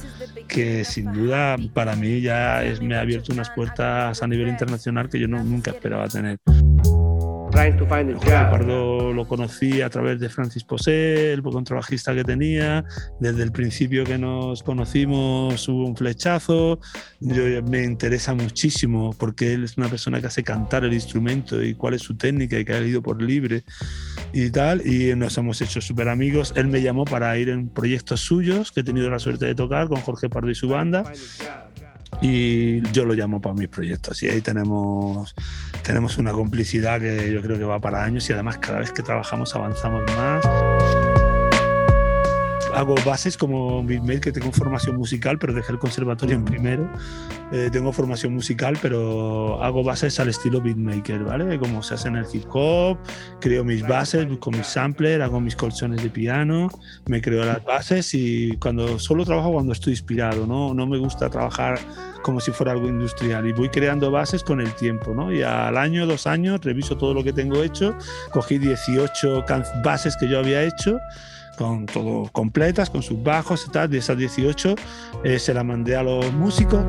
que 0.48 0.84
sin 0.84 1.12
duda 1.12 1.56
para 1.72 1.96
mí 1.96 2.20
ya 2.20 2.62
me 2.80 2.96
ha 2.96 3.00
abierto 3.00 3.32
unas 3.32 3.50
puertas 3.50 4.22
a 4.22 4.26
nivel 4.26 4.48
internacional 4.48 5.08
que 5.08 5.18
yo 5.18 5.28
no, 5.28 5.42
nunca 5.42 5.70
esperaba 5.70 6.08
tener. 6.08 6.38
Jorge 7.54 8.30
Pardo 8.50 9.12
lo 9.12 9.28
conocí 9.28 9.80
a 9.80 9.88
través 9.88 10.18
de 10.18 10.28
Francis 10.28 10.64
Posé, 10.64 11.32
el 11.32 11.42
contrabajista 11.42 12.12
que 12.12 12.24
tenía. 12.24 12.84
Desde 13.20 13.44
el 13.44 13.52
principio 13.52 14.02
que 14.04 14.18
nos 14.18 14.64
conocimos 14.64 15.68
hubo 15.68 15.86
un 15.86 15.96
flechazo. 15.96 16.80
Yo, 17.20 17.62
me 17.62 17.84
interesa 17.84 18.34
muchísimo 18.34 19.14
porque 19.16 19.54
él 19.54 19.64
es 19.64 19.76
una 19.78 19.88
persona 19.88 20.20
que 20.20 20.26
hace 20.26 20.42
cantar 20.42 20.84
el 20.84 20.92
instrumento 20.92 21.62
y 21.62 21.74
cuál 21.74 21.94
es 21.94 22.02
su 22.02 22.16
técnica 22.16 22.58
y 22.58 22.64
que 22.64 22.72
ha 22.72 22.80
ido 22.80 23.02
por 23.02 23.22
libre 23.22 23.62
y 24.32 24.50
tal. 24.50 24.84
Y 24.84 25.14
nos 25.14 25.38
hemos 25.38 25.60
hecho 25.62 25.80
súper 25.80 26.08
amigos. 26.08 26.52
Él 26.56 26.66
me 26.66 26.82
llamó 26.82 27.04
para 27.04 27.38
ir 27.38 27.50
en 27.50 27.68
proyectos 27.68 28.20
suyos 28.20 28.72
que 28.72 28.80
he 28.80 28.84
tenido 28.84 29.08
la 29.10 29.20
suerte 29.20 29.46
de 29.46 29.54
tocar 29.54 29.88
con 29.88 30.00
Jorge 30.00 30.28
Pardo 30.28 30.50
y 30.50 30.56
su 30.56 30.68
banda 30.68 31.04
y 32.20 32.80
yo 32.92 33.04
lo 33.04 33.14
llamo 33.14 33.40
para 33.40 33.54
mis 33.54 33.68
proyectos 33.68 34.22
y 34.22 34.28
ahí 34.28 34.40
tenemos, 34.40 35.34
tenemos 35.82 36.18
una 36.18 36.32
complicidad 36.32 37.00
que 37.00 37.32
yo 37.32 37.42
creo 37.42 37.58
que 37.58 37.64
va 37.64 37.80
para 37.80 38.02
años 38.02 38.28
y 38.30 38.32
además 38.32 38.58
cada 38.58 38.78
vez 38.78 38.92
que 38.92 39.02
trabajamos 39.02 39.54
avanzamos 39.54 40.02
más. 40.16 40.63
Hago 42.74 42.94
bases 43.06 43.36
como 43.36 43.84
beatmaker, 43.84 44.20
que 44.20 44.32
tengo 44.32 44.50
formación 44.50 44.96
musical, 44.96 45.38
pero 45.38 45.52
dejé 45.52 45.72
el 45.72 45.78
conservatorio 45.78 46.34
en 46.34 46.44
primero. 46.44 46.90
Eh, 47.52 47.68
tengo 47.70 47.92
formación 47.92 48.34
musical, 48.34 48.76
pero 48.82 49.62
hago 49.62 49.84
bases 49.84 50.18
al 50.18 50.28
estilo 50.28 50.60
beatmaker, 50.60 51.22
¿vale? 51.22 51.56
Como 51.58 51.82
se 51.84 51.94
hace 51.94 52.08
en 52.08 52.16
el 52.16 52.26
hip 52.32 52.44
hop, 52.52 52.98
creo 53.40 53.62
mis 53.64 53.86
bases 53.86 54.26
con 54.40 54.56
mis 54.56 54.66
samplers, 54.66 55.22
hago 55.22 55.40
mis 55.40 55.54
colchones 55.54 56.02
de 56.02 56.10
piano, 56.10 56.68
me 57.06 57.20
creo 57.20 57.44
las 57.44 57.64
bases 57.64 58.12
y 58.14 58.56
cuando 58.56 58.98
solo 58.98 59.24
trabajo 59.24 59.52
cuando 59.52 59.72
estoy 59.72 59.92
inspirado, 59.92 60.46
¿no? 60.46 60.74
No 60.74 60.86
me 60.86 60.98
gusta 60.98 61.30
trabajar 61.30 61.78
como 62.22 62.40
si 62.40 62.50
fuera 62.50 62.72
algo 62.72 62.88
industrial 62.88 63.46
y 63.46 63.52
voy 63.52 63.68
creando 63.68 64.10
bases 64.10 64.42
con 64.42 64.60
el 64.60 64.74
tiempo, 64.74 65.14
¿no? 65.14 65.30
Y 65.32 65.42
al 65.42 65.76
año, 65.76 66.06
dos 66.06 66.26
años, 66.26 66.60
reviso 66.62 66.96
todo 66.96 67.14
lo 67.14 67.22
que 67.22 67.32
tengo 67.32 67.62
hecho, 67.62 67.94
cogí 68.32 68.58
18 68.58 69.44
can- 69.46 69.64
bases 69.84 70.16
que 70.16 70.28
yo 70.28 70.38
había 70.40 70.62
hecho 70.64 70.98
con 71.56 71.86
todo 71.86 72.28
completas, 72.32 72.90
con 72.90 73.02
sus 73.02 73.22
bajos 73.22 73.66
y 73.68 73.70
tal. 73.70 73.90
De 73.90 73.98
esas 73.98 74.16
18 74.16 74.74
eh, 75.24 75.38
se 75.38 75.54
las 75.54 75.64
mandé 75.64 75.96
a 75.96 76.02
los 76.02 76.32
músicos. 76.32 76.84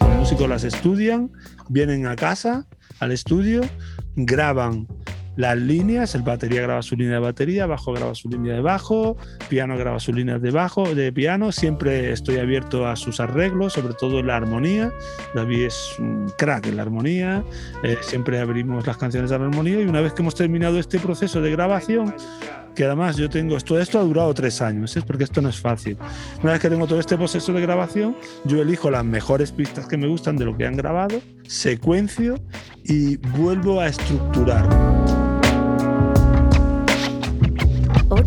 Los 0.00 0.16
músicos 0.18 0.48
las 0.48 0.64
estudian, 0.64 1.30
vienen 1.68 2.06
a 2.06 2.16
casa, 2.16 2.66
al 3.00 3.12
estudio, 3.12 3.62
graban 4.14 4.86
las 5.36 5.56
líneas, 5.56 6.14
el 6.14 6.22
batería 6.22 6.62
graba 6.62 6.82
su 6.82 6.96
línea 6.96 7.14
de 7.14 7.20
batería, 7.20 7.66
bajo 7.66 7.92
graba 7.92 8.14
su 8.14 8.28
línea 8.28 8.54
de 8.54 8.60
bajo, 8.60 9.16
piano 9.48 9.76
graba 9.76 10.00
sus 10.00 10.14
líneas 10.14 10.40
de 10.40 10.50
bajo, 10.50 10.94
de 10.94 11.12
piano, 11.12 11.52
siempre 11.52 12.12
estoy 12.12 12.38
abierto 12.38 12.86
a 12.86 12.96
sus 12.96 13.20
arreglos, 13.20 13.74
sobre 13.74 13.94
todo 13.94 14.20
en 14.20 14.28
la 14.28 14.36
armonía. 14.36 14.92
David 15.34 15.66
es 15.66 15.94
un 15.98 16.32
crack 16.38 16.66
en 16.66 16.76
la 16.76 16.82
armonía, 16.82 17.44
eh, 17.82 17.98
siempre 18.00 18.40
abrimos 18.40 18.86
las 18.86 18.96
canciones 18.96 19.30
a 19.32 19.38
la 19.38 19.46
armonía 19.46 19.80
y 19.80 19.84
una 19.84 20.00
vez 20.00 20.12
que 20.12 20.22
hemos 20.22 20.34
terminado 20.34 20.78
este 20.78 20.98
proceso 20.98 21.40
de 21.40 21.50
grabación, 21.50 22.14
que 22.74 22.84
además 22.84 23.16
yo 23.16 23.28
tengo, 23.28 23.56
esto, 23.56 23.80
esto 23.80 23.98
ha 23.98 24.02
durado 24.02 24.32
tres 24.34 24.60
años, 24.62 24.96
es 24.96 25.04
porque 25.04 25.24
esto 25.24 25.40
no 25.42 25.48
es 25.48 25.58
fácil. 25.58 25.96
Una 26.42 26.52
vez 26.52 26.60
que 26.60 26.68
tengo 26.70 26.86
todo 26.86 27.00
este 27.00 27.16
proceso 27.16 27.52
de 27.52 27.60
grabación, 27.60 28.16
yo 28.44 28.62
elijo 28.62 28.90
las 28.90 29.04
mejores 29.04 29.50
pistas 29.50 29.88
que 29.88 29.96
me 29.96 30.06
gustan 30.06 30.36
de 30.36 30.44
lo 30.44 30.56
que 30.56 30.66
han 30.66 30.76
grabado, 30.76 31.20
secuencio 31.48 32.36
y 32.84 33.16
vuelvo 33.16 33.80
a 33.80 33.88
estructurar. 33.88 35.25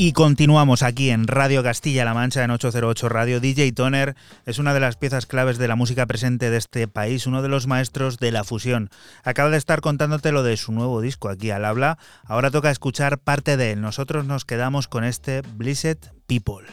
Y 0.00 0.12
continuamos 0.12 0.84
aquí 0.84 1.10
en 1.10 1.26
Radio 1.26 1.64
Castilla-La 1.64 2.14
Mancha 2.14 2.44
en 2.44 2.52
808 2.52 3.08
Radio. 3.08 3.40
DJ 3.40 3.72
Toner 3.72 4.14
es 4.46 4.60
una 4.60 4.72
de 4.72 4.78
las 4.78 4.94
piezas 4.94 5.26
claves 5.26 5.58
de 5.58 5.66
la 5.66 5.74
música 5.74 6.06
presente 6.06 6.50
de 6.50 6.56
este 6.56 6.86
país, 6.86 7.26
uno 7.26 7.42
de 7.42 7.48
los 7.48 7.66
maestros 7.66 8.18
de 8.18 8.30
la 8.30 8.44
fusión. 8.44 8.90
Acaba 9.24 9.50
de 9.50 9.56
estar 9.56 9.80
contándote 9.80 10.30
lo 10.30 10.44
de 10.44 10.56
su 10.56 10.70
nuevo 10.70 11.00
disco 11.00 11.28
aquí 11.28 11.50
al 11.50 11.64
habla. 11.64 11.98
Ahora 12.22 12.52
toca 12.52 12.70
escuchar 12.70 13.18
parte 13.18 13.56
de 13.56 13.72
él. 13.72 13.80
Nosotros 13.80 14.24
nos 14.24 14.44
quedamos 14.44 14.86
con 14.86 15.02
este 15.02 15.40
Blessed 15.40 15.98
People. 16.28 16.64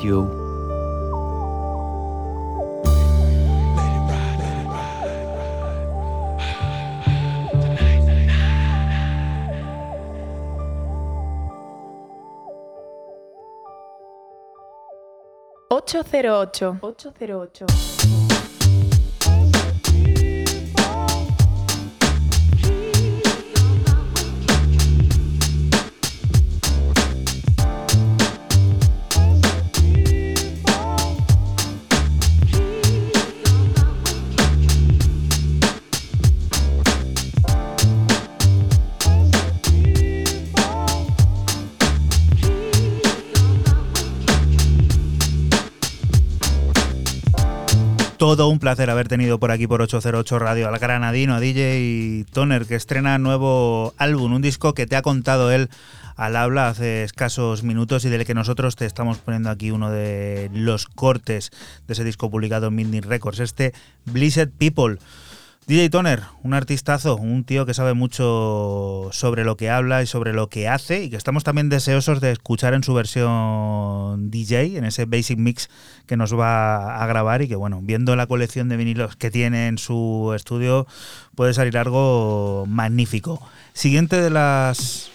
Radio. 0.00 0.38
Ocho 15.68 16.02
cero 16.04 16.38
ocho. 16.38 16.78
Ocho 16.80 17.12
cero 17.18 17.40
ocho. 17.40 17.66
Placer 48.60 48.90
haber 48.90 49.08
tenido 49.08 49.40
por 49.40 49.50
aquí 49.50 49.66
por 49.66 49.82
808 49.82 50.38
Radio 50.38 50.68
al 50.68 50.78
granadino, 50.78 51.40
DJ 51.40 52.24
Toner, 52.32 52.66
que 52.66 52.76
estrena 52.76 53.18
nuevo 53.18 53.94
álbum, 53.96 54.34
un 54.34 54.42
disco 54.42 54.74
que 54.74 54.86
te 54.86 54.94
ha 54.94 55.02
contado 55.02 55.50
él 55.50 55.68
al 56.16 56.36
habla 56.36 56.68
hace 56.68 57.02
escasos 57.02 57.64
minutos 57.64 58.04
y 58.04 58.10
del 58.10 58.24
que 58.24 58.34
nosotros 58.34 58.76
te 58.76 58.86
estamos 58.86 59.18
poniendo 59.18 59.50
aquí 59.50 59.72
uno 59.72 59.90
de 59.90 60.50
los 60.52 60.86
cortes 60.86 61.50
de 61.88 61.94
ese 61.94 62.04
disco 62.04 62.30
publicado 62.30 62.68
en 62.68 62.76
Midnight 62.76 63.06
Records, 63.06 63.40
este 63.40 63.72
Blessed 64.04 64.50
People. 64.56 64.98
DJ 65.70 65.88
Toner, 65.88 66.22
un 66.42 66.52
artistazo, 66.52 67.14
un 67.14 67.44
tío 67.44 67.64
que 67.64 67.74
sabe 67.74 67.94
mucho 67.94 69.08
sobre 69.12 69.44
lo 69.44 69.56
que 69.56 69.70
habla 69.70 70.02
y 70.02 70.06
sobre 70.08 70.32
lo 70.32 70.48
que 70.48 70.66
hace 70.66 71.04
y 71.04 71.10
que 71.10 71.16
estamos 71.16 71.44
también 71.44 71.68
deseosos 71.68 72.20
de 72.20 72.32
escuchar 72.32 72.74
en 72.74 72.82
su 72.82 72.92
versión 72.92 74.32
DJ, 74.32 74.78
en 74.78 74.84
ese 74.84 75.04
basic 75.04 75.38
mix 75.38 75.70
que 76.06 76.16
nos 76.16 76.36
va 76.36 77.00
a 77.00 77.06
grabar 77.06 77.42
y 77.42 77.46
que 77.46 77.54
bueno, 77.54 77.78
viendo 77.84 78.16
la 78.16 78.26
colección 78.26 78.68
de 78.68 78.78
vinilos 78.78 79.14
que 79.14 79.30
tiene 79.30 79.68
en 79.68 79.78
su 79.78 80.32
estudio 80.34 80.88
puede 81.36 81.54
salir 81.54 81.78
algo 81.78 82.64
magnífico. 82.66 83.40
Siguiente 83.72 84.20
de 84.20 84.30
las 84.30 85.12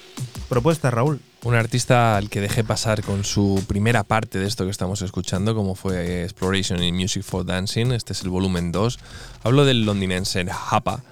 propuestas, 0.48 0.94
Raúl. 0.94 1.20
Un 1.46 1.54
artista 1.54 2.18
al 2.18 2.32
que 2.32 2.42
dejé 2.42 2.64
pasar 2.64 3.04
con 3.04 3.24
su 3.24 3.64
primera 3.68 4.04
parte 4.04 4.40
de 4.40 4.48
esto 4.48 4.66
que 4.66 4.72
estamos 4.72 5.04
escuchando, 5.04 5.54
como 5.54 5.76
fue 5.76 6.24
Exploration 6.24 6.82
in 6.82 6.96
Music 6.96 7.22
for 7.22 7.46
Dancing. 7.46 7.92
Este 7.92 8.14
es 8.14 8.24
el 8.24 8.30
volumen 8.30 8.72
2. 8.72 8.98
Hablo 9.44 9.64
del 9.64 9.86
londinense 9.86 10.44
Hapa, 10.50 11.04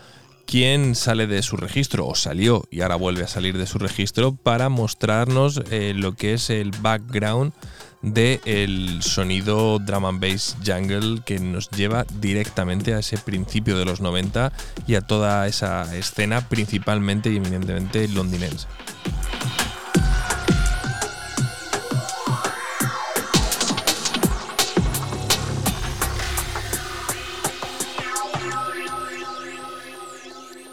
quien 0.47 0.95
sale 0.95 1.27
de 1.27 1.43
su 1.43 1.55
registro, 1.55 2.07
o 2.07 2.15
salió 2.15 2.63
y 2.71 2.81
ahora 2.81 2.95
vuelve 2.95 3.23
a 3.23 3.27
salir 3.27 3.59
de 3.59 3.67
su 3.67 3.77
registro, 3.77 4.33
para 4.33 4.69
mostrarnos 4.69 5.61
eh, 5.69 5.93
lo 5.95 6.15
que 6.15 6.33
es 6.33 6.49
el 6.49 6.71
background 6.81 7.53
del 8.01 9.03
sonido 9.03 9.77
drum 9.77 10.05
and 10.05 10.19
bass 10.19 10.57
jungle 10.65 11.21
que 11.23 11.37
nos 11.37 11.69
lleva 11.69 12.07
directamente 12.19 12.95
a 12.95 12.99
ese 12.99 13.19
principio 13.19 13.77
de 13.77 13.85
los 13.85 14.01
90 14.01 14.51
y 14.87 14.95
a 14.95 15.01
toda 15.01 15.47
esa 15.47 15.95
escena 15.95 16.49
principalmente 16.49 17.31
y 17.31 17.35
eminentemente 17.37 18.07
londinense. 18.07 18.65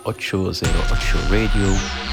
Ocho 0.04 0.50
zero 0.52 0.80
ocho 0.90 1.18
Radio. 1.30 2.09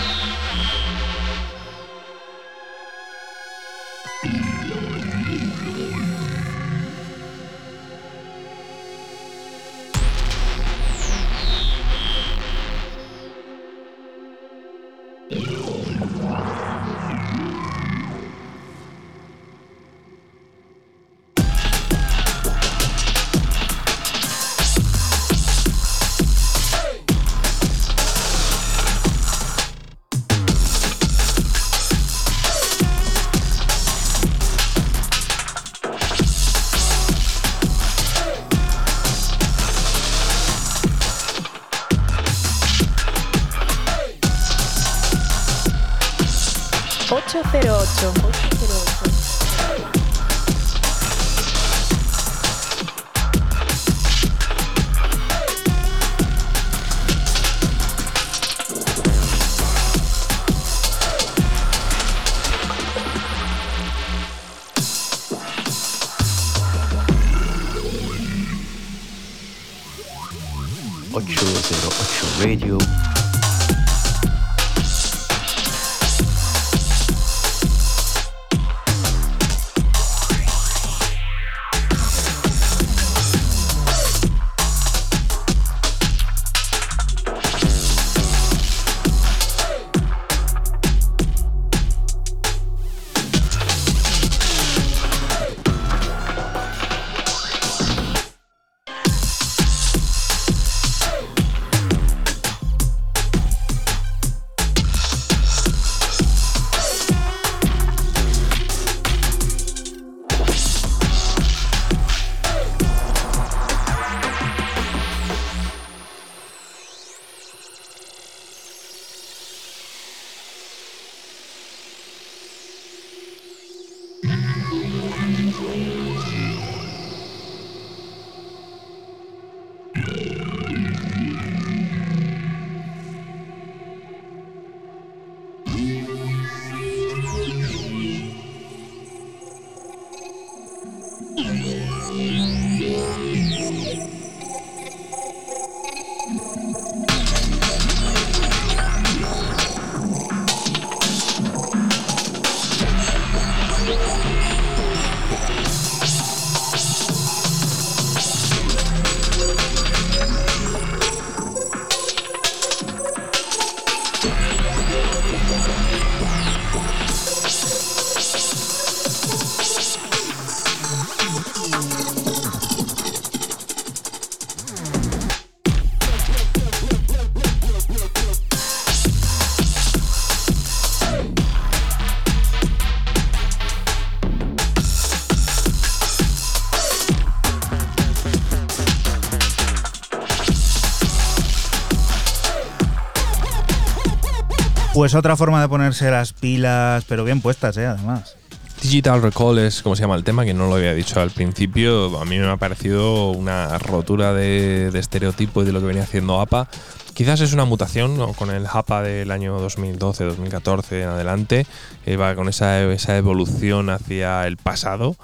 Pues 194.98 195.14
otra 195.14 195.38
forma 195.38 195.62
de 195.62 195.70
ponerse 195.70 196.10
las 196.10 196.34
pilas, 196.34 197.06
pero 197.08 197.24
bien 197.24 197.40
puestas, 197.40 197.78
¿eh? 197.78 197.86
Además. 197.86 198.36
Digital 198.82 199.22
Recall 199.22 199.60
es 199.60 199.84
como 199.84 199.96
se 199.96 200.02
llama 200.02 200.16
el 200.16 200.24
tema, 200.24 200.44
que 200.44 200.56
no 200.56 200.66
lo 200.70 200.74
había 200.78 200.96
dicho 200.96 201.22
al 201.22 201.30
principio. 201.30 202.20
A 202.20 202.26
mí 202.26 202.40
me 202.40 202.48
ha 202.50 202.58
parecido 202.58 203.30
una 203.30 203.78
rotura 203.78 204.34
de, 204.34 204.90
de 204.90 204.98
estereotipo 205.00 205.62
y 205.62 205.66
de 205.68 205.72
lo 205.72 205.82
que 205.82 205.86
venía 205.86 206.02
haciendo 206.02 206.42
APA. 206.42 206.68
Quizás 207.14 207.42
es 207.42 207.54
una 207.54 207.66
mutación 207.66 208.34
con 208.34 208.50
el 208.50 208.66
APA 208.66 209.04
del 209.04 209.30
año 209.30 209.60
2012, 209.60 210.24
2014 210.24 211.04
en 211.04 211.10
adelante. 211.10 211.68
eh, 212.08 212.18
va 212.18 212.34
con 212.34 212.50
esa, 212.50 212.82
esa 212.92 213.18
evolución 213.18 213.92
hacia 213.92 214.48
el 214.48 214.58
pasado. 214.58 215.16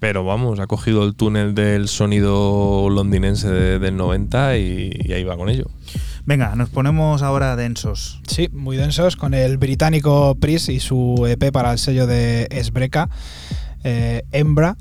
Pero 0.00 0.24
vamos, 0.24 0.58
ha 0.58 0.66
cogido 0.66 1.04
el 1.04 1.14
túnel 1.14 1.54
del 1.54 1.88
sonido 1.88 2.88
londinense 2.88 3.50
de- 3.50 3.78
del 3.78 3.94
90 3.98 4.56
y, 4.56 4.90
y 5.04 5.12
ahí 5.12 5.24
va 5.24 5.36
con 5.36 5.50
ello. 5.50 5.66
Venga, 6.28 6.54
nos 6.56 6.68
ponemos 6.68 7.22
ahora 7.22 7.56
densos. 7.56 8.20
Sí, 8.26 8.50
muy 8.52 8.76
densos, 8.76 9.16
con 9.16 9.32
el 9.32 9.56
británico 9.56 10.36
Pris 10.38 10.68
y 10.68 10.78
su 10.78 11.26
EP 11.26 11.50
para 11.50 11.72
el 11.72 11.78
sello 11.78 12.06
de 12.06 12.48
Esbreca, 12.50 13.08
eh, 13.82 14.24
Embra. 14.30 14.76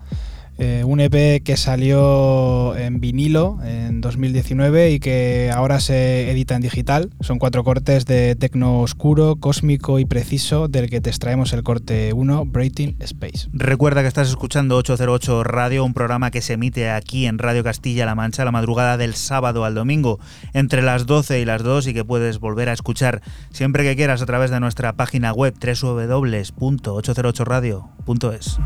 Eh, 0.57 0.84
un 0.85 0.99
EP 0.99 1.43
que 1.43 1.55
salió 1.55 2.75
en 2.75 2.99
vinilo 2.99 3.59
en 3.63 4.01
2019 4.01 4.91
y 4.91 4.99
que 4.99 5.51
ahora 5.53 5.79
se 5.79 6.31
edita 6.31 6.55
en 6.55 6.61
digital. 6.61 7.11
Son 7.19 7.38
cuatro 7.38 7.63
cortes 7.63 8.05
de 8.05 8.35
tecno 8.35 8.81
oscuro, 8.81 9.35
cósmico 9.35 9.99
y 9.99 10.05
preciso, 10.05 10.67
del 10.67 10.89
que 10.89 11.01
te 11.01 11.09
extraemos 11.09 11.53
el 11.53 11.63
corte 11.63 12.13
1, 12.13 12.45
Breathing 12.45 12.95
Space. 12.99 13.49
Recuerda 13.53 14.01
que 14.01 14.07
estás 14.07 14.29
escuchando 14.29 14.77
808 14.77 15.43
Radio, 15.43 15.85
un 15.85 15.93
programa 15.93 16.31
que 16.31 16.41
se 16.41 16.53
emite 16.53 16.89
aquí 16.89 17.27
en 17.27 17.38
Radio 17.38 17.63
Castilla-La 17.63 18.15
Mancha 18.15 18.45
la 18.45 18.51
madrugada 18.51 18.97
del 18.97 19.13
sábado 19.13 19.65
al 19.65 19.75
domingo, 19.75 20.19
entre 20.53 20.81
las 20.81 21.05
12 21.05 21.39
y 21.39 21.45
las 21.45 21.61
2 21.63 21.88
y 21.88 21.93
que 21.93 22.03
puedes 22.03 22.39
volver 22.39 22.69
a 22.69 22.73
escuchar 22.73 23.21
siempre 23.51 23.84
que 23.84 23.95
quieras 23.95 24.21
a 24.21 24.25
través 24.25 24.51
de 24.51 24.59
nuestra 24.59 24.93
página 24.93 25.34
web 25.34 25.53
www.808radio.es. 25.59 28.59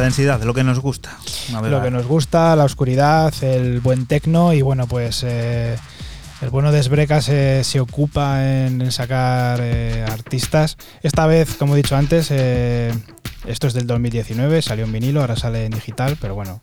La 0.00 0.04
densidad, 0.04 0.42
lo 0.44 0.54
que 0.54 0.64
nos 0.64 0.80
gusta. 0.80 1.18
Lo 1.62 1.82
que 1.82 1.90
nos 1.90 2.06
gusta, 2.06 2.56
la 2.56 2.64
oscuridad, 2.64 3.34
el 3.42 3.80
buen 3.80 4.06
tecno 4.06 4.54
y 4.54 4.62
bueno, 4.62 4.86
pues 4.86 5.22
eh, 5.26 5.76
el 6.40 6.48
bueno 6.48 6.72
de 6.72 6.82
Sbreca 6.82 7.20
se, 7.20 7.64
se 7.64 7.80
ocupa 7.80 8.42
en, 8.42 8.80
en 8.80 8.92
sacar 8.92 9.60
eh, 9.62 10.02
artistas. 10.10 10.78
Esta 11.02 11.26
vez, 11.26 11.54
como 11.56 11.74
he 11.74 11.76
dicho 11.76 11.96
antes, 11.96 12.28
eh, 12.30 12.94
esto 13.46 13.66
es 13.66 13.74
del 13.74 13.86
2019, 13.86 14.62
salió 14.62 14.86
en 14.86 14.92
vinilo, 14.92 15.20
ahora 15.20 15.36
sale 15.36 15.66
en 15.66 15.72
digital, 15.72 16.16
pero 16.18 16.34
bueno, 16.34 16.62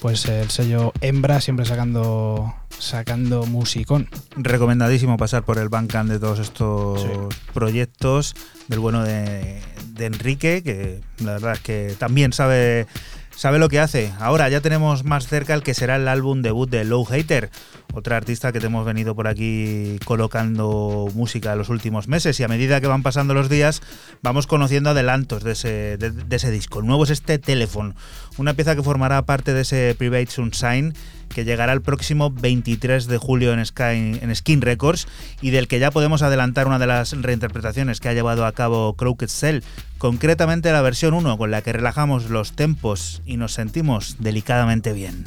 pues 0.00 0.26
el 0.26 0.50
sello 0.50 0.92
Hembra 1.00 1.40
siempre 1.40 1.64
sacando, 1.64 2.52
sacando 2.78 3.46
musicón. 3.46 4.10
Recomendadísimo 4.36 5.16
pasar 5.16 5.44
por 5.44 5.56
el 5.56 5.70
Bandcamp 5.70 6.10
de 6.10 6.18
todos 6.18 6.40
estos 6.40 7.00
Sí. 7.00 7.08
proyectos, 7.54 8.34
del 8.68 8.80
bueno 8.80 9.02
de, 9.02 9.62
de 9.96 10.06
Enrique, 10.06 10.62
que 10.62 11.00
la 11.24 11.32
verdad 11.32 11.54
es 11.54 11.60
que 11.60 11.94
también 11.98 12.32
sabe, 12.32 12.86
sabe 13.34 13.58
lo 13.58 13.68
que 13.68 13.80
hace. 13.80 14.12
Ahora 14.18 14.48
ya 14.48 14.60
tenemos 14.60 15.04
más 15.04 15.26
cerca 15.26 15.54
el 15.54 15.62
que 15.62 15.74
será 15.74 15.96
el 15.96 16.08
álbum 16.08 16.42
debut 16.42 16.68
de 16.68 16.84
Low 16.84 17.04
Hater, 17.04 17.50
otra 17.96 18.18
artista 18.18 18.52
que 18.52 18.60
te 18.60 18.66
hemos 18.66 18.84
venido 18.84 19.14
por 19.14 19.26
aquí 19.26 19.98
colocando 20.04 21.08
música 21.14 21.52
en 21.52 21.58
los 21.58 21.70
últimos 21.70 22.08
meses 22.08 22.38
y 22.38 22.42
a 22.44 22.48
medida 22.48 22.78
que 22.78 22.86
van 22.86 23.02
pasando 23.02 23.32
los 23.32 23.48
días 23.48 23.80
vamos 24.22 24.46
conociendo 24.46 24.90
adelantos 24.90 25.42
de 25.42 25.52
ese, 25.52 25.96
de, 25.96 26.36
ese 26.36 26.50
disco. 26.50 26.80
El 26.80 26.86
nuevo 26.86 27.04
es 27.04 27.10
este 27.10 27.38
Telephone, 27.38 27.94
una 28.36 28.52
pieza 28.52 28.76
que 28.76 28.82
formará 28.82 29.24
parte 29.24 29.54
de 29.54 29.62
ese 29.62 29.94
Private 29.96 30.26
Sunshine 30.26 30.92
que 31.34 31.46
llegará 31.46 31.72
el 31.72 31.80
próximo 31.80 32.30
23 32.30 33.06
de 33.06 33.16
julio 33.16 33.54
en, 33.54 33.64
Sky, 33.64 34.18
en 34.20 34.36
Skin 34.36 34.60
Records 34.60 35.08
y 35.40 35.50
del 35.50 35.66
que 35.66 35.78
ya 35.78 35.90
podemos 35.90 36.20
adelantar 36.20 36.66
una 36.66 36.78
de 36.78 36.86
las 36.86 37.12
reinterpretaciones 37.12 38.00
que 38.00 38.10
ha 38.10 38.12
llevado 38.12 38.44
a 38.44 38.52
cabo 38.52 38.94
Crooked 38.94 39.28
Cell, 39.28 39.60
concretamente 39.96 40.70
la 40.70 40.82
versión 40.82 41.14
1 41.14 41.38
con 41.38 41.50
la 41.50 41.62
que 41.62 41.72
relajamos 41.72 42.28
los 42.28 42.52
tempos 42.52 43.22
y 43.24 43.38
nos 43.38 43.54
sentimos 43.54 44.16
delicadamente 44.18 44.92
bien. 44.92 45.24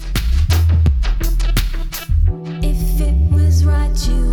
You 4.07 4.28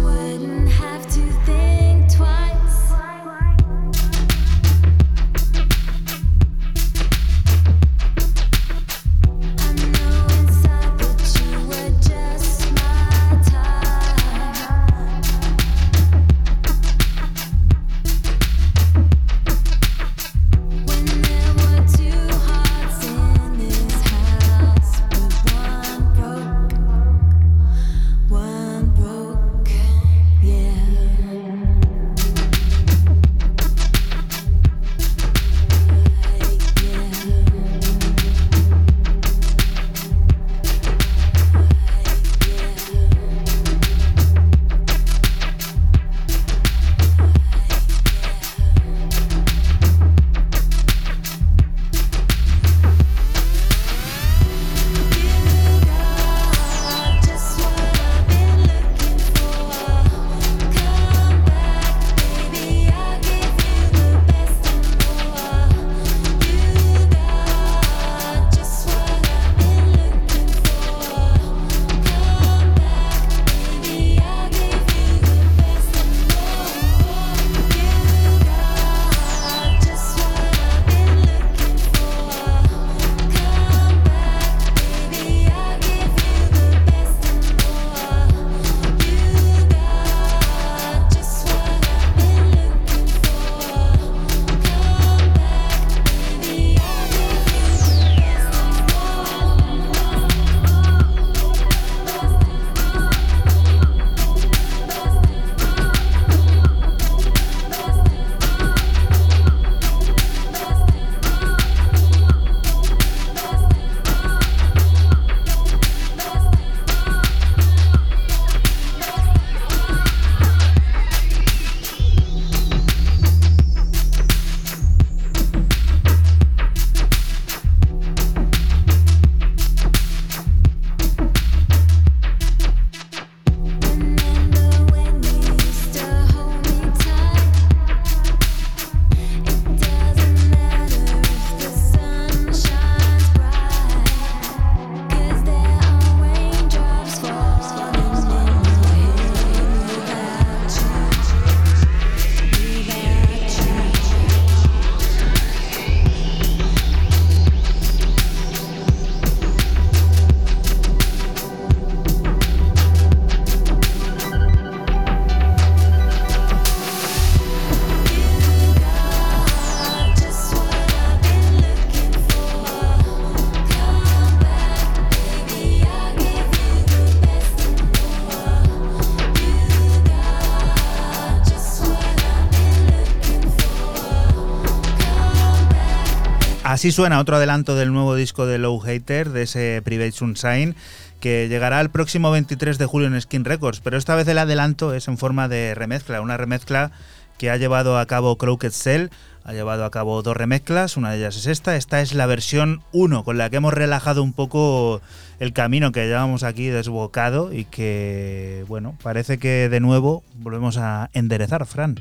Así 186.76 186.92
suena 186.92 187.20
otro 187.20 187.36
adelanto 187.36 187.74
del 187.74 187.90
nuevo 187.90 188.14
disco 188.14 188.44
de 188.44 188.58
Low 188.58 188.78
Hater, 188.80 189.30
de 189.30 189.44
ese 189.44 189.80
Private 189.82 190.12
Sunshine, 190.12 190.76
que 191.20 191.48
llegará 191.48 191.80
el 191.80 191.88
próximo 191.88 192.30
23 192.30 192.76
de 192.76 192.84
julio 192.84 193.08
en 193.08 193.18
Skin 193.18 193.46
Records, 193.46 193.80
pero 193.80 193.96
esta 193.96 194.14
vez 194.14 194.28
el 194.28 194.36
adelanto 194.36 194.92
es 194.92 195.08
en 195.08 195.16
forma 195.16 195.48
de 195.48 195.74
remezcla, 195.74 196.20
una 196.20 196.36
remezcla 196.36 196.90
que 197.38 197.48
ha 197.48 197.56
llevado 197.56 197.98
a 197.98 198.04
cabo 198.04 198.36
Crooked 198.36 198.72
Cell, 198.72 199.08
ha 199.44 199.54
llevado 199.54 199.86
a 199.86 199.90
cabo 199.90 200.20
dos 200.22 200.36
remezclas, 200.36 200.98
una 200.98 201.12
de 201.12 201.16
ellas 201.16 201.38
es 201.38 201.46
esta, 201.46 201.76
esta 201.76 202.02
es 202.02 202.12
la 202.12 202.26
versión 202.26 202.82
1 202.92 203.24
con 203.24 203.38
la 203.38 203.48
que 203.48 203.56
hemos 203.56 203.72
relajado 203.72 204.22
un 204.22 204.34
poco 204.34 205.00
el 205.40 205.54
camino 205.54 205.92
que 205.92 206.06
llevamos 206.06 206.42
aquí 206.42 206.66
desbocado 206.66 207.54
y 207.54 207.64
que, 207.64 208.66
bueno, 208.68 208.98
parece 209.02 209.38
que 209.38 209.70
de 209.70 209.80
nuevo 209.80 210.24
volvemos 210.34 210.76
a 210.76 211.08
enderezar, 211.14 211.64
Fran. 211.64 211.98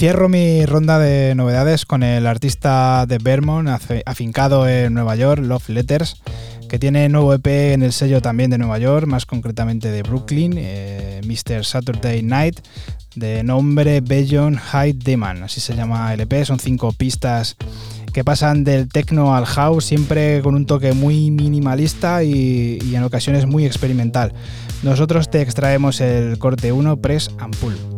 Cierro 0.00 0.30
mi 0.30 0.64
ronda 0.64 0.98
de 0.98 1.34
novedades 1.34 1.84
con 1.84 2.02
el 2.02 2.26
artista 2.26 3.04
de 3.04 3.18
Vermont, 3.18 3.68
afincado 4.06 4.66
en 4.66 4.94
Nueva 4.94 5.14
York, 5.14 5.42
Love 5.44 5.68
Letters, 5.68 6.22
que 6.70 6.78
tiene 6.78 7.10
nuevo 7.10 7.34
EP 7.34 7.46
en 7.46 7.82
el 7.82 7.92
sello 7.92 8.22
también 8.22 8.48
de 8.48 8.56
Nueva 8.56 8.78
York, 8.78 9.06
más 9.06 9.26
concretamente 9.26 9.90
de 9.90 10.02
Brooklyn, 10.02 10.54
eh, 10.56 11.20
Mr. 11.26 11.66
Saturday 11.66 12.22
Night, 12.22 12.60
de 13.14 13.42
nombre 13.42 14.00
Beyond 14.00 14.56
High 14.56 14.94
Demon, 14.94 15.42
así 15.42 15.60
se 15.60 15.76
llama 15.76 16.14
el 16.14 16.20
EP, 16.20 16.46
son 16.46 16.58
cinco 16.58 16.92
pistas 16.92 17.56
que 18.14 18.24
pasan 18.24 18.64
del 18.64 18.88
techno 18.88 19.36
al 19.36 19.44
house, 19.44 19.84
siempre 19.84 20.40
con 20.40 20.54
un 20.54 20.64
toque 20.64 20.94
muy 20.94 21.30
minimalista 21.30 22.24
y, 22.24 22.78
y 22.82 22.94
en 22.94 23.02
ocasiones 23.02 23.44
muy 23.44 23.66
experimental. 23.66 24.32
Nosotros 24.82 25.30
te 25.30 25.42
extraemos 25.42 26.00
el 26.00 26.38
corte 26.38 26.72
1, 26.72 26.96
Press 26.96 27.30
and 27.38 27.54
Pull. 27.58 27.89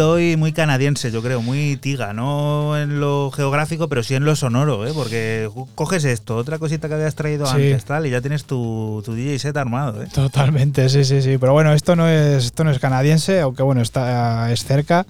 Venido 0.00 0.12
hoy 0.12 0.36
muy 0.36 0.52
canadiense, 0.52 1.10
yo 1.10 1.22
creo, 1.22 1.42
muy 1.42 1.76
tiga, 1.76 2.12
no 2.12 2.78
en 2.78 3.00
lo 3.00 3.30
geográfico, 3.30 3.88
pero 3.88 4.02
sí 4.02 4.14
en 4.14 4.24
lo 4.24 4.34
sonoro, 4.34 4.86
¿eh? 4.86 4.92
porque 4.94 5.48
coges 5.74 6.04
esto, 6.04 6.36
otra 6.36 6.58
cosita 6.58 6.88
que 6.88 6.94
habías 6.94 7.14
traído 7.14 7.44
Sí. 7.46 7.52
antes, 7.56 7.84
tal, 7.84 8.06
y 8.06 8.10
ya 8.10 8.20
tienes 8.20 8.44
tu, 8.44 9.02
tu 9.04 9.14
DJ 9.14 9.38
set 9.38 9.56
armado. 9.56 10.02
¿eh? 10.02 10.08
Totalmente, 10.12 10.88
sí, 10.88 11.04
sí, 11.04 11.20
sí. 11.20 11.36
Pero 11.38 11.52
bueno, 11.52 11.72
esto 11.72 11.96
no 11.96 12.08
es, 12.08 12.46
esto 12.46 12.64
no 12.64 12.70
es 12.70 12.78
canadiense, 12.78 13.40
aunque 13.40 13.62
bueno, 13.62 13.82
está, 13.82 14.50
es 14.52 14.64
cerca. 14.64 15.06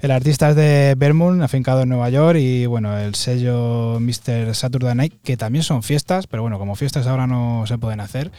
El 0.00 0.10
artista 0.10 0.50
es 0.50 0.56
de 0.56 0.94
Vermont, 0.96 1.42
afincado 1.42 1.82
en 1.82 1.88
Nueva 1.88 2.10
York, 2.10 2.38
y 2.38 2.66
bueno, 2.66 2.98
el 2.98 3.14
sello 3.14 3.98
Mr. 4.00 4.54
Saturday 4.54 4.94
Night, 4.94 5.14
que 5.22 5.36
también 5.36 5.62
son 5.62 5.82
fiestas, 5.82 6.26
pero 6.26 6.42
bueno, 6.42 6.58
como 6.58 6.74
fiestas 6.76 7.06
ahora 7.06 7.26
no 7.26 7.64
se 7.66 7.78
pueden 7.78 8.00
hacer, 8.00 8.30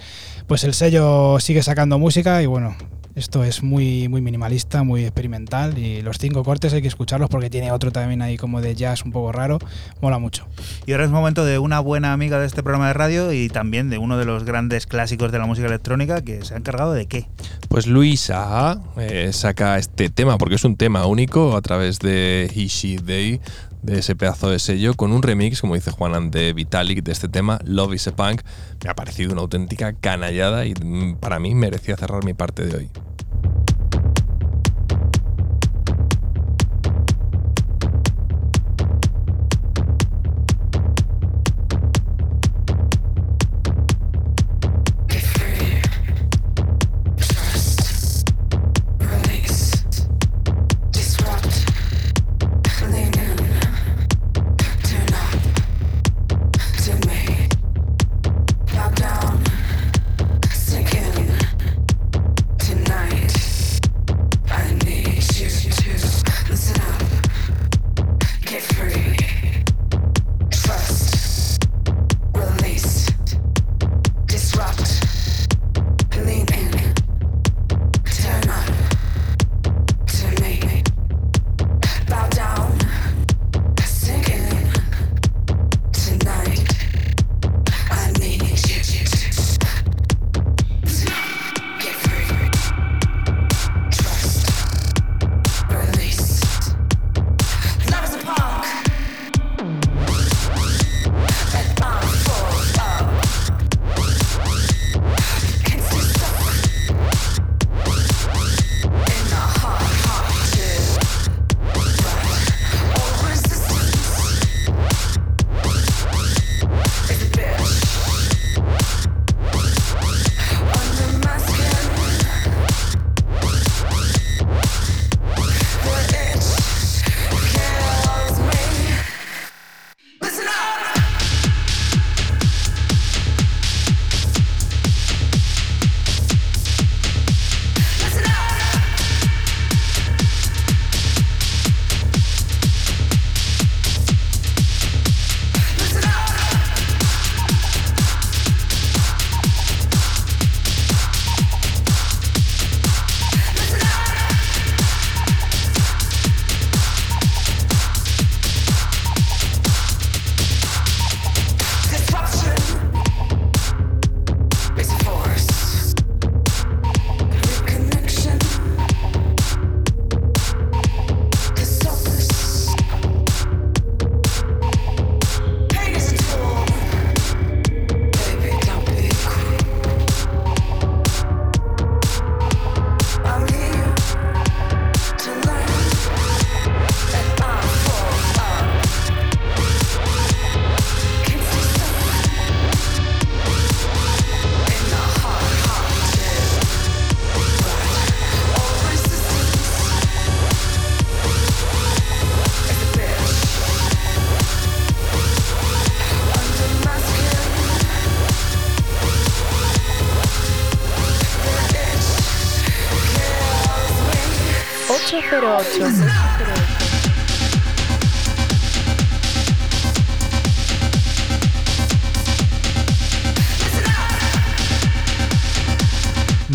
pues 0.48 0.64
el 0.64 0.74
sello 0.74 1.40
sigue 1.40 1.64
sacando 1.64 1.98
música 1.98 2.42
y 2.42 2.46
bueno. 2.46 2.76
Esto 3.16 3.46
es 3.46 3.64
muy, 3.64 4.10
muy 4.10 4.20
minimalista, 4.20 4.84
muy 4.84 5.04
experimental 5.04 5.78
y 5.78 6.02
los 6.02 6.18
cinco 6.18 6.44
cortes 6.44 6.74
hay 6.74 6.82
que 6.82 6.90
escucharlos 6.90 7.30
porque 7.30 7.50
tiene 7.50 7.72
otro 7.72 7.90
también 7.92 8.22
ahí 8.22 8.36
como 8.36 8.60
de 8.60 8.76
jazz 8.76 9.06
un 9.06 9.14
poco 9.14 9.32
raro. 9.32 9.58
Mola 10.02 10.20
mucho. 10.20 10.46
Y 10.86 10.92
ahora 10.92 11.06
es 11.06 11.12
momento 11.12 11.46
de 11.46 11.58
una 11.58 11.80
buena 11.80 12.12
amiga 12.12 12.40
de 12.40 12.46
este 12.46 12.62
programa 12.62 12.88
de 12.88 12.94
radio 12.94 13.32
y 13.32 13.48
también 13.48 13.90
de 13.90 14.00
uno 14.00 14.18
de 14.18 14.26
los 14.26 14.44
grandes 14.44 14.86
clásicos 14.86 15.32
de 15.32 15.40
la 15.40 15.46
música 15.46 15.68
electrónica 15.68 16.22
que 16.24 16.44
se 16.44 16.56
ha 16.56 16.58
encargado 16.58 16.92
de 16.92 17.06
qué. 17.06 17.30
Pues 17.70 17.88
Luisa 17.88 18.82
eh, 18.98 19.32
saca 19.32 19.78
este 19.78 20.10
tema, 20.10 20.38
porque 20.38 20.56
es 20.56 20.66
un 20.66 20.76
tema 20.76 21.06
único 21.06 21.56
a 21.56 21.62
través 21.62 22.00
de 22.00 22.52
He, 22.54 22.68
She, 22.68 22.98
They, 22.98 23.40
de 23.86 24.00
ese 24.00 24.16
pedazo 24.16 24.50
de 24.50 24.58
sello, 24.58 24.96
con 24.96 25.12
un 25.12 25.22
remix, 25.22 25.62
como 25.62 25.76
dice 25.76 25.92
Juanan, 25.92 26.32
de 26.32 26.54
Vitalik, 26.54 27.04
de 27.04 27.12
este 27.12 27.30
tema, 27.30 27.60
Love 27.66 27.94
is 27.94 28.08
a 28.08 28.16
Punk. 28.16 28.42
Me 28.84 28.90
ha 28.90 28.96
parecido 28.96 29.32
una 29.32 29.42
auténtica 29.42 29.94
canallada 29.94 30.66
y 30.66 30.74
mm, 30.74 31.18
para 31.18 31.40
mí 31.40 31.54
merecía 31.54 31.96
cerrar 31.96 32.26
mi 32.26 32.34
parte 32.34 32.66
de 32.66 32.78
hoy. 32.78 32.90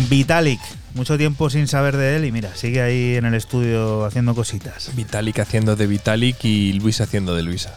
Vitalik, 0.07 0.59
mucho 0.93 1.17
tiempo 1.17 1.49
sin 1.49 1.67
saber 1.67 1.97
de 1.97 2.17
él 2.17 2.25
y 2.25 2.31
mira, 2.31 2.55
sigue 2.55 2.81
ahí 2.81 3.15
en 3.15 3.25
el 3.25 3.33
estudio 3.33 4.05
haciendo 4.05 4.35
cositas. 4.35 4.95
Vitalik 4.95 5.39
haciendo 5.39 5.75
de 5.75 5.87
Vitalik 5.87 6.43
y 6.43 6.73
Luis 6.73 7.01
haciendo 7.01 7.33
de 7.33 7.41
Luisa. 7.41 7.73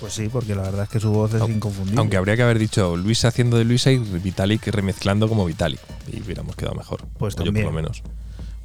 Pues 0.00 0.12
sí, 0.12 0.28
porque 0.28 0.54
la 0.54 0.62
verdad 0.62 0.82
es 0.82 0.90
que 0.90 1.00
su 1.00 1.10
voz 1.10 1.32
es 1.32 1.40
aunque. 1.40 1.70
Aunque 1.96 2.16
habría 2.18 2.36
que 2.36 2.42
haber 2.42 2.58
dicho 2.58 2.96
Luis 2.96 3.24
haciendo 3.24 3.56
de 3.56 3.64
Luisa 3.64 3.90
y 3.90 3.96
Vitalik 3.96 4.66
remezclando 4.66 5.28
como 5.28 5.46
Vitalik. 5.46 5.80
Y 6.12 6.20
hubiéramos 6.20 6.56
quedado 6.56 6.74
mejor. 6.74 7.06
Pues 7.18 7.36
también. 7.36 7.54
Yo 7.56 7.62
por 7.62 7.72
lo 7.72 7.76
menos. 7.76 8.02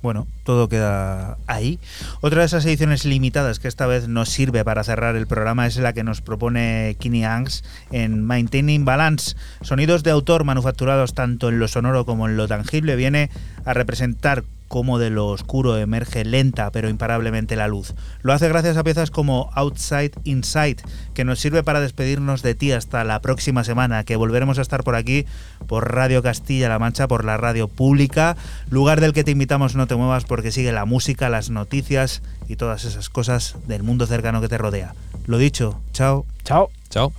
Bueno, 0.03 0.27
todo 0.43 0.67
queda 0.67 1.38
ahí. 1.53 1.80
Otra 2.21 2.41
de 2.41 2.45
esas 2.45 2.65
ediciones 2.65 3.05
limitadas 3.05 3.59
que 3.59 3.67
esta 3.67 3.88
vez 3.88 4.07
nos 4.07 4.30
sirve 4.30 4.63
para 4.63 4.84
cerrar 4.84 5.15
el 5.15 5.27
programa 5.27 5.67
es 5.67 5.77
la 5.77 5.93
que 5.93 6.03
nos 6.03 6.21
propone 6.21 6.95
Kini 6.99 7.25
Angs 7.25 7.63
en 7.91 8.23
Maintaining 8.23 8.85
Balance. 8.85 9.35
Sonidos 9.61 10.03
de 10.03 10.11
autor 10.11 10.43
manufacturados 10.43 11.13
tanto 11.13 11.49
en 11.49 11.59
lo 11.59 11.67
sonoro 11.67 12.05
como 12.05 12.27
en 12.27 12.38
lo 12.38 12.47
tangible 12.47 12.95
viene 12.95 13.30
a 13.65 13.73
representar 13.73 14.43
cómo 14.74 14.98
de 14.98 15.12
lo 15.12 15.28
oscuro 15.28 15.78
emerge 15.78 16.26
lenta 16.26 16.72
pero 16.72 16.90
imparablemente 16.90 17.56
la 17.56 17.68
luz. 17.68 17.94
Lo 18.24 18.34
hace 18.34 18.50
gracias 18.50 18.76
a 18.76 18.84
piezas 18.84 19.12
como 19.12 19.52
Outside 19.54 20.14
Inside, 20.24 20.78
que 21.14 21.24
nos 21.24 21.40
sirve 21.40 21.62
para 21.62 21.80
despedirnos 21.80 22.41
de 22.41 22.56
ti 22.56 22.72
hasta 22.72 23.04
la 23.04 23.22
próxima 23.22 23.64
semana, 23.64 24.04
que 24.04 24.16
volveremos 24.16 24.58
a 24.58 24.64
estar 24.64 24.84
por 24.84 24.95
aquí, 24.95 25.28
por 25.68 25.94
Radio 25.94 26.24
Castilla-La 26.24 26.80
Mancha, 26.80 27.08
por 27.08 27.24
la 27.24 27.38
radio 27.38 27.68
pública, 27.68 28.36
lugar 28.72 29.00
del 29.00 29.14
que 29.14 29.24
te 29.24 29.30
invitamos 29.30 29.76
no 29.76 29.86
te 29.86 29.94
muevas 29.94 30.26
porque 30.26 30.52
sigue 30.52 30.72
la 30.72 30.86
música, 30.86 31.30
las 31.30 31.52
noticias 31.52 32.24
y 32.48 32.56
todas 32.56 32.84
esas 32.84 33.10
cosas 33.10 33.56
del 33.68 33.84
mundo 33.84 34.08
cercano 34.08 34.41
que 34.41 34.48
te 34.48 34.58
rodea. 34.58 34.95
Lo 35.28 35.38
dicho, 35.38 35.80
chao. 35.91 36.26
Chao. 36.45 36.72
Chao. 36.90 37.14